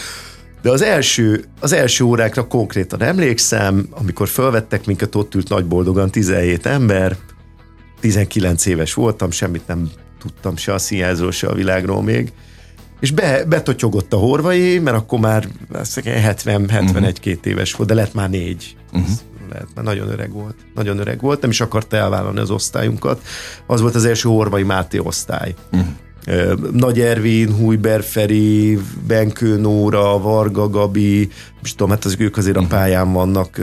de 0.62 0.70
az 0.70 0.82
első, 0.82 1.46
az 1.60 1.74
első 1.74 2.04
órákra 2.04 2.48
konkrétan 2.48 3.02
emlékszem, 3.02 3.88
amikor 3.90 4.28
felvettek 4.28 4.86
minket, 4.86 5.16
ott 5.16 5.36
ült 5.36 5.50
nagy 5.50 5.66
boldogan 5.66 6.10
17 6.10 6.66
ember, 6.66 7.18
19 8.00 8.66
éves 8.66 8.94
voltam, 8.94 9.32
semmit 9.32 9.68
nem 9.68 9.90
tudtam 10.20 10.56
se 10.56 10.74
a 10.74 10.78
színházról, 10.78 11.32
se 11.32 11.48
a 11.48 11.54
világról 11.54 12.04
még, 12.04 12.34
és 13.00 13.12
be, 13.12 13.44
betotyogott 13.44 14.14
a 14.14 14.18
horvai, 14.18 14.80
mert 14.80 14.98
akkor 14.98 15.20
már 15.20 15.48
70-71 15.74 16.82
uh-huh. 16.82 17.38
éves 17.44 17.74
volt, 17.74 17.90
de 17.90 17.96
lett 17.96 18.14
már 18.14 18.30
négy. 18.30 18.76
Uh-huh. 18.94 19.10
Lehet, 19.50 19.68
mert 19.76 19.88
nagyon 19.88 20.10
öreg 20.10 20.32
volt. 20.32 20.56
Nagyon 20.76 21.00
öreg 21.00 21.22
volt, 21.22 21.42
nem 21.42 21.50
is 21.50 21.62
akarta 21.62 21.98
elvállalni 21.98 22.40
az 22.40 22.50
osztályunkat. 22.50 23.22
Az 23.68 23.82
volt 23.82 23.96
az 23.96 24.06
első 24.06 24.30
horvai 24.30 24.64
Máté 24.64 24.98
osztály. 24.98 25.56
Uh-huh. 25.72 25.88
Nagy 26.72 27.00
Ervin, 27.00 27.54
Hújber 27.54 28.04
Feri, 28.04 28.80
Benkő 29.08 29.58
Nóra, 29.58 30.20
Varga 30.20 30.70
Gabi, 30.70 31.30
és 31.64 31.72
tudom, 31.72 31.90
hát 31.90 32.06
az, 32.06 32.16
ők 32.20 32.38
azért 32.38 32.58
a 32.58 32.62
mhm. 32.62 32.70
pályán 32.70 33.14
vannak, 33.14 33.60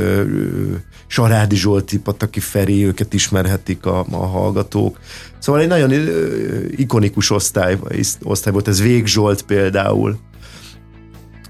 Sarádi 1.06 1.56
Zsolti, 1.56 1.98
Pataki 1.98 2.40
Feri, 2.40 2.86
őket 2.86 3.14
ismerhetik 3.14 3.86
a, 3.86 4.06
a 4.10 4.26
hallgatók. 4.26 4.98
Szóval 5.38 5.60
egy 5.60 5.68
nagyon 5.68 5.92
ikonikus 6.70 7.30
osztály, 7.30 7.78
osztály 8.22 8.52
volt, 8.52 8.68
ez 8.68 8.82
Vég 8.82 9.06
Zsolt 9.06 9.42
például. 9.42 10.18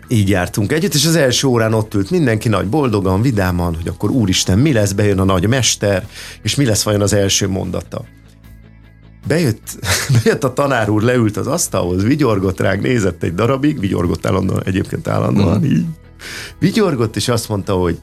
Így 0.09 0.29
jártunk 0.29 0.73
együtt, 0.73 0.95
és 0.95 1.07
az 1.07 1.17
első 1.17 1.47
órán 1.47 1.75
ott 1.75 1.95
ült 1.95 2.11
mindenki 2.11 2.49
nagy 2.49 2.67
boldogan, 2.67 3.23
vidáman, 3.23 3.75
hogy 3.75 3.89
akkor 3.89 4.11
úristen, 4.11 4.59
mi 4.59 4.73
lesz, 4.73 4.93
bejön 4.93 5.19
a 5.19 5.25
nagy 5.25 5.49
mester, 5.49 6.07
és 6.43 6.55
mi 6.55 6.65
lesz 6.65 6.83
vajon 6.83 7.01
az 7.01 7.13
első 7.13 7.49
mondata 7.49 8.05
bejött, 9.27 9.79
bejött 10.23 10.45
a 10.45 10.53
tanár 10.53 10.89
úr, 10.91 11.03
leült 11.03 11.37
az 11.37 11.47
asztalhoz, 11.47 12.03
vigyorgott 12.03 12.61
ránk, 12.61 12.83
nézett 12.83 13.23
egy 13.23 13.35
darabig, 13.35 13.81
vigyorgott 13.81 14.27
állandóan, 14.27 14.63
egyébként 14.65 15.09
állandóan 15.09 15.59
mm. 15.59 15.65
így. 15.65 15.85
Vigyorgott, 16.59 17.17
és 17.17 17.29
azt 17.29 17.49
mondta, 17.49 17.75
hogy 17.75 18.01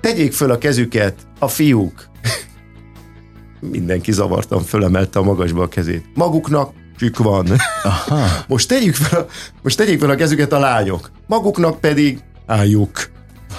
tegyék 0.00 0.32
föl 0.32 0.50
a 0.50 0.58
kezüket 0.58 1.14
a 1.38 1.48
fiúk. 1.48 2.08
Mindenki 3.60 4.12
zavartan 4.12 4.62
fölemelte 4.62 5.18
a 5.18 5.22
magasba 5.22 5.62
a 5.62 5.68
kezét. 5.68 6.04
Maguknak 6.14 6.72
csük 6.98 7.18
van. 7.18 7.46
Aha. 7.82 8.26
Most 8.48 8.68
tegyük 8.68 8.94
fel, 8.94 9.26
most 9.62 9.76
tegyék 9.76 10.00
fel 10.00 10.10
a 10.10 10.14
kezüket 10.14 10.52
a 10.52 10.58
lányok. 10.58 11.10
Maguknak 11.26 11.80
pedig 11.80 12.18
álljuk. 12.46 13.10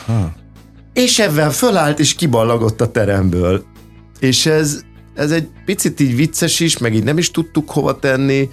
Aha. 0.06 0.34
És 0.94 1.20
ebben 1.20 1.52
fölállt 1.52 2.00
és 2.00 2.14
kiballagott 2.14 2.82
a 2.82 2.92
teremből. 2.92 3.64
És 4.20 4.46
ez, 4.46 4.82
ez 5.16 5.32
egy 5.32 5.48
picit 5.66 6.00
így 6.00 6.16
vicces 6.16 6.60
is, 6.60 6.78
meg 6.78 6.96
így 6.96 7.04
nem 7.04 7.18
is 7.18 7.32
tudtuk 7.32 7.70
hova 7.70 8.00
tenni, 8.00 8.50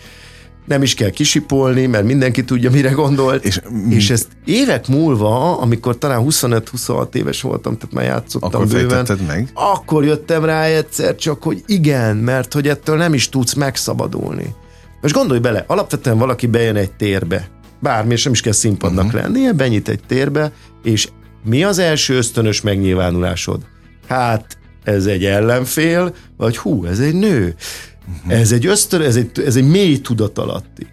nem 0.66 0.82
is 0.82 0.94
kell 0.94 1.10
kisipolni, 1.10 1.86
mert 1.86 2.04
mindenki 2.04 2.44
tudja, 2.44 2.70
mire 2.70 2.90
gondolt. 2.90 3.44
És, 3.44 3.60
és 3.88 4.10
ezt 4.10 4.28
évek 4.44 4.88
múlva, 4.88 5.58
amikor 5.58 5.98
talán 5.98 6.24
25-26 6.28 7.14
éves 7.14 7.40
voltam, 7.40 7.76
tehát 7.76 7.94
már 7.94 8.04
játszottam 8.04 8.50
akkor 8.62 8.66
bőven, 8.66 9.06
meg? 9.26 9.48
akkor 9.54 10.04
jöttem 10.04 10.44
rá 10.44 10.64
egyszer 10.64 11.14
csak, 11.14 11.42
hogy 11.42 11.62
igen, 11.66 12.16
mert 12.16 12.52
hogy 12.52 12.68
ettől 12.68 12.96
nem 12.96 13.14
is 13.14 13.28
tudsz 13.28 13.54
megszabadulni. 13.54 14.54
Most 15.02 15.14
gondolj 15.14 15.40
bele, 15.40 15.64
alapvetően 15.66 16.18
valaki 16.18 16.46
bejön 16.46 16.76
egy 16.76 16.92
térbe, 16.92 17.48
bármi, 17.80 18.12
és 18.12 18.24
nem 18.24 18.32
is 18.32 18.40
kell 18.40 18.52
színpadnak 18.52 19.04
uh-huh. 19.04 19.22
lennie, 19.22 19.52
benyit 19.52 19.88
egy 19.88 20.00
térbe, 20.06 20.52
és 20.82 21.08
mi 21.44 21.64
az 21.64 21.78
első 21.78 22.16
ösztönös 22.16 22.60
megnyilvánulásod? 22.60 23.60
Hát 24.08 24.58
ez 24.84 25.06
egy 25.06 25.24
ellenfél, 25.24 26.14
vagy 26.36 26.56
hú, 26.56 26.84
ez 26.84 27.00
egy 27.00 27.14
nő. 27.14 27.54
Uh-huh. 28.16 28.40
Ez 28.40 28.52
egy 28.52 28.66
ösztön, 28.66 29.00
ez 29.00 29.16
egy, 29.16 29.30
ez 29.46 29.56
egy 29.56 29.66
mély 29.66 30.00
tudatalatti. 30.00 30.86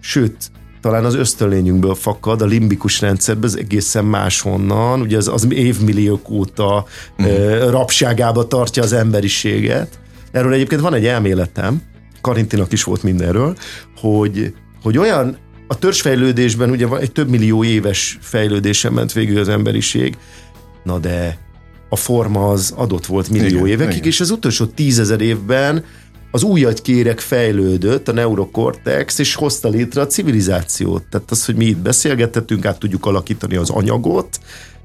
Sőt, 0.00 0.50
talán 0.80 1.04
az 1.04 1.14
ösztönlényünkből 1.14 1.94
fakad, 1.94 2.42
a 2.42 2.46
limbikus 2.46 3.00
rendszerben, 3.00 3.44
ez 3.44 3.54
egészen 3.54 4.04
máshonnan, 4.04 5.00
ugye 5.00 5.16
az, 5.16 5.28
az 5.28 5.46
évmilliók 5.50 6.30
óta 6.30 6.84
uh-huh. 7.18 7.70
rabságába 7.70 8.46
tartja 8.46 8.82
az 8.82 8.92
emberiséget. 8.92 9.98
Erről 10.32 10.52
egyébként 10.52 10.80
van 10.80 10.94
egy 10.94 11.06
elméletem, 11.06 11.82
Karintinak 12.24 12.72
is 12.72 12.84
volt 12.84 13.02
mindenről, 13.02 13.56
hogy, 13.96 14.54
hogy 14.82 14.98
olyan 14.98 15.36
a 15.68 15.78
törzsfejlődésben 15.78 16.70
ugye 16.70 16.86
van 16.86 17.00
egy 17.00 17.12
több 17.12 17.28
millió 17.28 17.64
éves 17.64 18.18
fejlődésen 18.20 18.92
ment 18.92 19.12
végül 19.12 19.38
az 19.38 19.48
emberiség, 19.48 20.16
na 20.84 20.98
de 20.98 21.38
a 21.88 21.96
forma 21.96 22.50
az 22.50 22.72
adott 22.76 23.06
volt 23.06 23.28
millió 23.28 23.66
igen, 23.66 23.66
évekig, 23.66 23.96
igen. 23.96 24.08
és 24.08 24.20
az 24.20 24.30
utolsó 24.30 24.64
tízezer 24.64 25.20
évben 25.20 25.84
az 26.30 26.42
új 26.42 26.64
agykérek 26.64 27.20
fejlődött, 27.20 28.08
a 28.08 28.12
neurokortex, 28.12 29.18
és 29.18 29.34
hozta 29.34 29.68
létre 29.68 30.00
a 30.00 30.06
civilizációt. 30.06 31.02
Tehát 31.10 31.30
az, 31.30 31.44
hogy 31.44 31.54
mi 31.54 31.64
itt 31.64 31.78
beszélgethetünk, 31.78 32.64
át 32.64 32.78
tudjuk 32.78 33.06
alakítani 33.06 33.56
az 33.56 33.70
anyagot, 33.70 34.40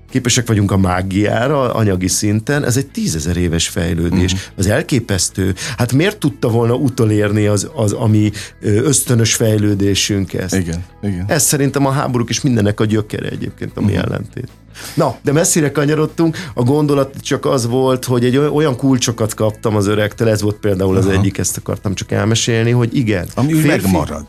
képesek 0.10 0.48
vagyunk 0.48 0.72
a 0.72 0.78
mágiára 0.78 1.74
anyagi 1.74 2.08
szinten, 2.08 2.66
ez 2.66 2.78
egy 2.78 2.88
tízezer 2.88 3.38
éves 3.38 3.68
fejlődés. 3.68 4.34
Uh-huh. 4.34 4.50
Az 4.56 4.68
elképesztő. 4.68 5.56
Hát 5.78 5.94
miért 5.94 6.18
tudta 6.18 6.48
volna 6.48 6.74
utolérni 6.74 7.46
az, 7.46 7.70
az 7.76 7.92
ami 7.92 8.32
ösztönös 8.62 9.34
fejlődésünk 9.34 10.34
ezt? 10.34 10.56
Igen, 10.56 10.84
igen. 11.04 11.26
Ez 11.28 11.44
szerintem 11.44 11.86
a 11.86 11.92
háborúk 11.92 12.30
és 12.30 12.42
mindennek 12.42 12.80
a 12.80 12.86
gyökere 12.86 13.30
egyébként, 13.30 13.72
ami 13.78 13.92
uh-huh. 13.92 14.04
ellentét. 14.04 14.48
Na, 14.94 15.18
de 15.24 15.32
messzire 15.32 15.72
kanyarodtunk, 15.72 16.38
a 16.54 16.64
gondolat 16.64 17.16
csak 17.22 17.46
az 17.46 17.68
volt, 17.68 18.06
hogy 18.06 18.26
egy 18.26 18.38
olyan 18.38 18.76
kulcsokat 18.76 19.34
kaptam 19.34 19.76
az 19.76 19.88
öregtől, 19.88 20.30
ez 20.30 20.42
volt 20.42 20.56
például 20.56 20.98
az 20.98 21.06
Aha. 21.06 21.14
egyik, 21.14 21.38
ezt 21.38 21.58
akartam 21.58 21.94
csak 21.94 22.12
elmesélni, 22.12 22.72
hogy 22.72 22.96
igen. 22.96 23.28
Ami 23.36 23.54
férfi, 23.54 23.68
megmarad. 23.68 24.26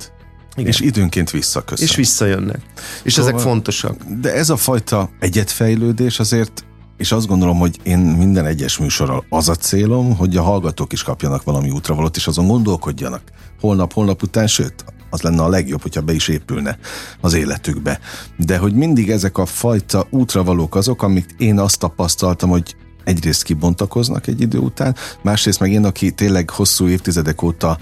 Igen. 0.57 0.69
És 0.71 0.81
időnként 0.81 1.31
visszaköszön. 1.31 1.87
És 1.87 1.97
visszajönnek. 1.97 2.61
És 3.03 3.13
szóval, 3.13 3.31
ezek 3.31 3.43
fontosak. 3.43 4.03
De 4.21 4.35
ez 4.35 4.51
a 4.51 4.57
fajta 4.57 5.11
egyetfejlődés 5.19 6.19
azért 6.19 6.65
és 7.01 7.13
azt 7.13 7.27
gondolom, 7.27 7.59
hogy 7.59 7.79
én 7.83 7.99
minden 7.99 8.47
egyes 8.47 8.79
műsorral 8.79 9.25
az 9.29 9.49
a 9.49 9.55
célom, 9.55 10.17
hogy 10.17 10.37
a 10.37 10.43
hallgatók 10.43 10.93
is 10.93 11.03
kapjanak 11.03 11.43
valami 11.43 11.71
útravalót, 11.71 12.17
és 12.17 12.27
azon 12.27 12.47
gondolkodjanak. 12.47 13.23
Holnap, 13.61 13.93
holnap 13.93 14.23
után, 14.23 14.47
sőt, 14.47 14.85
az 15.11 15.21
lenne 15.21 15.43
a 15.43 15.49
legjobb, 15.49 15.83
hogyha 15.83 16.01
be 16.01 16.13
is 16.13 16.29
épülne 16.29 16.79
az 17.21 17.35
életükbe. 17.35 18.01
De 18.37 18.59
hogy 18.59 18.75
mindig 18.75 19.11
ezek 19.11 19.39
a 19.39 19.47
fajta 19.47 20.07
útravalók 20.11 20.75
azok, 20.75 21.03
amik 21.03 21.35
én 21.39 21.59
azt 21.59 21.79
tapasztaltam, 21.79 22.51
hogy 22.51 22.77
egyrészt 23.05 23.43
kibontakoznak 23.43 24.27
egy 24.27 24.41
idő 24.41 24.59
után, 24.59 24.97
másrészt 25.23 25.61
meg 25.61 25.73
én, 25.73 25.85
aki 25.85 26.11
tényleg 26.11 26.51
hosszú 26.51 26.89
évtizedek 26.89 27.43
óta 27.43 27.79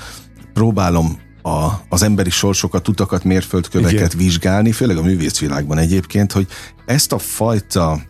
próbálom 0.52 1.18
a, 1.42 1.68
az 1.88 2.02
emberi 2.02 2.30
sorsokat, 2.30 2.88
utakat, 2.88 3.24
mérföldköveket 3.24 4.14
Igen. 4.14 4.26
vizsgálni, 4.26 4.72
főleg 4.72 4.96
a 4.96 5.02
művészvilágban 5.02 5.78
egyébként, 5.78 6.32
hogy 6.32 6.46
ezt 6.86 7.12
a 7.12 7.18
fajta 7.18 8.00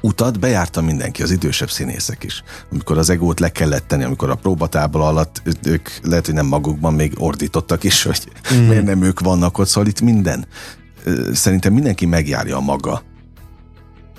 utat 0.00 0.40
bejárta 0.40 0.80
mindenki, 0.80 1.22
az 1.22 1.30
idősebb 1.30 1.70
színészek 1.70 2.24
is. 2.24 2.42
Amikor 2.70 2.98
az 2.98 3.10
egót 3.10 3.40
le 3.40 3.48
kellett 3.48 3.88
tenni, 3.88 4.04
amikor 4.04 4.30
a 4.30 4.34
próbatábla 4.34 5.06
alatt 5.06 5.42
ők 5.62 5.88
lehet, 6.02 6.26
hogy 6.26 6.34
nem 6.34 6.46
magukban 6.46 6.94
még 6.94 7.12
ordítottak 7.16 7.84
is, 7.84 8.02
hogy 8.02 8.20
mm. 8.54 8.58
miért 8.58 8.84
nem 8.84 9.02
ők 9.02 9.20
vannak 9.20 9.58
ott, 9.58 9.66
szóval 9.66 9.88
itt 9.88 10.00
minden. 10.00 10.46
Szerintem 11.32 11.72
mindenki 11.72 12.06
megjárja 12.06 12.56
a 12.56 12.60
maga 12.60 13.02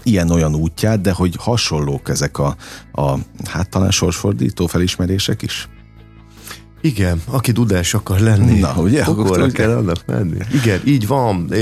ilyen-olyan 0.04 0.56
útját, 0.56 1.02
de 1.02 1.12
hogy 1.12 1.36
hasonlók 1.40 2.10
ezek 2.10 2.38
a, 2.38 2.56
a 2.92 3.16
hát 3.46 3.70
talán 3.70 3.92
sorsfordító 3.92 4.68
felismerések 4.68 5.42
is? 5.42 5.70
Igen, 6.82 7.22
aki 7.26 7.52
tudás 7.52 7.94
akar 7.94 8.20
lenni, 8.20 8.60
Na, 8.60 8.74
ugye? 8.78 9.04
akkor 9.04 9.52
kell 9.52 9.78
annak 9.78 10.06
menni. 10.06 10.38
Igen, 10.64 10.82
így 10.86 11.08
van. 11.08 11.54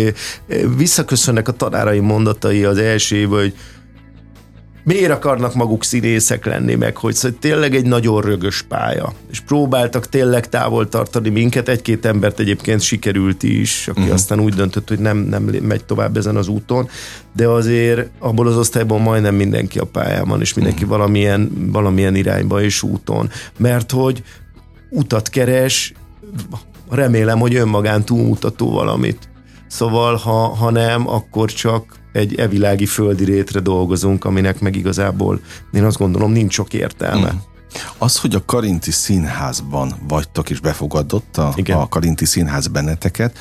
Visszaköszönnek 0.77 1.47
a 1.47 1.51
tanárai 1.51 1.99
mondatai 1.99 2.63
az 2.63 2.77
első, 2.77 3.23
hogy 3.23 3.53
miért 4.87 5.11
akarnak 5.11 5.53
maguk 5.53 5.83
színészek 5.83 6.45
lenni, 6.45 6.75
meg 6.75 6.97
hogy 6.97 7.13
szóval 7.13 7.37
tényleg 7.41 7.75
egy 7.75 7.85
nagyon 7.85 8.21
rögös 8.21 8.61
pálya. 8.61 9.13
És 9.31 9.39
próbáltak 9.39 10.09
tényleg 10.09 10.49
távol 10.49 10.89
tartani 10.89 11.29
minket, 11.29 11.69
egy-két 11.69 12.05
embert 12.05 12.39
egyébként 12.39 12.81
sikerült 12.81 13.43
is, 13.43 13.87
aki 13.87 13.99
uh-huh. 13.99 14.15
aztán 14.15 14.39
úgy 14.39 14.53
döntött, 14.53 14.87
hogy 14.87 14.99
nem, 14.99 15.17
nem 15.17 15.43
megy 15.43 15.85
tovább 15.85 16.17
ezen 16.17 16.35
az 16.35 16.47
úton, 16.47 16.89
de 17.35 17.47
azért 17.47 18.09
abból 18.19 18.47
az 18.47 18.57
osztályból 18.57 18.99
majdnem 18.99 19.35
mindenki 19.35 19.79
a 19.79 19.85
pályán 19.85 20.27
van, 20.27 20.41
és 20.41 20.53
mindenki 20.53 20.83
uh-huh. 20.83 20.97
valamilyen, 20.97 21.51
valamilyen 21.71 22.15
irányba 22.15 22.61
és 22.61 22.83
úton. 22.83 23.29
Mert 23.57 23.91
hogy 23.91 24.23
utat 24.89 25.29
keres, 25.29 25.93
remélem, 26.89 27.39
hogy 27.39 27.55
önmagán 27.55 28.03
túlmutató 28.03 28.71
valamit. 28.71 29.29
Szóval, 29.67 30.15
ha, 30.15 30.47
ha 30.47 30.71
nem, 30.71 31.09
akkor 31.09 31.51
csak 31.51 31.99
egy 32.11 32.35
evilági 32.35 32.85
földi 32.85 33.23
rétre 33.23 33.59
dolgozunk, 33.59 34.25
aminek 34.25 34.59
meg 34.59 34.75
igazából 34.75 35.39
én 35.71 35.83
azt 35.83 35.97
gondolom 35.97 36.31
nincs 36.31 36.53
sok 36.53 36.73
értelme. 36.73 37.31
Mm. 37.33 37.37
Az, 37.97 38.19
hogy 38.19 38.35
a 38.35 38.45
Karinti 38.45 38.91
Színházban 38.91 39.93
vagytok 40.07 40.49
és 40.49 40.59
befogadott 40.59 41.37
a, 41.37 41.53
a 41.65 41.87
Karinti 41.87 42.25
Színház 42.25 42.67
benneteket, 42.67 43.37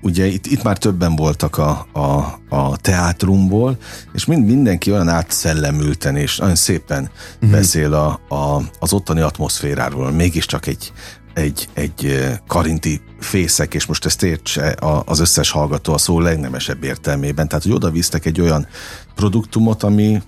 ugye 0.00 0.26
itt, 0.26 0.46
itt 0.46 0.62
már 0.62 0.78
többen 0.78 1.16
voltak 1.16 1.58
a, 1.58 1.86
a, 1.92 2.40
a 2.48 2.76
teátrumból, 2.76 3.76
és 4.12 4.24
mind, 4.24 4.46
mindenki 4.46 4.92
olyan 4.92 5.08
átszellemülten 5.08 6.16
és 6.16 6.36
nagyon 6.36 6.54
szépen 6.54 7.10
mm. 7.46 7.50
beszél 7.50 7.94
a, 7.94 8.20
a, 8.34 8.62
az 8.78 8.92
ottani 8.92 9.20
atmoszféráról, 9.20 10.10
mégiscsak 10.10 10.66
egy, 10.66 10.92
egy, 11.34 11.68
egy 11.74 12.28
karinti 12.46 13.00
fészek, 13.20 13.74
és 13.74 13.86
most 13.86 14.04
ezt 14.04 14.22
értse 14.22 14.76
az 15.04 15.20
összes 15.20 15.50
hallgató 15.50 15.92
a 15.92 15.98
szó 15.98 16.20
legnemesebb 16.20 16.84
értelmében. 16.84 17.48
Tehát, 17.48 17.64
hogy 17.64 17.72
oda 17.72 17.90
visztek 17.90 18.26
egy 18.26 18.40
olyan 18.40 18.66
produktumot, 19.14 19.82
ami, 19.82 20.22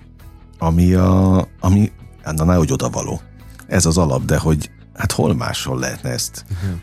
ami, 0.59 0.93
a, 0.93 1.49
ami 1.61 1.93
annál 2.25 2.57
hogy 2.57 2.73
odavaló. 2.73 3.21
Ez 3.67 3.87
az 3.87 3.99
alap, 3.99 4.25
de 4.25 4.39
hogy 4.39 4.71
hát 4.95 5.13
hol 5.13 5.35
máshol 5.35 5.79
lehetne 5.79 6.11
ezt 6.11 6.45
uh-huh. 6.51 6.79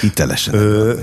hitelesen 0.00 0.54
Ö, 0.54 1.00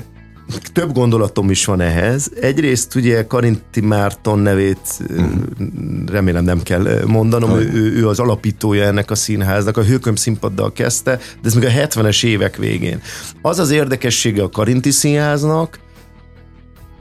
több 0.74 0.94
gondolatom 0.94 1.50
is 1.50 1.66
van 1.66 1.82
ehhez. 1.82 2.32
Egyrészt 2.42 2.96
ugye 2.96 3.28
Karinti 3.28 3.82
Márton 3.82 4.40
nevét 4.40 5.00
mm. 5.14 6.06
remélem 6.06 6.44
nem 6.44 6.64
kell 6.64 7.04
mondanom, 7.06 7.52
ő, 7.52 7.72
ő, 7.74 7.94
ő 7.96 8.08
az 8.08 8.20
alapítója 8.20 8.84
ennek 8.84 9.12
a 9.12 9.16
színháznak, 9.16 9.78
a 9.78 9.84
Hőköm 9.84 10.16
színpaddal 10.16 10.72
kezdte, 10.72 11.16
de 11.16 11.48
ez 11.48 11.54
még 11.54 11.66
a 11.66 11.70
70-es 11.70 12.24
évek 12.24 12.56
végén. 12.56 13.02
Az 13.42 13.60
az 13.60 13.72
érdekessége 13.72 14.44
a 14.44 14.50
Karinti 14.50 14.92
Színháznak, 14.92 15.80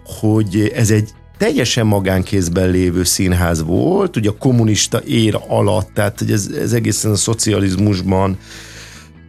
hogy 0.05 0.73
ez 0.75 0.91
egy 0.91 1.11
teljesen 1.39 1.87
magánkézben 1.87 2.71
lévő 2.71 3.05
színház 3.05 3.63
volt, 3.63 4.17
ugye 4.17 4.29
a 4.29 4.37
kommunista 4.39 5.03
ér 5.03 5.39
alatt, 5.49 5.91
tehát 5.95 6.19
hogy 6.19 6.33
ez, 6.33 6.47
ez 6.47 6.73
egészen 6.73 7.11
a 7.11 7.17
szocializmusban 7.17 8.39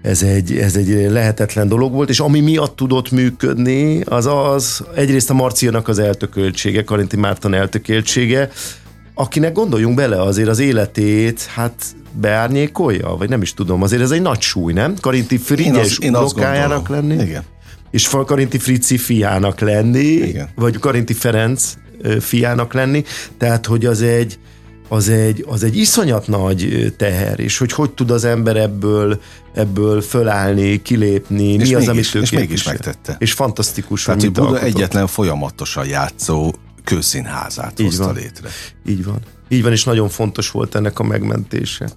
ez 0.01 0.23
egy, 0.23 0.57
ez 0.57 0.75
egy 0.75 1.11
lehetetlen 1.11 1.67
dolog 1.67 1.91
volt, 1.91 2.09
és 2.09 2.19
ami 2.19 2.39
miatt 2.39 2.75
tudott 2.75 3.11
működni, 3.11 4.01
az 4.01 4.25
az 4.25 4.83
egyrészt 4.95 5.29
a 5.29 5.33
Marcianak 5.33 5.87
az 5.87 5.99
eltököltsége, 5.99 6.83
Karinti 6.83 7.17
Márton 7.17 7.53
eltökéltsége, 7.53 8.49
akinek 9.13 9.53
gondoljunk 9.53 9.95
bele 9.95 10.21
azért 10.21 10.49
az 10.49 10.59
életét, 10.59 11.41
hát 11.41 11.83
beárnyékolja, 12.11 13.15
vagy 13.17 13.29
nem 13.29 13.41
is 13.41 13.53
tudom, 13.53 13.83
azért 13.83 14.01
ez 14.01 14.11
egy 14.11 14.21
nagy 14.21 14.41
súly, 14.41 14.73
nem? 14.73 14.95
Karinti 15.01 15.37
Frigyes 15.37 15.97
unokájának 15.99 16.89
lenni. 16.89 17.23
Igen. 17.23 17.43
És 17.91 18.09
Karinti 18.25 18.57
Frici 18.57 18.97
fiának 18.97 19.59
lenni, 19.59 19.99
Igen. 19.99 20.49
vagy 20.55 20.79
Karinti 20.79 21.13
Ferenc 21.13 21.73
fiának 22.19 22.73
lenni, 22.73 23.03
tehát 23.37 23.65
hogy 23.65 23.85
az 23.85 24.01
egy, 24.01 24.39
az 24.89 25.09
egy, 25.09 25.45
az 25.47 25.63
egy 25.63 25.77
iszonyat 25.77 26.27
nagy 26.27 26.93
teher, 26.97 27.39
és 27.39 27.57
hogy 27.57 27.71
hogy 27.71 27.91
tud 27.91 28.11
az 28.11 28.23
ember 28.23 28.55
ebből, 28.57 29.21
ebből 29.53 30.01
fölállni, 30.01 30.81
kilépni, 30.81 31.43
és 31.43 31.51
mi 31.51 31.57
mégis, 31.57 31.73
az, 31.75 31.87
amit 31.87 32.15
ő 32.15 32.21
És 32.21 32.31
mégis 32.31 32.63
megtette. 32.63 33.15
És 33.19 33.33
fantasztikus, 33.33 34.03
Tehát, 34.03 34.21
hogy 34.21 34.31
Buda 34.31 34.47
alkotott. 34.47 34.67
egyetlen 34.67 35.07
folyamatosan 35.07 35.85
játszó 35.87 36.53
kőszínházát 36.83 37.79
Így 37.79 37.85
hozta 37.85 38.03
van. 38.03 38.13
létre. 38.15 38.49
Így 38.85 39.05
van. 39.05 39.19
Így 39.49 39.63
van, 39.63 39.71
és 39.71 39.83
nagyon 39.83 40.09
fontos 40.09 40.51
volt 40.51 40.75
ennek 40.75 40.99
a 40.99 41.03
megmentése. 41.03 41.89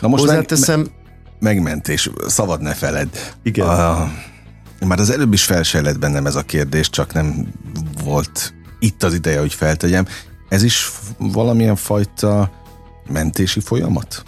Na 0.00 0.08
most 0.08 0.22
Hozzáteszem... 0.24 0.80
Meg, 0.80 0.90
megmentés, 1.38 2.10
szabad 2.26 2.60
ne 2.60 2.74
feled. 2.74 3.08
Igen. 3.42 3.68
A, 3.68 4.10
már 4.86 4.98
az 4.98 5.10
előbb 5.10 5.32
is 5.32 5.44
felsejlett 5.44 5.98
bennem 5.98 6.26
ez 6.26 6.34
a 6.36 6.42
kérdés, 6.42 6.90
csak 6.90 7.12
nem 7.12 7.46
volt 8.04 8.54
itt 8.78 9.02
az 9.02 9.14
ideje, 9.14 9.40
hogy 9.40 9.54
feltegyem. 9.54 10.06
Ez 10.50 10.62
is 10.62 10.90
valamilyen 11.18 11.76
fajta 11.76 12.50
mentési 13.08 13.60
folyamat, 13.60 14.22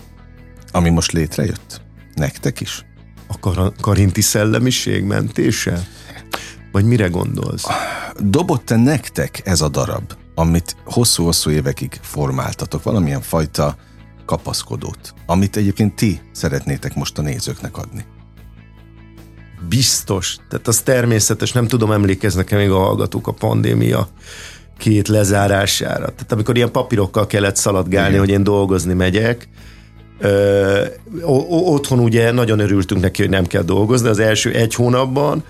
ami 0.70 0.90
most 0.90 1.12
létrejött? 1.12 1.80
Nektek 2.14 2.60
is? 2.60 2.84
A 3.26 3.38
kar- 3.38 3.80
karinti 3.80 4.20
szellemiség 4.20 5.04
mentése? 5.04 5.86
Vagy 6.72 6.84
mire 6.84 7.08
gondolsz? 7.08 7.66
Dobott-e 8.18 8.76
nektek 8.76 9.40
ez 9.44 9.60
a 9.60 9.68
darab, 9.68 10.12
amit 10.34 10.76
hosszú-hosszú 10.84 11.50
évekig 11.50 11.98
formáltatok, 12.02 12.82
valamilyen 12.82 13.22
fajta 13.22 13.76
kapaszkodót, 14.26 15.14
amit 15.26 15.56
egyébként 15.56 15.94
ti 15.94 16.20
szeretnétek 16.32 16.94
most 16.94 17.18
a 17.18 17.22
nézőknek 17.22 17.76
adni? 17.76 18.04
Biztos. 19.68 20.36
Tehát 20.48 20.68
az 20.68 20.80
természetes, 20.80 21.52
nem 21.52 21.66
tudom, 21.66 21.92
emlékeznek-e 21.92 22.56
még 22.56 22.70
a 22.70 22.78
hallgatók 22.78 23.26
a 23.26 23.32
pandémia 23.32 24.08
két 24.78 25.08
lezárására. 25.08 26.04
Tehát 26.04 26.32
amikor 26.32 26.56
ilyen 26.56 26.70
papírokkal 26.70 27.26
kellett 27.26 27.56
szaladgálni, 27.56 28.08
Igen. 28.08 28.20
hogy 28.20 28.30
én 28.30 28.42
dolgozni 28.42 28.94
megyek, 28.94 29.48
Ö, 30.24 30.84
otthon 31.48 31.98
ugye 31.98 32.30
nagyon 32.30 32.58
örültünk 32.58 33.00
neki, 33.00 33.22
hogy 33.22 33.30
nem 33.30 33.46
kell 33.46 33.62
dolgozni 33.62 34.08
az 34.08 34.18
első 34.18 34.52
egy 34.52 34.74
hónapban, 34.74 35.44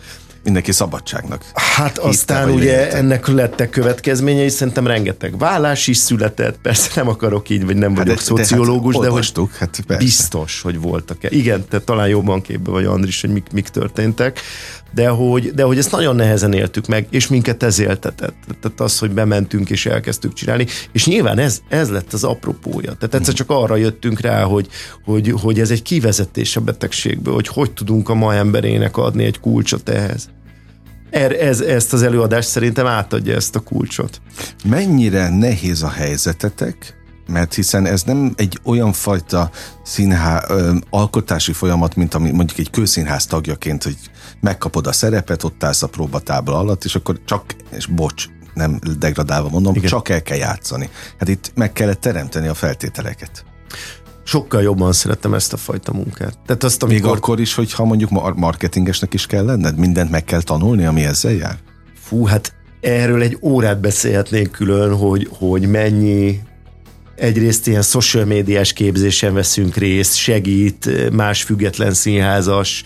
mindenki 0.45 0.73
szabadságnak. 0.73 1.45
Hát 1.55 1.97
Hitte, 1.97 2.09
aztán 2.09 2.51
ugye 2.51 2.85
léte. 2.85 2.97
ennek 2.97 3.27
lettek 3.27 3.71
következményei, 3.71 4.49
szerintem 4.49 4.87
rengeteg 4.87 5.39
vállás 5.39 5.87
is 5.87 5.97
született, 5.97 6.59
persze 6.63 6.91
nem 6.95 7.09
akarok 7.09 7.49
így, 7.49 7.67
vagy 7.67 7.77
nem 7.77 7.89
hát 7.89 7.99
vagyok 7.99 8.17
de, 8.17 8.23
szociológus, 8.23 8.95
de, 8.95 9.01
hát, 9.01 9.33
de 9.33 9.41
hogy 9.41 9.49
hát 9.59 9.99
biztos, 9.99 10.61
hogy 10.61 10.81
voltak-e. 10.81 11.29
Igen, 11.31 11.65
te 11.69 11.81
talán 11.81 12.09
jobban 12.09 12.41
képbe 12.41 12.71
vagy 12.71 12.85
Andris, 12.85 13.21
hogy 13.21 13.31
mik, 13.31 13.47
mik 13.53 13.69
történtek, 13.69 14.41
de 14.95 15.09
hogy, 15.09 15.53
de 15.55 15.63
hogy 15.63 15.79
ezt 15.79 15.91
nagyon 15.91 16.17
nehezen 16.17 16.53
éltük 16.53 16.87
meg, 16.87 17.07
és 17.11 17.29
minket 17.29 17.63
ez 17.63 17.79
éltetett. 17.79 18.35
Tehát 18.61 18.81
az, 18.81 18.99
hogy 18.99 19.11
bementünk 19.11 19.71
és 19.71 19.87
elkezdtük 19.87 20.33
csinálni, 20.33 20.67
és 20.93 21.07
nyilván 21.07 21.39
ez, 21.39 21.61
ez 21.69 21.91
lett 21.91 22.13
az 22.13 22.25
apropója. 22.25 22.93
Tehát 22.93 23.15
egyszer 23.15 23.35
csak 23.35 23.51
arra 23.51 23.77
jöttünk 23.77 24.21
rá, 24.21 24.43
hogy, 24.43 24.69
hogy, 25.05 25.35
hogy 25.41 25.61
ez 25.61 25.71
egy 25.71 25.83
kivezetés 25.83 26.57
a 26.57 26.61
betegségből, 26.61 27.35
hogy 27.35 27.49
hogy 27.49 27.71
tudunk 27.71 28.09
a 28.09 28.15
ma 28.15 28.35
emberének 28.35 28.97
adni 28.97 29.25
egy 29.25 29.41
kulcsot 29.41 29.89
ehhez. 29.89 30.29
Er, 31.11 31.33
ez, 31.33 31.61
ezt 31.61 31.93
az 31.93 32.03
előadást 32.03 32.49
szerintem 32.49 32.87
átadja 32.87 33.35
ezt 33.35 33.57
a 33.57 33.61
kulcsot. 33.61 34.21
Mennyire 34.65 35.29
nehéz 35.29 35.83
a 35.83 35.89
helyzetetek, 35.89 37.02
mert 37.27 37.55
hiszen 37.55 37.87
ez 37.87 38.03
nem 38.03 38.33
egy 38.37 38.59
olyan 38.63 38.93
fajta 38.93 39.51
színhá, 39.83 40.45
ö, 40.49 40.75
alkotási 40.91 41.53
folyamat, 41.53 41.97
mint 41.97 42.15
ami 42.15 42.31
mondjuk 42.31 42.59
egy 42.59 42.71
kőszínház 42.71 43.27
tagjaként, 43.27 43.83
hogy 43.83 43.97
megkapod 44.41 44.87
a 44.87 44.93
szerepet, 44.93 45.45
ott 45.45 45.65
állsz 45.65 45.83
a 45.83 45.87
próbatábla 45.87 46.59
alatt, 46.59 46.85
és 46.85 46.95
akkor 46.95 47.21
csak, 47.25 47.55
és 47.71 47.87
bocs, 47.87 48.27
nem 48.55 48.79
degradálva 48.99 49.49
mondom, 49.49 49.75
Igen. 49.75 49.89
csak 49.89 50.09
el 50.09 50.23
kell 50.23 50.37
játszani. 50.37 50.89
Hát 51.19 51.29
itt 51.29 51.53
meg 51.55 51.73
kellett 51.73 52.01
teremteni 52.01 52.47
a 52.47 52.55
feltételeket. 52.55 53.45
Sokkal 54.25 54.63
jobban 54.63 54.93
szerettem 54.93 55.35
ezt 55.35 55.53
a 55.53 55.57
fajta 55.57 55.93
munkát. 55.93 56.39
Tehát 56.47 56.65
azt, 56.65 56.83
amikor... 56.83 57.01
Még 57.01 57.17
akkor 57.17 57.41
is, 57.41 57.55
hogy 57.55 57.73
ha 57.73 57.85
mondjuk 57.85 58.35
marketingesnek 58.37 59.15
is 59.15 59.27
kell 59.27 59.45
lenned, 59.45 59.79
mindent 59.79 60.11
meg 60.11 60.25
kell 60.25 60.43
tanulni, 60.43 60.85
ami 60.85 61.05
ezzel 61.05 61.33
jár? 61.33 61.59
Fú, 62.03 62.25
hát 62.25 62.55
erről 62.81 63.23
egy 63.23 63.39
órát 63.41 63.81
beszélhetnénk 63.81 64.51
külön, 64.51 64.97
hogy, 64.97 65.29
hogy 65.39 65.69
mennyi 65.69 66.41
egyrészt 67.23 67.67
ilyen 67.67 67.83
social 67.83 68.25
médiás 68.25 68.73
képzésen 68.73 69.35
veszünk 69.35 69.77
részt, 69.77 70.17
segít 70.17 71.11
más 71.13 71.43
független 71.43 71.95
színházas 71.95 72.85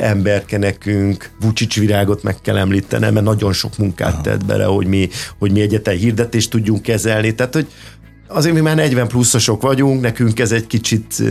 emberke 0.00 0.58
nekünk, 0.58 1.30
Vucic 1.40 1.74
virágot 1.74 2.22
meg 2.22 2.36
kell 2.42 2.56
említenem, 2.56 3.12
mert 3.12 3.24
nagyon 3.24 3.52
sok 3.52 3.78
munkát 3.78 4.12
Aha. 4.12 4.22
tett 4.22 4.44
bele, 4.44 4.64
hogy 4.64 4.86
mi, 4.86 5.08
hogy 5.38 5.52
mi 5.52 5.60
egyetem 5.60 5.96
hirdetést 5.96 6.50
tudjunk 6.50 6.82
kezelni, 6.82 7.34
tehát 7.34 7.54
hogy 7.54 7.66
azért 8.26 8.54
mi 8.54 8.60
már 8.60 8.76
40 8.76 9.08
pluszosok 9.08 9.62
vagyunk, 9.62 10.00
nekünk 10.00 10.38
ez 10.38 10.52
egy 10.52 10.66
kicsit 10.66 11.22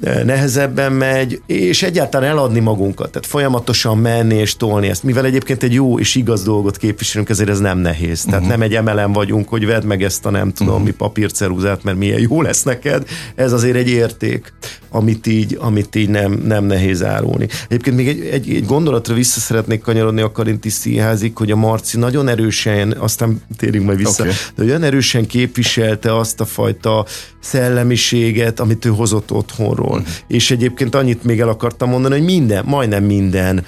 nehezebben 0.00 0.92
megy, 0.92 1.42
és 1.46 1.82
egyáltalán 1.82 2.28
eladni 2.28 2.60
magunkat, 2.60 3.10
tehát 3.10 3.28
folyamatosan 3.28 3.98
menni 3.98 4.34
és 4.34 4.56
tolni 4.56 4.88
ezt. 4.88 5.02
Mivel 5.02 5.24
egyébként 5.24 5.62
egy 5.62 5.72
jó 5.72 5.98
és 5.98 6.14
igaz 6.14 6.42
dolgot 6.42 6.76
képviselünk, 6.76 7.28
ezért 7.28 7.48
ez 7.48 7.58
nem 7.58 7.78
nehéz. 7.78 8.22
Tehát 8.22 8.34
uh-huh. 8.34 8.50
nem 8.50 8.62
egy 8.62 8.74
emelem 8.74 9.12
vagyunk, 9.12 9.48
hogy 9.48 9.66
vedd 9.66 9.84
meg 9.84 10.02
ezt 10.02 10.26
a 10.26 10.30
nem 10.30 10.52
tudom 10.52 10.72
uh-huh. 10.72 10.88
mi 10.88 10.94
papírceruzát, 10.94 11.82
mert 11.82 11.96
milyen 11.96 12.20
jó 12.20 12.42
lesz 12.42 12.62
neked. 12.62 13.06
Ez 13.34 13.52
azért 13.52 13.76
egy 13.76 13.88
érték, 13.88 14.52
amit 14.90 15.26
így, 15.26 15.58
amit 15.60 15.94
így 15.94 16.08
nem, 16.08 16.32
nem 16.32 16.64
nehéz 16.64 17.02
árulni. 17.02 17.48
Egyébként 17.68 17.96
még 17.96 18.08
egy, 18.08 18.20
egy, 18.20 18.54
egy 18.54 18.66
gondolatra 18.66 19.14
vissza 19.14 19.40
szeretnék 19.40 19.80
kanyarodni 19.80 20.20
a 20.20 20.32
Karinti 20.32 20.68
Színházig, 20.68 21.36
hogy 21.36 21.50
a 21.50 21.56
Marci 21.56 21.98
nagyon 21.98 22.28
erősen, 22.28 22.92
aztán 22.98 23.42
térjünk 23.56 23.86
majd 23.86 23.98
vissza, 23.98 24.22
okay. 24.22 24.34
de 24.56 24.64
olyan 24.64 24.82
erősen 24.82 25.26
képviselte 25.26 26.16
azt 26.16 26.40
a 26.40 26.44
fajta 26.44 27.06
szellemiséget, 27.40 28.60
amit 28.60 28.84
ő 28.84 28.88
hozott 28.88 29.32
otthonról. 29.32 29.87
Uh-huh. 29.90 30.06
És 30.26 30.50
egyébként 30.50 30.94
annyit 30.94 31.24
még 31.24 31.40
el 31.40 31.48
akartam 31.48 31.90
mondani, 31.90 32.14
hogy 32.14 32.24
minden, 32.24 32.64
majdnem 32.64 33.04
minden 33.04 33.64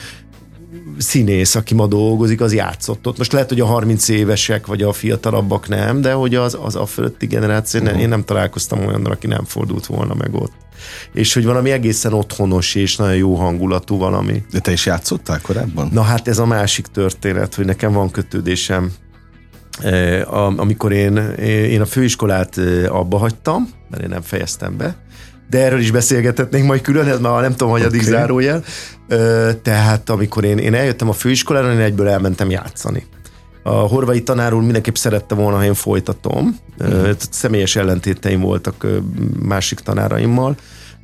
színész, 0.98 1.54
aki 1.54 1.74
ma 1.74 1.86
dolgozik, 1.86 2.40
az 2.40 2.54
játszott 2.54 3.06
ott. 3.06 3.18
Most 3.18 3.32
lehet, 3.32 3.48
hogy 3.48 3.60
a 3.60 3.66
30 3.66 4.08
évesek, 4.08 4.66
vagy 4.66 4.82
a 4.82 4.92
fiatalabbak 4.92 5.68
nem, 5.68 6.00
de 6.00 6.12
hogy 6.12 6.34
az, 6.34 6.58
az 6.62 6.76
a 6.76 6.86
fölötti 6.86 7.26
generáció, 7.26 7.80
uh-huh. 7.80 8.00
én 8.00 8.08
nem 8.08 8.24
találkoztam 8.24 8.86
olyannal, 8.86 9.12
aki 9.12 9.26
nem 9.26 9.44
fordult 9.44 9.86
volna 9.86 10.14
meg 10.14 10.34
ott. 10.34 10.52
És 11.12 11.34
hogy 11.34 11.44
valami 11.44 11.70
egészen 11.70 12.12
otthonos 12.12 12.74
és 12.74 12.96
nagyon 12.96 13.16
jó 13.16 13.34
hangulatú 13.34 13.98
valami. 13.98 14.42
De 14.50 14.58
te 14.58 14.72
is 14.72 14.86
játszottál 14.86 15.40
korábban? 15.40 15.88
Na 15.92 16.02
hát 16.02 16.28
ez 16.28 16.38
a 16.38 16.46
másik 16.46 16.86
történet, 16.86 17.54
hogy 17.54 17.64
nekem 17.64 17.92
van 17.92 18.10
kötődésem 18.10 18.92
amikor 20.56 20.92
én, 20.92 21.16
én 21.46 21.80
a 21.80 21.86
főiskolát 21.86 22.58
abba 22.88 23.16
hagytam, 23.18 23.68
mert 23.90 24.02
én 24.02 24.08
nem 24.08 24.22
fejeztem 24.22 24.76
be, 24.76 24.96
de 25.50 25.58
erről 25.58 25.80
is 25.80 25.90
beszélgethetnénk 25.90 26.66
majd 26.66 26.80
külön, 26.80 27.08
ez 27.08 27.20
már 27.20 27.40
nem 27.40 27.50
tudom, 27.50 27.70
hogy 27.70 27.82
addig 27.82 28.00
okay. 28.00 28.12
zárójel. 28.12 28.62
Tehát 29.62 30.10
amikor 30.10 30.44
én, 30.44 30.58
én 30.58 30.74
eljöttem 30.74 31.08
a 31.08 31.12
főiskolára, 31.12 31.72
én 31.72 31.78
egyből 31.78 32.08
elmentem 32.08 32.50
játszani. 32.50 33.06
A 33.62 33.70
horvai 33.70 34.22
tanár 34.22 34.52
úr 34.52 34.62
mindenképp 34.62 34.94
szerette 34.94 35.34
volna, 35.34 35.56
ha 35.56 35.64
én 35.64 35.74
folytatom. 35.74 36.58
Uh-huh. 36.78 37.10
Személyes 37.30 37.76
ellentéteim 37.76 38.40
voltak 38.40 38.86
másik 39.42 39.80
tanáraimmal, 39.80 40.56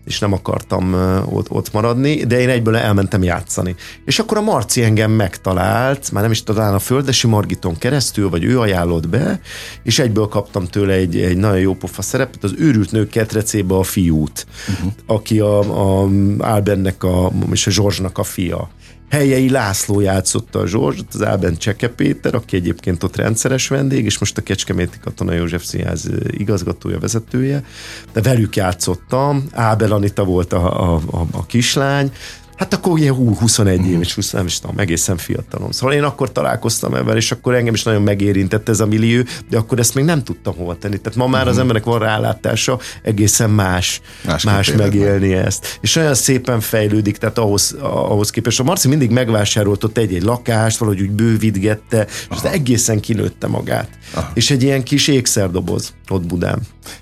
és 0.06 0.18
nem 0.18 0.32
akartam 0.32 0.94
ott, 1.24 1.50
ott 1.50 1.72
maradni, 1.72 2.24
de 2.24 2.40
én 2.40 2.48
egyből 2.48 2.76
elmentem 2.76 3.22
játszani. 3.22 3.74
És 4.04 4.18
akkor 4.18 4.36
a 4.36 4.40
Marci 4.40 4.82
engem 4.82 5.10
megtalált, 5.10 6.12
már 6.12 6.22
nem 6.22 6.32
is 6.32 6.42
talán 6.42 6.74
a 6.74 6.78
Földesi 6.78 7.26
Margiton 7.26 7.78
keresztül, 7.78 8.30
vagy 8.30 8.44
ő 8.44 8.60
ajánlott 8.60 9.08
be, 9.08 9.40
és 9.82 9.98
egyből 9.98 10.28
kaptam 10.28 10.66
tőle 10.66 10.92
egy, 10.92 11.16
egy 11.16 11.36
nagyon 11.36 11.58
jó 11.58 11.74
pofa 11.74 12.02
szerepet, 12.02 12.44
az 12.44 12.54
őrült 12.58 12.92
nők 12.92 13.08
ketrecébe 13.08 13.74
a 13.74 13.82
fiút, 13.82 14.46
uh-huh. 14.68 14.92
aki 15.06 15.40
a, 15.40 15.58
a 15.58 16.08
Albennek 16.38 17.04
a, 17.04 17.32
és 17.52 17.66
a 17.66 17.70
Zsorzsnak 17.70 18.18
a 18.18 18.22
fia. 18.22 18.68
Helyei 19.10 19.50
László 19.50 20.00
játszotta 20.00 20.58
a 20.58 20.66
Zsorzs, 20.66 21.00
az 21.12 21.24
Áben 21.24 21.56
Cseke 21.56 21.88
Péter, 21.88 22.34
aki 22.34 22.56
egyébként 22.56 23.02
ott 23.02 23.16
rendszeres 23.16 23.68
vendég, 23.68 24.04
és 24.04 24.18
most 24.18 24.38
a 24.38 24.42
Kecskeméti 24.42 24.98
Katona 24.98 25.32
József 25.32 25.64
Színház 25.64 26.10
igazgatója, 26.30 26.98
vezetője, 26.98 27.64
de 28.12 28.20
velük 28.20 28.56
játszottam, 28.56 29.44
Ábel 29.52 29.92
Anita 29.92 30.24
volt 30.24 30.52
a, 30.52 30.92
a, 30.92 31.00
a, 31.10 31.26
a 31.32 31.46
kislány, 31.46 32.12
Hát 32.56 32.74
akkor 32.74 32.92
ugye 32.92 33.10
hú, 33.10 33.34
21 33.34 33.86
év, 33.86 34.00
és 34.00 34.14
20, 34.14 34.30
nem 34.30 34.46
is 34.46 34.58
tudom, 34.58 34.78
egészen 34.78 35.16
fiatalom. 35.16 35.70
Szóval 35.70 35.94
én 35.94 36.02
akkor 36.02 36.32
találkoztam 36.32 36.94
ebben, 36.94 37.16
és 37.16 37.32
akkor 37.32 37.54
engem 37.54 37.74
is 37.74 37.82
nagyon 37.82 38.02
megérintett 38.02 38.68
ez 38.68 38.80
a 38.80 38.86
millió, 38.86 39.22
de 39.50 39.58
akkor 39.58 39.78
ezt 39.78 39.94
még 39.94 40.04
nem 40.04 40.22
tudtam 40.22 40.54
hova 40.56 40.78
tenni. 40.78 40.96
Tehát 40.96 41.18
ma 41.18 41.26
már 41.26 41.34
uh-huh. 41.34 41.48
az 41.48 41.54
mhm. 41.54 41.62
emberek 41.62 41.84
van 41.84 41.98
rálátása, 41.98 42.78
egészen 43.02 43.50
más, 43.50 44.00
más, 44.24 44.44
más 44.44 44.72
megélni 44.72 45.28
meg. 45.28 45.44
ezt. 45.44 45.78
És 45.80 45.96
olyan 45.96 46.14
szépen 46.14 46.60
fejlődik, 46.60 47.16
tehát 47.16 47.38
ahhoz, 47.38 47.76
ahhoz 47.80 48.30
képest. 48.30 48.60
A 48.60 48.62
Marci 48.62 48.88
mindig 48.88 49.10
megvásárolt 49.10 49.84
ott 49.84 49.98
egy-egy 49.98 50.22
lakást, 50.22 50.78
valahogy 50.78 51.00
úgy 51.00 51.10
bővítgette, 51.10 52.06
és 52.30 52.42
egészen 52.42 53.00
kinőtte 53.00 53.46
magát. 53.46 53.88
Aha. 54.14 54.30
És 54.34 54.50
egy 54.50 54.62
ilyen 54.62 54.82
kis 54.82 55.08
ékszerdoboz 55.08 55.94
ott 56.08 56.26
Budán. 56.26 56.60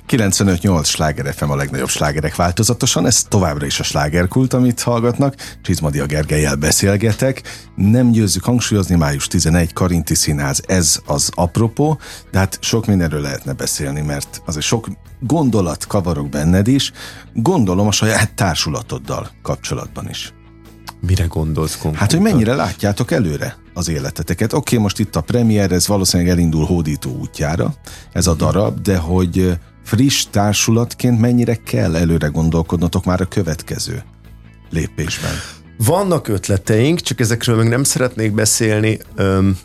95-8 0.08 0.84
sláger 0.84 1.34
FM 1.34 1.50
a 1.50 1.56
legnagyobb 1.56 1.88
slágerek 1.88 2.36
változatosan, 2.36 3.06
ez 3.06 3.22
továbbra 3.22 3.66
is 3.66 3.80
a 3.80 3.82
slágerkult, 3.82 4.52
amit 4.52 4.80
hallgatnak. 4.80 5.34
Csizmadia 5.62 6.06
Gergelyel 6.06 6.56
beszélgetek. 6.56 7.42
Nem 7.76 8.10
győzzük 8.10 8.44
hangsúlyozni, 8.44 8.96
május 8.96 9.26
11 9.26 9.72
Karinti 9.72 10.14
Színház, 10.14 10.62
ez 10.66 11.00
az 11.06 11.30
apropó, 11.34 11.98
de 12.30 12.38
hát 12.38 12.58
sok 12.60 12.86
mindenről 12.86 13.20
lehetne 13.20 13.52
beszélni, 13.52 14.00
mert 14.00 14.42
azért 14.46 14.64
sok 14.64 14.88
gondolat 15.20 15.86
kavarok 15.86 16.28
benned 16.28 16.68
is, 16.68 16.92
gondolom 17.32 17.86
a 17.86 17.92
saját 17.92 18.34
társulatoddal 18.34 19.30
kapcsolatban 19.42 20.08
is. 20.08 20.32
Mire 21.06 21.24
gondolsz 21.24 21.72
konkrétan? 21.72 22.00
Hát, 22.00 22.12
hogy 22.12 22.20
mennyire 22.20 22.54
látjátok 22.54 23.10
előre 23.10 23.56
az 23.74 23.88
életeteket. 23.88 24.52
Oké, 24.52 24.58
okay, 24.58 24.78
most 24.78 24.98
itt 24.98 25.16
a 25.16 25.20
premier, 25.20 25.72
ez 25.72 25.86
valószínűleg 25.86 26.32
elindul 26.32 26.64
hódító 26.64 27.10
útjára, 27.10 27.74
ez 28.12 28.26
a 28.26 28.34
darab, 28.34 28.80
de 28.80 28.96
hogy 28.96 29.58
friss 29.84 30.26
társulatként 30.30 31.20
mennyire 31.20 31.54
kell 31.54 31.96
előre 31.96 32.26
gondolkodnotok 32.26 33.04
már 33.04 33.20
a 33.20 33.24
következő 33.24 34.02
lépésben? 34.74 35.32
Vannak 35.76 36.28
ötleteink, 36.28 37.00
csak 37.00 37.20
ezekről 37.20 37.56
még 37.56 37.68
nem 37.68 37.84
szeretnék 37.84 38.32
beszélni. 38.32 38.98
Öm, 39.16 39.58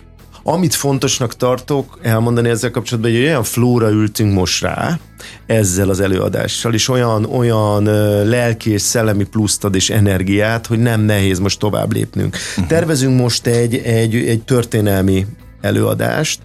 amit 0.43 0.75
fontosnak 0.75 1.35
tartok 1.35 1.99
elmondani 2.01 2.49
ezzel 2.49 2.71
kapcsolatban, 2.71 3.11
hogy 3.11 3.21
olyan 3.21 3.43
flóra 3.43 3.89
ültünk 3.89 4.33
most 4.33 4.61
rá, 4.61 4.99
ezzel 5.45 5.89
az 5.89 5.99
előadással, 5.99 6.73
és 6.73 6.87
olyan, 6.87 7.25
olyan 7.25 7.83
lelki 8.27 8.77
szellemi 8.77 9.23
pluszt 9.23 9.63
ad 9.63 9.75
és 9.75 9.89
energiát, 9.89 10.67
hogy 10.67 10.79
nem 10.79 11.01
nehéz 11.01 11.39
most 11.39 11.59
tovább 11.59 11.93
lépnünk. 11.93 12.35
Uh-huh. 12.35 12.67
Tervezünk 12.67 13.19
most 13.19 13.47
egy, 13.47 13.75
egy, 13.75 14.15
egy 14.15 14.43
történelmi 14.43 15.25
előadást. 15.61 16.39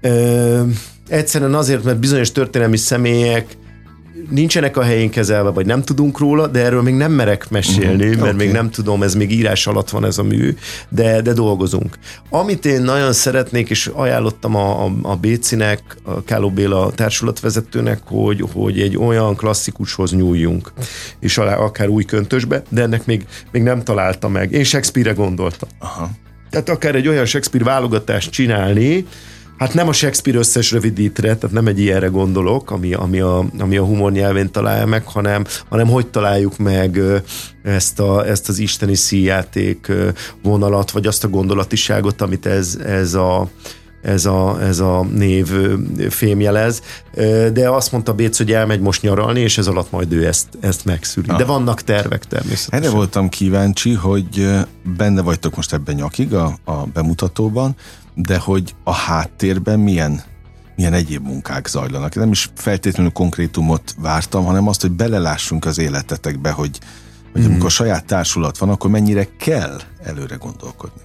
Ö, 0.00 0.62
egyszerűen 1.08 1.54
azért, 1.54 1.84
mert 1.84 1.98
bizonyos 1.98 2.32
történelmi 2.32 2.76
személyek 2.76 3.56
nincsenek 4.30 4.76
a 4.76 4.82
helyén 4.82 5.10
kezelve, 5.10 5.50
vagy 5.50 5.66
nem 5.66 5.82
tudunk 5.82 6.18
róla, 6.18 6.46
de 6.46 6.64
erről 6.64 6.82
még 6.82 6.94
nem 6.94 7.12
merek 7.12 7.50
mesélni, 7.50 8.04
uh-huh. 8.04 8.22
mert 8.22 8.34
okay. 8.34 8.46
még 8.46 8.54
nem 8.54 8.70
tudom, 8.70 9.02
ez 9.02 9.14
még 9.14 9.32
írás 9.32 9.66
alatt 9.66 9.90
van 9.90 10.04
ez 10.04 10.18
a 10.18 10.22
mű, 10.22 10.56
de, 10.88 11.20
de 11.20 11.32
dolgozunk. 11.32 11.98
Amit 12.30 12.66
én 12.66 12.82
nagyon 12.82 13.12
szeretnék, 13.12 13.70
és 13.70 13.90
ajánlottam 13.94 14.54
a, 14.54 14.84
a, 14.84 14.92
a 15.02 15.16
Bécinek, 15.16 15.80
a 16.02 16.24
Káló 16.24 16.50
Béla 16.50 16.90
társulatvezetőnek, 16.90 18.00
hogy, 18.04 18.44
hogy 18.52 18.80
egy 18.80 18.96
olyan 18.96 19.36
klasszikushoz 19.36 20.12
nyúljunk, 20.12 20.72
és 21.20 21.38
alá, 21.38 21.56
akár 21.56 21.88
új 21.88 22.04
köntösbe, 22.04 22.62
de 22.68 22.82
ennek 22.82 23.06
még, 23.06 23.26
még 23.52 23.62
nem 23.62 23.82
találta 23.82 24.28
meg. 24.28 24.52
Én 24.52 24.64
Shakespeare-re 24.64 25.14
gondoltam. 25.14 25.68
Aha. 25.78 26.10
Tehát 26.50 26.68
akár 26.68 26.94
egy 26.94 27.08
olyan 27.08 27.24
Shakespeare 27.24 27.64
válogatást 27.64 28.30
csinálni, 28.30 29.06
Hát 29.58 29.74
nem 29.74 29.88
a 29.88 29.92
Shakespeare 29.92 30.38
összes 30.38 30.72
rövidítre, 30.72 31.36
tehát 31.36 31.54
nem 31.54 31.66
egy 31.66 31.80
ilyenre 31.80 32.06
gondolok, 32.06 32.70
ami, 32.70 32.92
ami, 32.92 33.20
a, 33.20 33.44
ami 33.58 33.76
a 33.76 33.84
humor 33.84 34.12
nyelvén 34.12 34.50
találja 34.50 34.86
meg, 34.86 35.04
hanem, 35.06 35.44
hanem 35.68 35.86
hogy 35.86 36.06
találjuk 36.06 36.58
meg 36.58 37.00
ezt, 37.62 38.00
a, 38.00 38.26
ezt 38.26 38.48
az 38.48 38.58
isteni 38.58 38.94
szíjáték 38.94 39.92
vonalat, 40.42 40.90
vagy 40.90 41.06
azt 41.06 41.24
a 41.24 41.28
gondolatiságot, 41.28 42.20
amit 42.20 42.46
ez, 42.46 42.78
ez 42.86 43.14
a 43.14 43.48
ez 44.02 44.26
a, 44.26 44.62
ez 44.62 44.78
a 44.78 45.06
név 45.14 45.46
fémjelez, 46.08 46.82
de 47.52 47.70
azt 47.70 47.92
mondta 47.92 48.14
Béc, 48.14 48.36
hogy 48.36 48.52
elmegy 48.52 48.80
most 48.80 49.02
nyaralni, 49.02 49.40
és 49.40 49.58
ez 49.58 49.66
alatt 49.66 49.90
majd 49.90 50.12
ő 50.12 50.26
ezt, 50.26 50.46
ezt 50.60 50.84
megszüli. 50.84 51.28
Ah. 51.28 51.38
De 51.38 51.44
vannak 51.44 51.82
tervek 51.82 52.24
természetesen. 52.24 52.82
Erre 52.82 52.90
voltam 52.96 53.28
kíváncsi, 53.28 53.92
hogy 53.92 54.48
benne 54.96 55.22
vagytok 55.22 55.56
most 55.56 55.72
ebben 55.72 55.94
nyakig 55.94 56.34
a, 56.34 56.58
a 56.64 56.72
bemutatóban, 56.72 57.76
de 58.18 58.38
hogy 58.38 58.74
a 58.84 58.92
háttérben 58.92 59.80
milyen, 59.80 60.22
milyen 60.76 60.92
egyéb 60.92 61.26
munkák 61.26 61.66
zajlanak. 61.66 62.14
Nem 62.14 62.30
is 62.30 62.50
feltétlenül 62.54 63.12
konkrétumot 63.12 63.94
vártam, 63.98 64.44
hanem 64.44 64.68
azt, 64.68 64.80
hogy 64.80 64.90
belelássunk 64.90 65.64
az 65.64 65.78
életetekbe, 65.78 66.50
hogy, 66.50 66.80
hogy 67.32 67.42
mm. 67.42 67.50
amikor 67.50 67.70
saját 67.70 68.04
társulat 68.04 68.58
van, 68.58 68.68
akkor 68.68 68.90
mennyire 68.90 69.28
kell 69.38 69.80
előre 70.02 70.36
gondolkodni. 70.36 71.00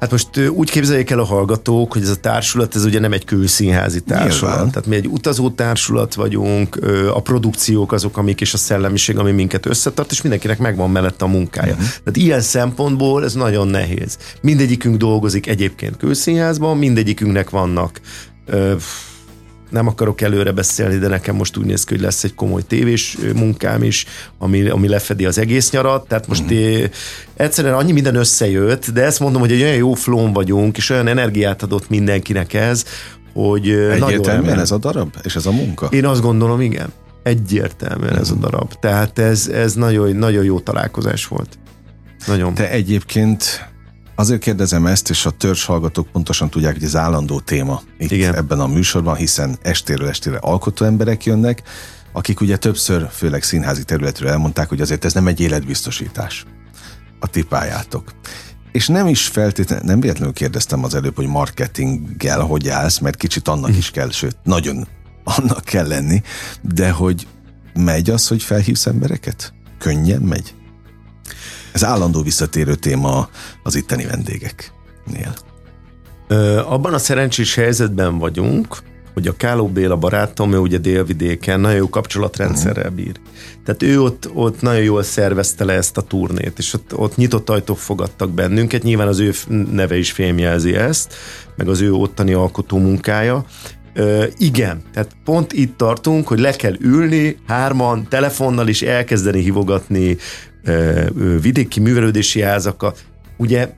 Hát 0.00 0.10
most 0.10 0.48
úgy 0.48 0.70
képzeljék 0.70 1.10
el 1.10 1.18
a 1.18 1.24
hallgatók, 1.24 1.92
hogy 1.92 2.02
ez 2.02 2.08
a 2.08 2.16
társulat, 2.16 2.74
ez 2.74 2.84
ugye 2.84 2.98
nem 2.98 3.12
egy 3.12 3.24
külszínházi 3.24 4.00
társulat. 4.00 4.54
Nyilván. 4.54 4.70
Tehát 4.70 4.88
mi 4.88 4.96
egy 4.96 5.06
utazó 5.06 5.50
társulat 5.50 6.14
vagyunk, 6.14 6.78
a 7.12 7.20
produkciók 7.20 7.92
azok, 7.92 8.16
amik 8.16 8.40
és 8.40 8.54
a 8.54 8.56
szellemiség, 8.56 9.18
ami 9.18 9.30
minket 9.30 9.66
összetart, 9.66 10.10
és 10.10 10.22
mindenkinek 10.22 10.58
megvan 10.58 10.90
mellette 10.90 11.24
a 11.24 11.28
munkája. 11.28 11.72
Uh-huh. 11.72 11.88
Tehát 11.88 12.16
ilyen 12.16 12.40
szempontból 12.40 13.24
ez 13.24 13.34
nagyon 13.34 13.68
nehéz. 13.68 14.18
Mindegyikünk 14.40 14.96
dolgozik 14.96 15.46
egyébként 15.46 15.96
külszínházban, 15.96 16.76
mindegyikünknek 16.76 17.50
vannak 17.50 18.00
nem 19.70 19.86
akarok 19.86 20.20
előre 20.20 20.52
beszélni, 20.52 20.96
de 20.96 21.08
nekem 21.08 21.34
most 21.34 21.56
úgy 21.56 21.64
néz 21.64 21.84
ki, 21.84 21.94
hogy 21.94 22.02
lesz 22.02 22.24
egy 22.24 22.34
komoly 22.34 22.62
tévés 22.62 23.18
munkám 23.34 23.82
is, 23.82 24.06
ami, 24.38 24.68
ami 24.68 24.88
lefedi 24.88 25.26
az 25.26 25.38
egész 25.38 25.70
nyarat, 25.70 26.08
tehát 26.08 26.26
most 26.26 26.44
mm. 26.44 26.56
é, 26.56 26.90
egyszerűen 27.36 27.74
annyi 27.74 27.92
minden 27.92 28.14
összejött, 28.14 28.90
de 28.90 29.02
ezt 29.02 29.20
mondom, 29.20 29.40
hogy 29.40 29.52
egy 29.52 29.62
olyan 29.62 29.76
jó 29.76 29.94
flón 29.94 30.32
vagyunk, 30.32 30.76
és 30.76 30.90
olyan 30.90 31.06
energiát 31.06 31.62
adott 31.62 31.88
mindenkinek 31.88 32.54
ez, 32.54 32.84
hogy 33.32 33.70
Egyértelműen 33.70 34.58
ez 34.58 34.70
a 34.70 34.78
darab, 34.78 35.14
és 35.22 35.36
ez 35.36 35.46
a 35.46 35.50
munka? 35.50 35.86
Én 35.90 36.06
azt 36.06 36.20
gondolom, 36.20 36.60
igen. 36.60 36.92
Egyértelműen 37.22 38.18
ez 38.18 38.30
a 38.30 38.34
darab. 38.34 38.72
Tehát 38.80 39.18
ez, 39.18 39.48
ez 39.48 39.74
nagyon, 39.74 40.16
nagyon 40.16 40.44
jó 40.44 40.60
találkozás 40.60 41.26
volt. 41.26 41.58
Nagyon. 42.26 42.54
Te 42.54 42.70
egyébként 42.70 43.68
azért 44.18 44.40
kérdezem 44.40 44.86
ezt, 44.86 45.10
és 45.10 45.26
a 45.26 45.30
törzs 45.30 45.64
hallgatók 45.64 46.08
pontosan 46.08 46.50
tudják, 46.50 46.72
hogy 46.72 46.84
ez 46.84 46.96
állandó 46.96 47.40
téma 47.40 47.82
itt 47.98 48.10
Igen. 48.10 48.34
ebben 48.34 48.60
a 48.60 48.66
műsorban, 48.66 49.16
hiszen 49.16 49.58
estéről 49.62 50.08
estére 50.08 50.36
alkotó 50.36 50.84
emberek 50.84 51.24
jönnek, 51.24 51.62
akik 52.12 52.40
ugye 52.40 52.56
többször, 52.56 53.08
főleg 53.10 53.42
színházi 53.42 53.84
területről 53.84 54.30
elmondták, 54.30 54.68
hogy 54.68 54.80
azért 54.80 55.04
ez 55.04 55.12
nem 55.12 55.26
egy 55.26 55.40
életbiztosítás 55.40 56.44
a 57.20 57.26
ti 57.26 57.42
pályátok. 57.42 58.12
És 58.72 58.86
nem 58.86 59.06
is 59.06 59.26
feltétlenül, 59.26 59.84
nem 59.84 60.00
véletlenül 60.00 60.34
kérdeztem 60.34 60.84
az 60.84 60.94
előbb, 60.94 61.16
hogy 61.16 61.26
marketinggel 61.26 62.40
hogy 62.40 62.68
állsz, 62.68 62.98
mert 62.98 63.16
kicsit 63.16 63.48
annak 63.48 63.76
is 63.76 63.90
kell, 63.90 64.10
sőt, 64.10 64.36
nagyon 64.42 64.88
annak 65.24 65.64
kell 65.64 65.86
lenni, 65.86 66.22
de 66.62 66.90
hogy 66.90 67.26
megy 67.74 68.10
az, 68.10 68.28
hogy 68.28 68.42
felhívsz 68.42 68.86
embereket? 68.86 69.52
Könnyen 69.78 70.20
megy? 70.22 70.54
Ez 71.78 71.84
állandó 71.84 72.22
visszatérő 72.22 72.74
téma 72.74 73.28
az 73.62 73.74
itteni 73.74 74.04
vendégeknél. 74.04 75.34
Ö, 76.28 76.58
abban 76.58 76.94
a 76.94 76.98
szerencsés 76.98 77.54
helyzetben 77.54 78.18
vagyunk, 78.18 78.78
hogy 79.14 79.26
a 79.26 79.36
Káló 79.36 79.68
Béla 79.68 79.96
barátom, 79.96 80.52
ő 80.52 80.58
ugye 80.58 80.78
délvidéken 80.78 81.60
nagyon 81.60 81.76
jó 81.76 81.88
kapcsolatrendszerrel 81.88 82.90
bír. 82.90 83.20
Tehát 83.64 83.82
ő 83.82 84.02
ott, 84.02 84.30
ott 84.34 84.60
nagyon 84.60 84.82
jól 84.82 85.02
szervezte 85.02 85.64
le 85.64 85.72
ezt 85.72 85.96
a 85.96 86.02
turnét, 86.02 86.58
és 86.58 86.74
ott, 86.74 86.96
ott 86.96 87.16
nyitott 87.16 87.50
ajtók 87.50 87.78
fogadtak 87.78 88.30
bennünket, 88.30 88.82
nyilván 88.82 89.08
az 89.08 89.18
ő 89.18 89.32
neve 89.72 89.96
is 89.98 90.12
fémjelzi 90.12 90.74
ezt, 90.74 91.14
meg 91.56 91.68
az 91.68 91.80
ő 91.80 91.92
ottani 91.92 92.32
alkotó 92.32 92.78
munkája, 92.78 93.44
Ö, 93.98 94.24
igen, 94.36 94.82
tehát 94.92 95.16
pont 95.24 95.52
itt 95.52 95.76
tartunk, 95.76 96.28
hogy 96.28 96.38
le 96.38 96.52
kell 96.52 96.74
ülni 96.80 97.36
hárman, 97.46 98.06
telefonnal 98.08 98.68
is 98.68 98.82
elkezdeni 98.82 99.40
hívogatni 99.40 100.16
ö, 100.64 101.02
ö, 101.18 101.40
vidéki 101.40 101.80
művelődési 101.80 102.40
házakat. 102.40 103.04
Ugye 103.36 103.68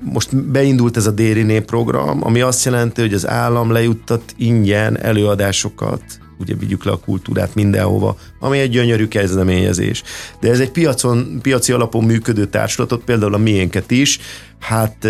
most 0.00 0.36
beindult 0.36 0.96
ez 0.96 1.06
a 1.06 1.10
Dériné 1.10 1.60
program, 1.60 2.24
ami 2.24 2.40
azt 2.40 2.64
jelenti, 2.64 3.00
hogy 3.00 3.14
az 3.14 3.28
állam 3.28 3.72
lejuttat 3.72 4.22
ingyen 4.36 5.00
előadásokat, 5.00 6.02
ugye 6.38 6.54
vigyük 6.54 6.84
le 6.84 6.92
a 6.92 6.98
kultúrát 6.98 7.54
mindenhova, 7.54 8.16
ami 8.40 8.58
egy 8.58 8.70
gyönyörű 8.70 9.08
kezdeményezés. 9.08 10.02
De 10.40 10.50
ez 10.50 10.60
egy 10.60 10.70
piacon, 10.70 11.38
piaci 11.42 11.72
alapon 11.72 12.04
működő 12.04 12.46
társulatot, 12.46 13.04
például 13.04 13.34
a 13.34 13.38
miénket 13.38 13.90
is, 13.90 14.18
hát 14.58 15.06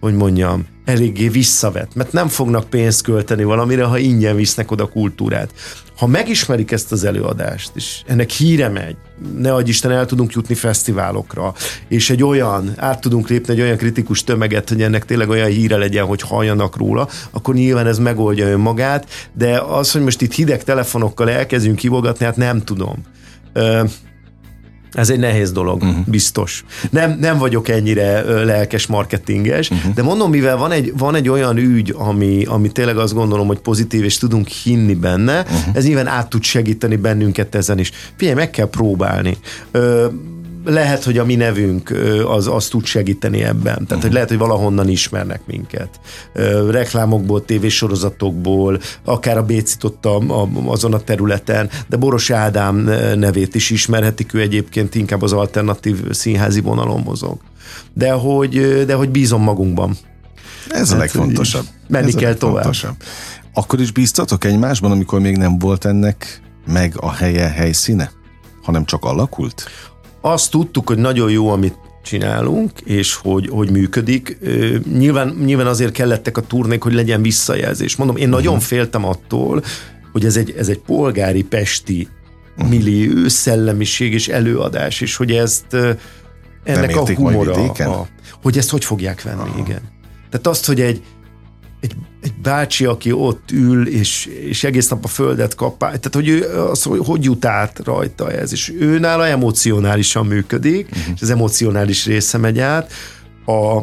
hogy 0.00 0.14
mondjam, 0.14 0.66
eléggé 0.84 1.28
visszavet, 1.28 1.94
mert 1.94 2.12
nem 2.12 2.28
fognak 2.28 2.70
pénzt 2.70 3.02
költeni 3.02 3.44
valamire, 3.44 3.84
ha 3.84 3.98
ingyen 3.98 4.36
visznek 4.36 4.70
oda 4.70 4.86
kultúrát. 4.86 5.50
Ha 5.96 6.06
megismerik 6.06 6.70
ezt 6.70 6.92
az 6.92 7.04
előadást, 7.04 7.70
és 7.74 8.02
ennek 8.06 8.30
híre 8.30 8.68
megy, 8.68 8.96
ne 9.38 9.54
adj 9.54 9.68
Isten, 9.68 9.90
el 9.90 10.06
tudunk 10.06 10.32
jutni 10.32 10.54
fesztiválokra, 10.54 11.54
és 11.88 12.10
egy 12.10 12.22
olyan, 12.22 12.72
át 12.76 13.00
tudunk 13.00 13.28
lépni 13.28 13.52
egy 13.52 13.60
olyan 13.60 13.76
kritikus 13.76 14.24
tömeget, 14.24 14.68
hogy 14.68 14.82
ennek 14.82 15.04
tényleg 15.04 15.28
olyan 15.28 15.48
híre 15.48 15.76
legyen, 15.76 16.04
hogy 16.04 16.22
halljanak 16.22 16.76
róla, 16.76 17.08
akkor 17.30 17.54
nyilván 17.54 17.86
ez 17.86 17.98
megoldja 17.98 18.46
önmagát, 18.46 19.06
de 19.32 19.58
az, 19.58 19.92
hogy 19.92 20.02
most 20.02 20.20
itt 20.20 20.32
hideg 20.32 20.64
telefonokkal 20.64 21.30
elkezdünk 21.30 21.76
kivogatni, 21.76 22.24
hát 22.24 22.36
nem 22.36 22.64
tudom. 22.64 22.96
Ez 24.92 25.10
egy 25.10 25.18
nehéz 25.18 25.52
dolog, 25.52 25.82
uh-huh. 25.82 26.04
biztos. 26.06 26.64
Nem, 26.90 27.16
nem 27.20 27.38
vagyok 27.38 27.68
ennyire 27.68 28.20
lelkes 28.44 28.86
marketinges, 28.86 29.70
uh-huh. 29.70 29.94
de 29.94 30.02
mondom, 30.02 30.30
mivel 30.30 30.56
van 30.56 30.72
egy, 30.72 30.92
van 30.96 31.14
egy 31.14 31.28
olyan 31.28 31.56
ügy, 31.56 31.94
ami, 31.96 32.44
ami 32.44 32.72
tényleg 32.72 32.96
azt 32.96 33.14
gondolom, 33.14 33.46
hogy 33.46 33.58
pozitív, 33.58 34.04
és 34.04 34.18
tudunk 34.18 34.48
hinni 34.48 34.94
benne, 34.94 35.40
uh-huh. 35.40 35.76
ez 35.76 35.84
nyilván 35.84 36.06
át 36.06 36.28
tud 36.28 36.42
segíteni 36.42 36.96
bennünket 36.96 37.54
ezen 37.54 37.78
is. 37.78 37.90
Figyelj, 38.16 38.36
meg 38.36 38.50
kell 38.50 38.68
próbálni. 38.68 39.36
Ö, 39.70 40.06
lehet, 40.68 41.04
hogy 41.04 41.18
a 41.18 41.24
mi 41.24 41.34
nevünk 41.34 41.90
az, 42.26 42.46
az 42.46 42.66
tud 42.66 42.84
segíteni 42.84 43.42
ebben. 43.42 43.62
Tehát, 43.62 43.82
uh-huh. 43.82 44.02
hogy 44.02 44.12
lehet, 44.12 44.28
hogy 44.28 44.38
valahonnan 44.38 44.88
ismernek 44.88 45.40
minket. 45.46 46.00
Reklámokból, 46.70 47.44
tévésorozatokból, 47.44 48.80
akár 49.04 49.38
a 49.38 49.42
Bécit 49.42 49.84
a, 49.84 50.16
a, 50.16 50.48
azon 50.66 50.94
a 50.94 50.98
területen, 50.98 51.70
de 51.88 51.96
Boros 51.96 52.30
Ádám 52.30 52.76
nevét 53.16 53.54
is 53.54 53.70
ismerhetik, 53.70 54.34
ő 54.34 54.40
egyébként 54.40 54.94
inkább 54.94 55.22
az 55.22 55.32
alternatív 55.32 56.10
színházi 56.10 56.60
vonalon 56.60 57.00
mozog. 57.00 57.38
De 57.94 58.12
hogy, 58.12 58.84
de 58.86 58.94
hogy 58.94 59.10
bízom 59.10 59.42
magunkban. 59.42 59.96
Ez 60.68 60.88
hát, 60.88 60.96
a 60.96 61.00
legfontosabb. 61.00 61.64
Menni 61.88 62.06
Ez 62.06 62.14
kell 62.14 62.34
tovább. 62.34 62.74
Akkor 63.54 63.80
is 63.80 63.92
bíztatok 63.92 64.44
egymásban, 64.44 64.90
amikor 64.90 65.20
még 65.20 65.36
nem 65.36 65.58
volt 65.58 65.84
ennek 65.84 66.40
meg 66.66 66.94
a 66.96 67.12
helye, 67.12 67.48
helyszíne? 67.48 68.10
hanem 68.68 68.84
csak 68.84 69.04
alakult? 69.04 69.64
Azt 70.20 70.50
tudtuk, 70.50 70.86
hogy 70.88 70.98
nagyon 70.98 71.30
jó, 71.30 71.48
amit 71.48 71.78
csinálunk, 72.02 72.80
és 72.80 73.14
hogy, 73.14 73.48
hogy 73.48 73.70
működik. 73.70 74.38
Nyilván, 74.92 75.36
nyilván 75.44 75.66
azért 75.66 75.92
kellettek 75.92 76.36
a 76.36 76.40
turnék, 76.40 76.82
hogy 76.82 76.92
legyen 76.92 77.22
visszajelzés. 77.22 77.96
Mondom, 77.96 78.16
én 78.16 78.28
uh-huh. 78.28 78.42
nagyon 78.42 78.60
féltem 78.60 79.04
attól, 79.04 79.62
hogy 80.12 80.24
ez 80.24 80.36
egy, 80.36 80.54
ez 80.58 80.68
egy 80.68 80.78
polgári 80.78 81.42
pesti 81.42 82.08
uh-huh. 82.56 82.68
millió, 82.68 83.28
szellemiség 83.28 84.12
és 84.12 84.28
előadás, 84.28 85.00
és 85.00 85.16
hogy 85.16 85.30
ezt 85.30 85.76
ennek 86.64 86.96
a 86.96 87.14
humora, 87.14 87.72
a, 87.72 88.06
hogy 88.42 88.58
ezt 88.58 88.70
hogy 88.70 88.84
fogják 88.84 89.22
venni, 89.22 89.40
uh-huh. 89.40 89.58
igen. 89.58 89.80
Tehát 90.30 90.46
azt, 90.46 90.66
hogy 90.66 90.80
egy, 90.80 91.02
egy, 91.80 91.94
egy 92.22 92.32
bácsi, 92.42 92.84
aki 92.84 93.12
ott 93.12 93.50
ül, 93.52 93.88
és, 93.88 94.26
és 94.26 94.64
egész 94.64 94.88
nap 94.88 95.04
a 95.04 95.08
földet 95.08 95.54
kapál, 95.54 95.88
tehát 95.88 96.14
hogy 96.14 96.28
ő 96.28 96.60
az, 96.70 96.82
hogy, 96.82 97.00
hogy 97.04 97.24
jut 97.24 97.44
át 97.44 97.80
rajta 97.84 98.30
ez, 98.30 98.52
és 98.52 98.72
ő 98.78 98.98
nála 98.98 99.26
emocionálisan 99.26 100.26
működik, 100.26 100.88
uh-huh. 100.90 101.14
és 101.14 101.22
az 101.22 101.30
emocionális 101.30 102.06
része 102.06 102.38
megy 102.38 102.58
át. 102.58 102.92
A, 103.46 103.82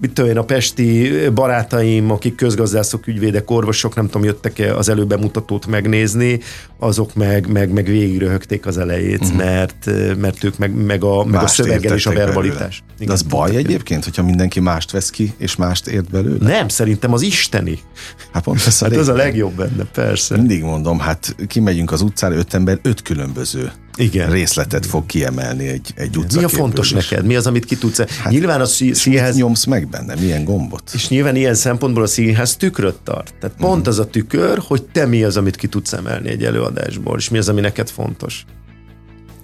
mit 0.00 0.12
tudom 0.12 0.30
én, 0.30 0.36
a 0.36 0.44
pesti 0.44 1.10
barátaim, 1.34 2.10
akik 2.10 2.34
közgazdászok, 2.34 3.06
ügyvédek, 3.06 3.50
orvosok, 3.50 3.94
nem 3.94 4.06
tudom, 4.06 4.24
jöttek-e 4.24 4.76
az 4.76 4.88
előbemutatót 4.88 5.66
megnézni, 5.66 6.40
azok 6.78 7.14
meg, 7.14 7.52
meg, 7.52 7.72
meg 7.72 7.84
végigröhögték 7.84 8.66
az 8.66 8.78
elejét, 8.78 9.20
uh-huh. 9.20 9.36
mert, 9.36 9.90
mert 10.16 10.44
ők 10.44 10.58
meg, 10.58 10.74
meg 10.74 11.04
a, 11.04 11.24
meg 11.24 11.42
a 11.42 11.46
szöveggel 11.46 11.94
és 11.94 12.06
a 12.06 12.12
verbalitás. 12.12 12.82
Igen, 12.94 13.06
De 13.06 13.12
az 13.12 13.22
baj 13.22 13.56
egyébként, 13.56 14.04
hogyha 14.04 14.22
mindenki 14.22 14.60
mást 14.60 14.90
vesz 14.90 15.10
ki, 15.10 15.34
és 15.36 15.56
mást 15.56 15.86
ért 15.86 16.10
belőle? 16.10 16.48
Nem, 16.48 16.68
szerintem 16.68 17.12
az 17.12 17.22
isteni. 17.22 17.78
Hát 18.32 18.42
pont 18.42 18.66
ez 18.66 18.82
a, 18.82 18.84
hát 18.84 18.96
az 18.96 19.08
a 19.08 19.14
legjobb 19.14 19.52
benne, 19.52 19.84
persze. 19.84 20.36
Mindig 20.36 20.62
mondom, 20.62 20.98
hát 20.98 21.36
kimegyünk 21.46 21.92
az 21.92 22.00
utcára, 22.00 22.34
öt 22.34 22.54
ember, 22.54 22.78
öt 22.82 23.02
különböző 23.02 23.72
igen. 23.96 24.30
részletet 24.30 24.86
fog 24.86 25.06
kiemelni 25.06 25.68
egy, 25.68 25.92
egy 25.96 26.16
utca. 26.16 26.38
Mi 26.38 26.44
a 26.44 26.48
fontos 26.48 26.92
is. 26.92 26.92
neked? 26.92 27.26
Mi 27.26 27.36
az, 27.36 27.46
amit 27.46 27.64
ki 27.64 27.76
tudsz? 27.76 27.98
Hát, 27.98 28.32
nyilván 28.32 28.60
a 28.60 28.64
színház... 28.64 29.36
nyomsz 29.36 29.64
meg 29.64 29.88
benne? 29.88 30.14
Milyen 30.14 30.44
gombot? 30.44 30.90
És 30.94 31.08
nyilván 31.08 31.36
ilyen 31.36 31.54
szempontból 31.54 32.02
a 32.02 32.06
színház 32.06 32.56
tükröt 32.56 32.98
tart. 33.02 33.34
Tehát 33.40 33.56
pont 33.56 33.76
uh-huh. 33.76 33.88
az 33.88 33.98
a 33.98 34.06
tükör, 34.06 34.58
hogy 34.58 34.82
te 34.82 35.06
mi 35.06 35.22
az, 35.22 35.36
amit 35.36 35.56
ki 35.56 35.66
tudsz 35.66 35.92
emelni 35.92 36.28
egy 36.28 36.44
előadásból, 36.44 37.18
és 37.18 37.28
mi 37.28 37.38
az, 37.38 37.48
ami 37.48 37.60
neked 37.60 37.88
fontos. 37.88 38.44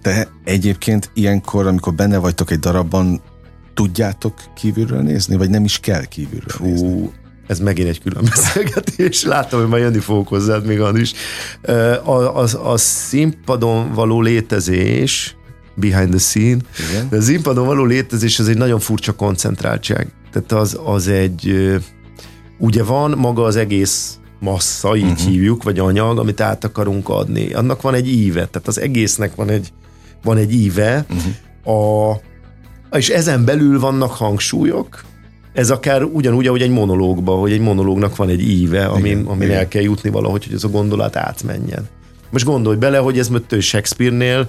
Te 0.02 0.28
egyébként 0.44 1.10
ilyenkor, 1.14 1.66
amikor 1.66 1.94
benne 1.94 2.18
vagytok 2.18 2.50
egy 2.50 2.58
darabban, 2.58 3.22
tudjátok 3.74 4.34
kívülről 4.54 5.00
nézni, 5.00 5.36
vagy 5.36 5.50
nem 5.50 5.64
is 5.64 5.78
kell 5.78 6.04
kívülről 6.04 6.48
Fú, 6.48 6.64
nézni? 6.64 7.10
Ez 7.50 7.58
megint 7.58 7.88
egy 7.88 8.00
külön 8.02 8.24
beszélgetés, 8.34 9.24
látom, 9.24 9.60
hogy 9.60 9.68
majd 9.68 9.82
jönni 9.82 9.98
fogok 9.98 10.28
hozzád 10.28 10.66
még 10.66 10.80
az 10.80 10.98
is. 10.98 11.12
A, 12.04 12.10
a, 12.10 12.70
a 12.70 12.76
színpadon 12.76 13.92
való 13.92 14.20
létezés, 14.20 15.36
behind 15.74 16.10
the 16.10 16.18
scene, 16.18 16.58
Igen. 16.90 17.08
de 17.10 17.16
a 17.16 17.20
színpadon 17.20 17.66
való 17.66 17.84
létezés 17.84 18.38
az 18.38 18.48
egy 18.48 18.56
nagyon 18.56 18.80
furcsa 18.80 19.12
koncentráltság. 19.12 20.12
Tehát 20.32 20.52
az, 20.52 20.80
az 20.84 21.08
egy, 21.08 21.74
ugye 22.58 22.82
van 22.82 23.10
maga 23.10 23.42
az 23.42 23.56
egész 23.56 24.18
massza, 24.40 24.96
így 24.96 25.02
uh-huh. 25.02 25.18
hívjuk, 25.18 25.62
vagy 25.62 25.78
anyag, 25.78 26.18
amit 26.18 26.40
át 26.40 26.64
akarunk 26.64 27.08
adni. 27.08 27.52
Annak 27.52 27.82
van 27.82 27.94
egy 27.94 28.08
íve, 28.08 28.46
tehát 28.46 28.68
az 28.68 28.80
egésznek 28.80 29.34
van 29.34 29.48
egy, 29.48 29.72
van 30.22 30.36
egy 30.36 30.52
íve, 30.52 31.06
uh-huh. 31.10 32.10
a, 32.10 32.20
és 32.96 33.08
ezen 33.08 33.44
belül 33.44 33.80
vannak 33.80 34.12
hangsúlyok, 34.12 35.04
ez 35.52 35.70
akár 35.70 36.02
ugyanúgy, 36.02 36.46
ahogy 36.46 36.62
egy 36.62 36.70
monológban, 36.70 37.38
hogy 37.38 37.52
egy 37.52 37.60
monológnak 37.60 38.16
van 38.16 38.28
egy 38.28 38.40
íve, 38.40 38.84
amin, 38.86 39.04
igen, 39.04 39.26
amin 39.26 39.48
igen. 39.48 39.58
el 39.58 39.68
kell 39.68 39.82
jutni 39.82 40.10
valahogy, 40.10 40.44
hogy 40.44 40.54
ez 40.54 40.64
a 40.64 40.68
gondolat 40.68 41.16
átmenjen. 41.16 41.88
Most 42.30 42.44
gondolj 42.44 42.76
bele, 42.76 42.98
hogy 42.98 43.18
ez 43.18 43.28
mögtő 43.28 43.60
Shakespeare-nél 43.60 44.48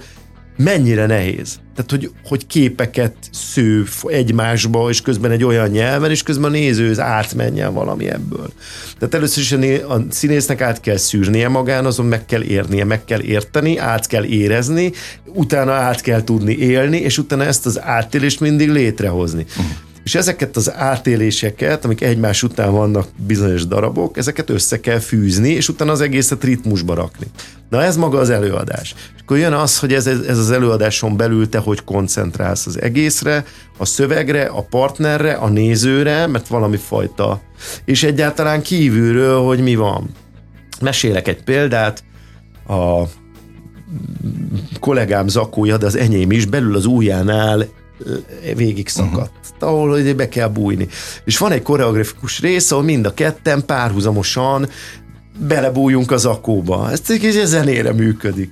mennyire 0.56 1.06
nehéz. 1.06 1.60
Tehát, 1.74 1.90
hogy, 1.90 2.10
hogy 2.24 2.46
képeket 2.46 3.14
sző 3.30 3.84
egymásba, 4.06 4.88
és 4.88 5.00
közben 5.00 5.30
egy 5.30 5.44
olyan 5.44 5.68
nyelven, 5.68 6.10
és 6.10 6.22
közben 6.22 6.50
a 6.50 6.52
néző 6.52 6.90
az 6.90 7.00
átmenjen 7.00 7.74
valami 7.74 8.08
ebből. 8.10 8.52
Tehát 8.98 9.14
először 9.14 9.42
is 9.42 9.52
a, 9.52 9.92
a 9.94 10.04
színésznek 10.10 10.60
át 10.60 10.80
kell 10.80 10.96
szűrnie 10.96 11.48
magán, 11.48 11.86
azon 11.86 12.06
meg 12.06 12.24
kell 12.24 12.42
érnie, 12.42 12.84
meg 12.84 13.04
kell 13.04 13.20
érteni, 13.20 13.78
át 13.78 14.06
kell 14.06 14.24
érezni, 14.24 14.92
utána 15.26 15.72
át 15.72 16.00
kell 16.00 16.24
tudni 16.24 16.56
élni, 16.56 16.98
és 16.98 17.18
utána 17.18 17.44
ezt 17.44 17.66
az 17.66 17.80
átélést 17.80 18.40
mindig 18.40 18.70
létrehozni. 18.70 19.44
Uh-huh 19.48 19.90
És 20.04 20.14
ezeket 20.14 20.56
az 20.56 20.72
átéléseket, 20.72 21.84
amik 21.84 22.00
egymás 22.00 22.42
után 22.42 22.72
vannak 22.72 23.08
bizonyos 23.26 23.66
darabok, 23.66 24.16
ezeket 24.16 24.50
össze 24.50 24.80
kell 24.80 24.98
fűzni, 24.98 25.48
és 25.48 25.68
utána 25.68 25.92
az 25.92 26.00
egészet 26.00 26.44
ritmusba 26.44 26.94
rakni. 26.94 27.26
Na 27.68 27.82
ez 27.82 27.96
maga 27.96 28.18
az 28.18 28.30
előadás. 28.30 28.94
És 29.14 29.20
akkor 29.20 29.38
jön 29.38 29.52
az, 29.52 29.78
hogy 29.78 29.92
ez, 29.92 30.06
ez 30.06 30.38
az 30.38 30.50
előadáson 30.50 31.16
belül 31.16 31.48
te 31.48 31.58
hogy 31.58 31.84
koncentrálsz 31.84 32.66
az 32.66 32.80
egészre, 32.80 33.44
a 33.78 33.84
szövegre, 33.84 34.44
a 34.44 34.62
partnerre, 34.62 35.32
a 35.32 35.48
nézőre, 35.48 36.26
mert 36.26 36.46
valami 36.46 36.76
fajta, 36.76 37.40
és 37.84 38.02
egyáltalán 38.02 38.62
kívülről, 38.62 39.40
hogy 39.40 39.60
mi 39.60 39.74
van. 39.74 40.10
Mesélek 40.80 41.28
egy 41.28 41.42
példát, 41.42 42.04
a 42.68 43.02
kollégám 44.80 45.28
zakója, 45.28 45.76
de 45.76 45.86
az 45.86 45.96
enyém 45.96 46.30
is 46.30 46.44
belül 46.44 46.76
az 46.76 46.84
ujjánál 46.84 47.66
végig 48.54 48.88
szakadt, 48.88 49.32
uh-huh. 49.54 49.68
ahol 49.68 49.90
hogy 49.90 50.16
be 50.16 50.28
kell 50.28 50.48
bújni. 50.48 50.88
És 51.24 51.38
van 51.38 51.52
egy 51.52 51.62
koreografikus 51.62 52.40
rész, 52.40 52.70
ahol 52.70 52.84
mind 52.84 53.06
a 53.06 53.14
ketten 53.14 53.66
párhuzamosan 53.66 54.68
belebújjunk 55.38 56.10
az 56.10 56.24
akóba. 56.24 56.90
Ez 56.90 57.02
egy 57.06 57.42
zenére 57.44 57.92
működik. 57.92 58.50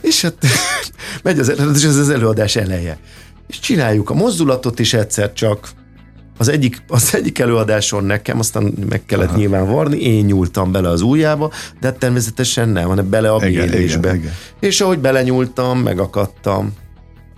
És 0.00 0.22
hát 0.22 0.34
megy 1.22 1.38
az, 1.38 1.48
ez 1.84 1.96
az 1.96 2.10
előadás 2.10 2.56
eleje. 2.56 2.98
És 3.46 3.60
csináljuk 3.60 4.10
a 4.10 4.14
mozdulatot 4.14 4.78
is 4.78 4.94
egyszer 4.94 5.32
csak. 5.32 5.68
Az 6.38 6.48
egyik, 6.48 6.82
az 6.88 7.14
egyik 7.14 7.38
előadáson 7.38 8.04
nekem, 8.04 8.38
aztán 8.38 8.74
meg 8.88 9.04
kellett 9.06 9.28
Aha. 9.28 9.36
nyilván 9.36 9.66
varni, 9.66 10.00
én 10.00 10.24
nyúltam 10.24 10.72
bele 10.72 10.88
az 10.88 11.00
ujjába, 11.00 11.50
de 11.80 11.86
hát 11.86 11.98
természetesen 11.98 12.68
nem, 12.68 12.88
hanem 12.88 13.10
bele 13.10 13.32
a 13.32 13.38
bélésbe. 13.38 14.18
És 14.60 14.80
ahogy 14.80 14.98
belenyúltam, 14.98 15.78
megakadtam, 15.78 16.72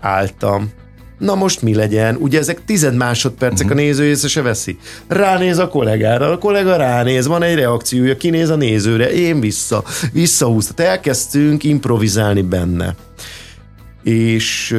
álltam, 0.00 0.70
Na 1.18 1.34
most 1.34 1.62
mi 1.62 1.74
legyen? 1.74 2.16
Ugye 2.16 2.38
ezek 2.38 2.64
tized 2.64 2.94
másodpercek 2.94 3.66
uh-huh. 3.66 3.80
a 3.80 3.82
néző 3.82 4.04
észre 4.04 4.28
se 4.28 4.42
veszi. 4.42 4.78
Ránéz 5.06 5.58
a 5.58 5.68
kollégára, 5.68 6.30
a 6.30 6.38
kollega 6.38 6.76
ránéz, 6.76 7.26
van 7.26 7.42
egy 7.42 7.54
reakciója, 7.54 8.16
kinéz 8.16 8.50
a 8.50 8.56
nézőre, 8.56 9.12
én 9.12 9.40
vissza, 9.40 9.84
visszahúztat. 10.12 10.80
Elkezdtünk 10.80 11.64
improvizálni 11.64 12.42
benne. 12.42 12.94
És 14.02 14.76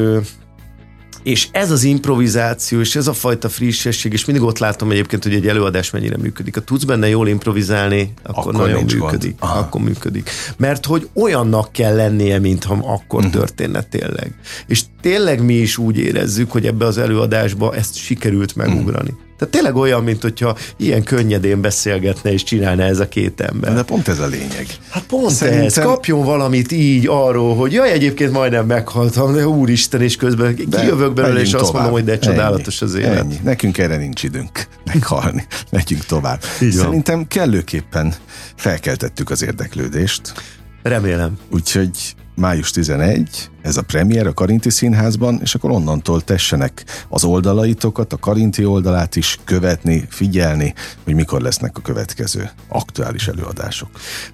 és 1.24 1.47
ez 1.51 1.72
az 1.72 1.84
improvizáció, 1.84 2.80
és 2.80 2.95
ez 2.95 3.07
a 3.07 3.13
fajta 3.13 3.49
frissesség, 3.49 4.13
és 4.13 4.26
mindig 4.26 4.45
ott 4.45 4.57
látom 4.57 4.91
egyébként, 4.91 5.24
hogy 5.24 5.34
egy 5.34 5.47
előadás 5.47 5.89
mennyire 5.89 6.18
működik. 6.18 6.55
Ha 6.55 6.61
tudsz 6.61 6.84
benne 6.84 7.07
jól 7.07 7.28
improvizálni, 7.28 8.13
akkor, 8.24 8.38
akkor 8.38 8.68
nagyon 8.68 8.84
működik. 8.84 9.36
Akkor 9.39 9.82
működik. 9.82 10.30
Mert 10.57 10.86
hogy 10.86 11.09
olyannak 11.13 11.72
kell 11.72 11.95
lennie, 11.95 12.39
mintha 12.39 12.74
akkor 12.74 13.20
uh-huh. 13.20 13.34
történne 13.34 13.82
tényleg. 13.82 14.36
És 14.68 14.84
tényleg 15.01 15.43
mi 15.43 15.53
is 15.53 15.78
úgy 15.78 15.97
érezzük, 15.97 16.51
hogy 16.51 16.65
ebbe 16.65 16.86
az 16.86 16.97
előadásba 16.97 17.76
ezt 17.76 17.95
sikerült 17.95 18.55
megugrani. 18.55 19.09
Uh-huh. 19.09 19.26
Tehát 19.38 19.53
tényleg 19.53 19.75
olyan, 19.75 20.03
mint 20.03 20.21
hogyha 20.21 20.55
ilyen 20.77 21.03
könnyedén 21.03 21.61
beszélgetne 21.61 22.31
és 22.33 22.43
csinálna 22.43 22.83
ez 22.83 22.99
a 22.99 23.07
két 23.07 23.41
ember. 23.41 23.73
De 23.73 23.83
pont 23.83 24.07
ez 24.07 24.19
a 24.19 24.27
lényeg. 24.27 24.67
Hát 24.89 25.03
pont 25.03 25.31
Szerintem... 25.31 25.65
ez. 25.65 25.79
Kapjon 25.79 26.23
valamit 26.23 26.71
így 26.71 27.07
arról, 27.07 27.55
hogy 27.55 27.71
jaj, 27.71 27.91
egyébként 27.91 28.31
majdnem 28.31 28.65
meghaltam, 28.65 29.33
de 29.33 29.47
úristen, 29.47 30.01
és 30.01 30.15
közben 30.15 30.55
de 30.67 30.79
kijövök 30.79 31.13
belőle, 31.13 31.39
és 31.39 31.49
tovább. 31.49 31.63
azt 31.63 31.73
mondom, 31.73 31.91
hogy 31.91 32.03
de 32.03 32.19
csodálatos 32.19 32.81
az 32.81 32.95
élet. 32.95 33.17
Ennyi. 33.17 33.35
Nekünk 33.43 33.77
erre 33.77 33.97
nincs 33.97 34.23
időnk 34.23 34.67
meghalni. 34.85 35.47
Megyünk 35.71 36.05
tovább. 36.05 36.41
Így 36.61 36.71
Szerintem 36.71 37.15
van. 37.15 37.27
kellőképpen 37.27 38.13
felkeltettük 38.55 39.29
az 39.29 39.43
érdeklődést. 39.43 40.33
Remélem. 40.83 41.38
Úgyhogy 41.51 42.15
május 42.35 42.71
11, 42.71 43.49
ez 43.62 43.78
a 43.78 43.82
premier 43.82 44.28
a 44.28 44.34
Karinti 44.34 44.70
Színházban, 44.70 45.39
és 45.41 45.55
akkor 45.55 45.72
onnantól 45.72 46.22
tessenek 46.22 46.84
az 47.10 47.24
oldalaitokat, 47.24 48.14
a 48.14 48.18
Karinti 48.18 48.66
oldalát 48.66 49.16
is 49.16 49.39
követni, 49.43 50.05
figyelni, 50.10 50.74
hogy 51.03 51.14
mikor 51.14 51.41
lesznek 51.41 51.78
a 51.78 51.82
következő 51.82 52.49
aktuális 52.68 53.28
előadások. 53.28 53.89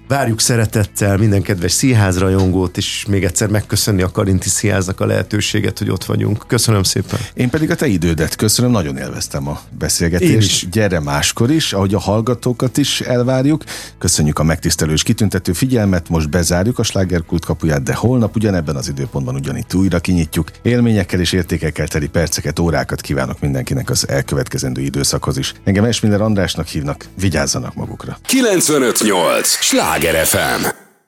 Várjuk 0.08 0.40
szeretettel 0.40 1.16
minden 1.16 1.42
kedves 1.42 1.72
színházrajongót, 1.72 2.76
és 2.76 3.04
még 3.08 3.24
egyszer 3.24 3.48
megköszönni 3.48 4.02
a 4.02 4.10
Karinti 4.10 4.48
Színháznak 4.48 5.00
a 5.00 5.06
lehetőséget, 5.06 5.78
hogy 5.78 5.90
ott 5.90 6.04
vagyunk. 6.04 6.44
Köszönöm 6.46 6.82
szépen. 6.82 7.18
Én 7.34 7.50
pedig 7.50 7.70
a 7.70 7.74
te 7.74 7.86
idődet 7.86 8.36
köszönöm, 8.36 8.70
nagyon 8.70 8.96
élveztem 8.96 9.48
a 9.48 9.60
beszélgetést. 9.78 10.70
Gyere 10.70 11.00
máskor 11.00 11.50
is, 11.50 11.72
ahogy 11.72 11.94
a 11.94 12.00
hallgatókat 12.00 12.76
is 12.76 13.00
elvárjuk. 13.00 13.64
Köszönjük 13.98 14.38
a 14.38 14.42
megtisztelő 14.42 14.92
és 14.92 15.02
kitüntető 15.02 15.52
figyelmet, 15.52 16.08
most 16.08 16.30
bezárjuk 16.30 16.78
a 16.78 16.82
slágerkult 16.82 17.44
kapuját, 17.44 17.82
de 17.82 17.94
holnap 17.94 18.36
ugyanebben 18.36 18.76
az 18.76 18.88
időpontban 18.88 19.23
központban 19.24 19.34
ugyanitt 19.34 19.74
újra 19.74 19.98
kinyitjuk. 19.98 20.50
Élményekkel 20.62 21.20
és 21.20 21.32
értékekkel 21.32 21.88
teli 21.88 22.08
perceket, 22.08 22.58
órákat 22.58 23.00
kívánok 23.00 23.40
mindenkinek 23.40 23.90
az 23.90 24.08
elkövetkezendő 24.08 24.80
időszakhoz 24.80 25.36
is. 25.36 25.54
Engem 25.64 25.84
Esmiller 25.84 26.20
Andrásnak 26.20 26.66
hívnak, 26.66 27.06
vigyázzanak 27.20 27.74
magukra. 27.74 28.18
958! 28.26 29.48
Sláger 29.48 30.26
FM! 30.26 30.83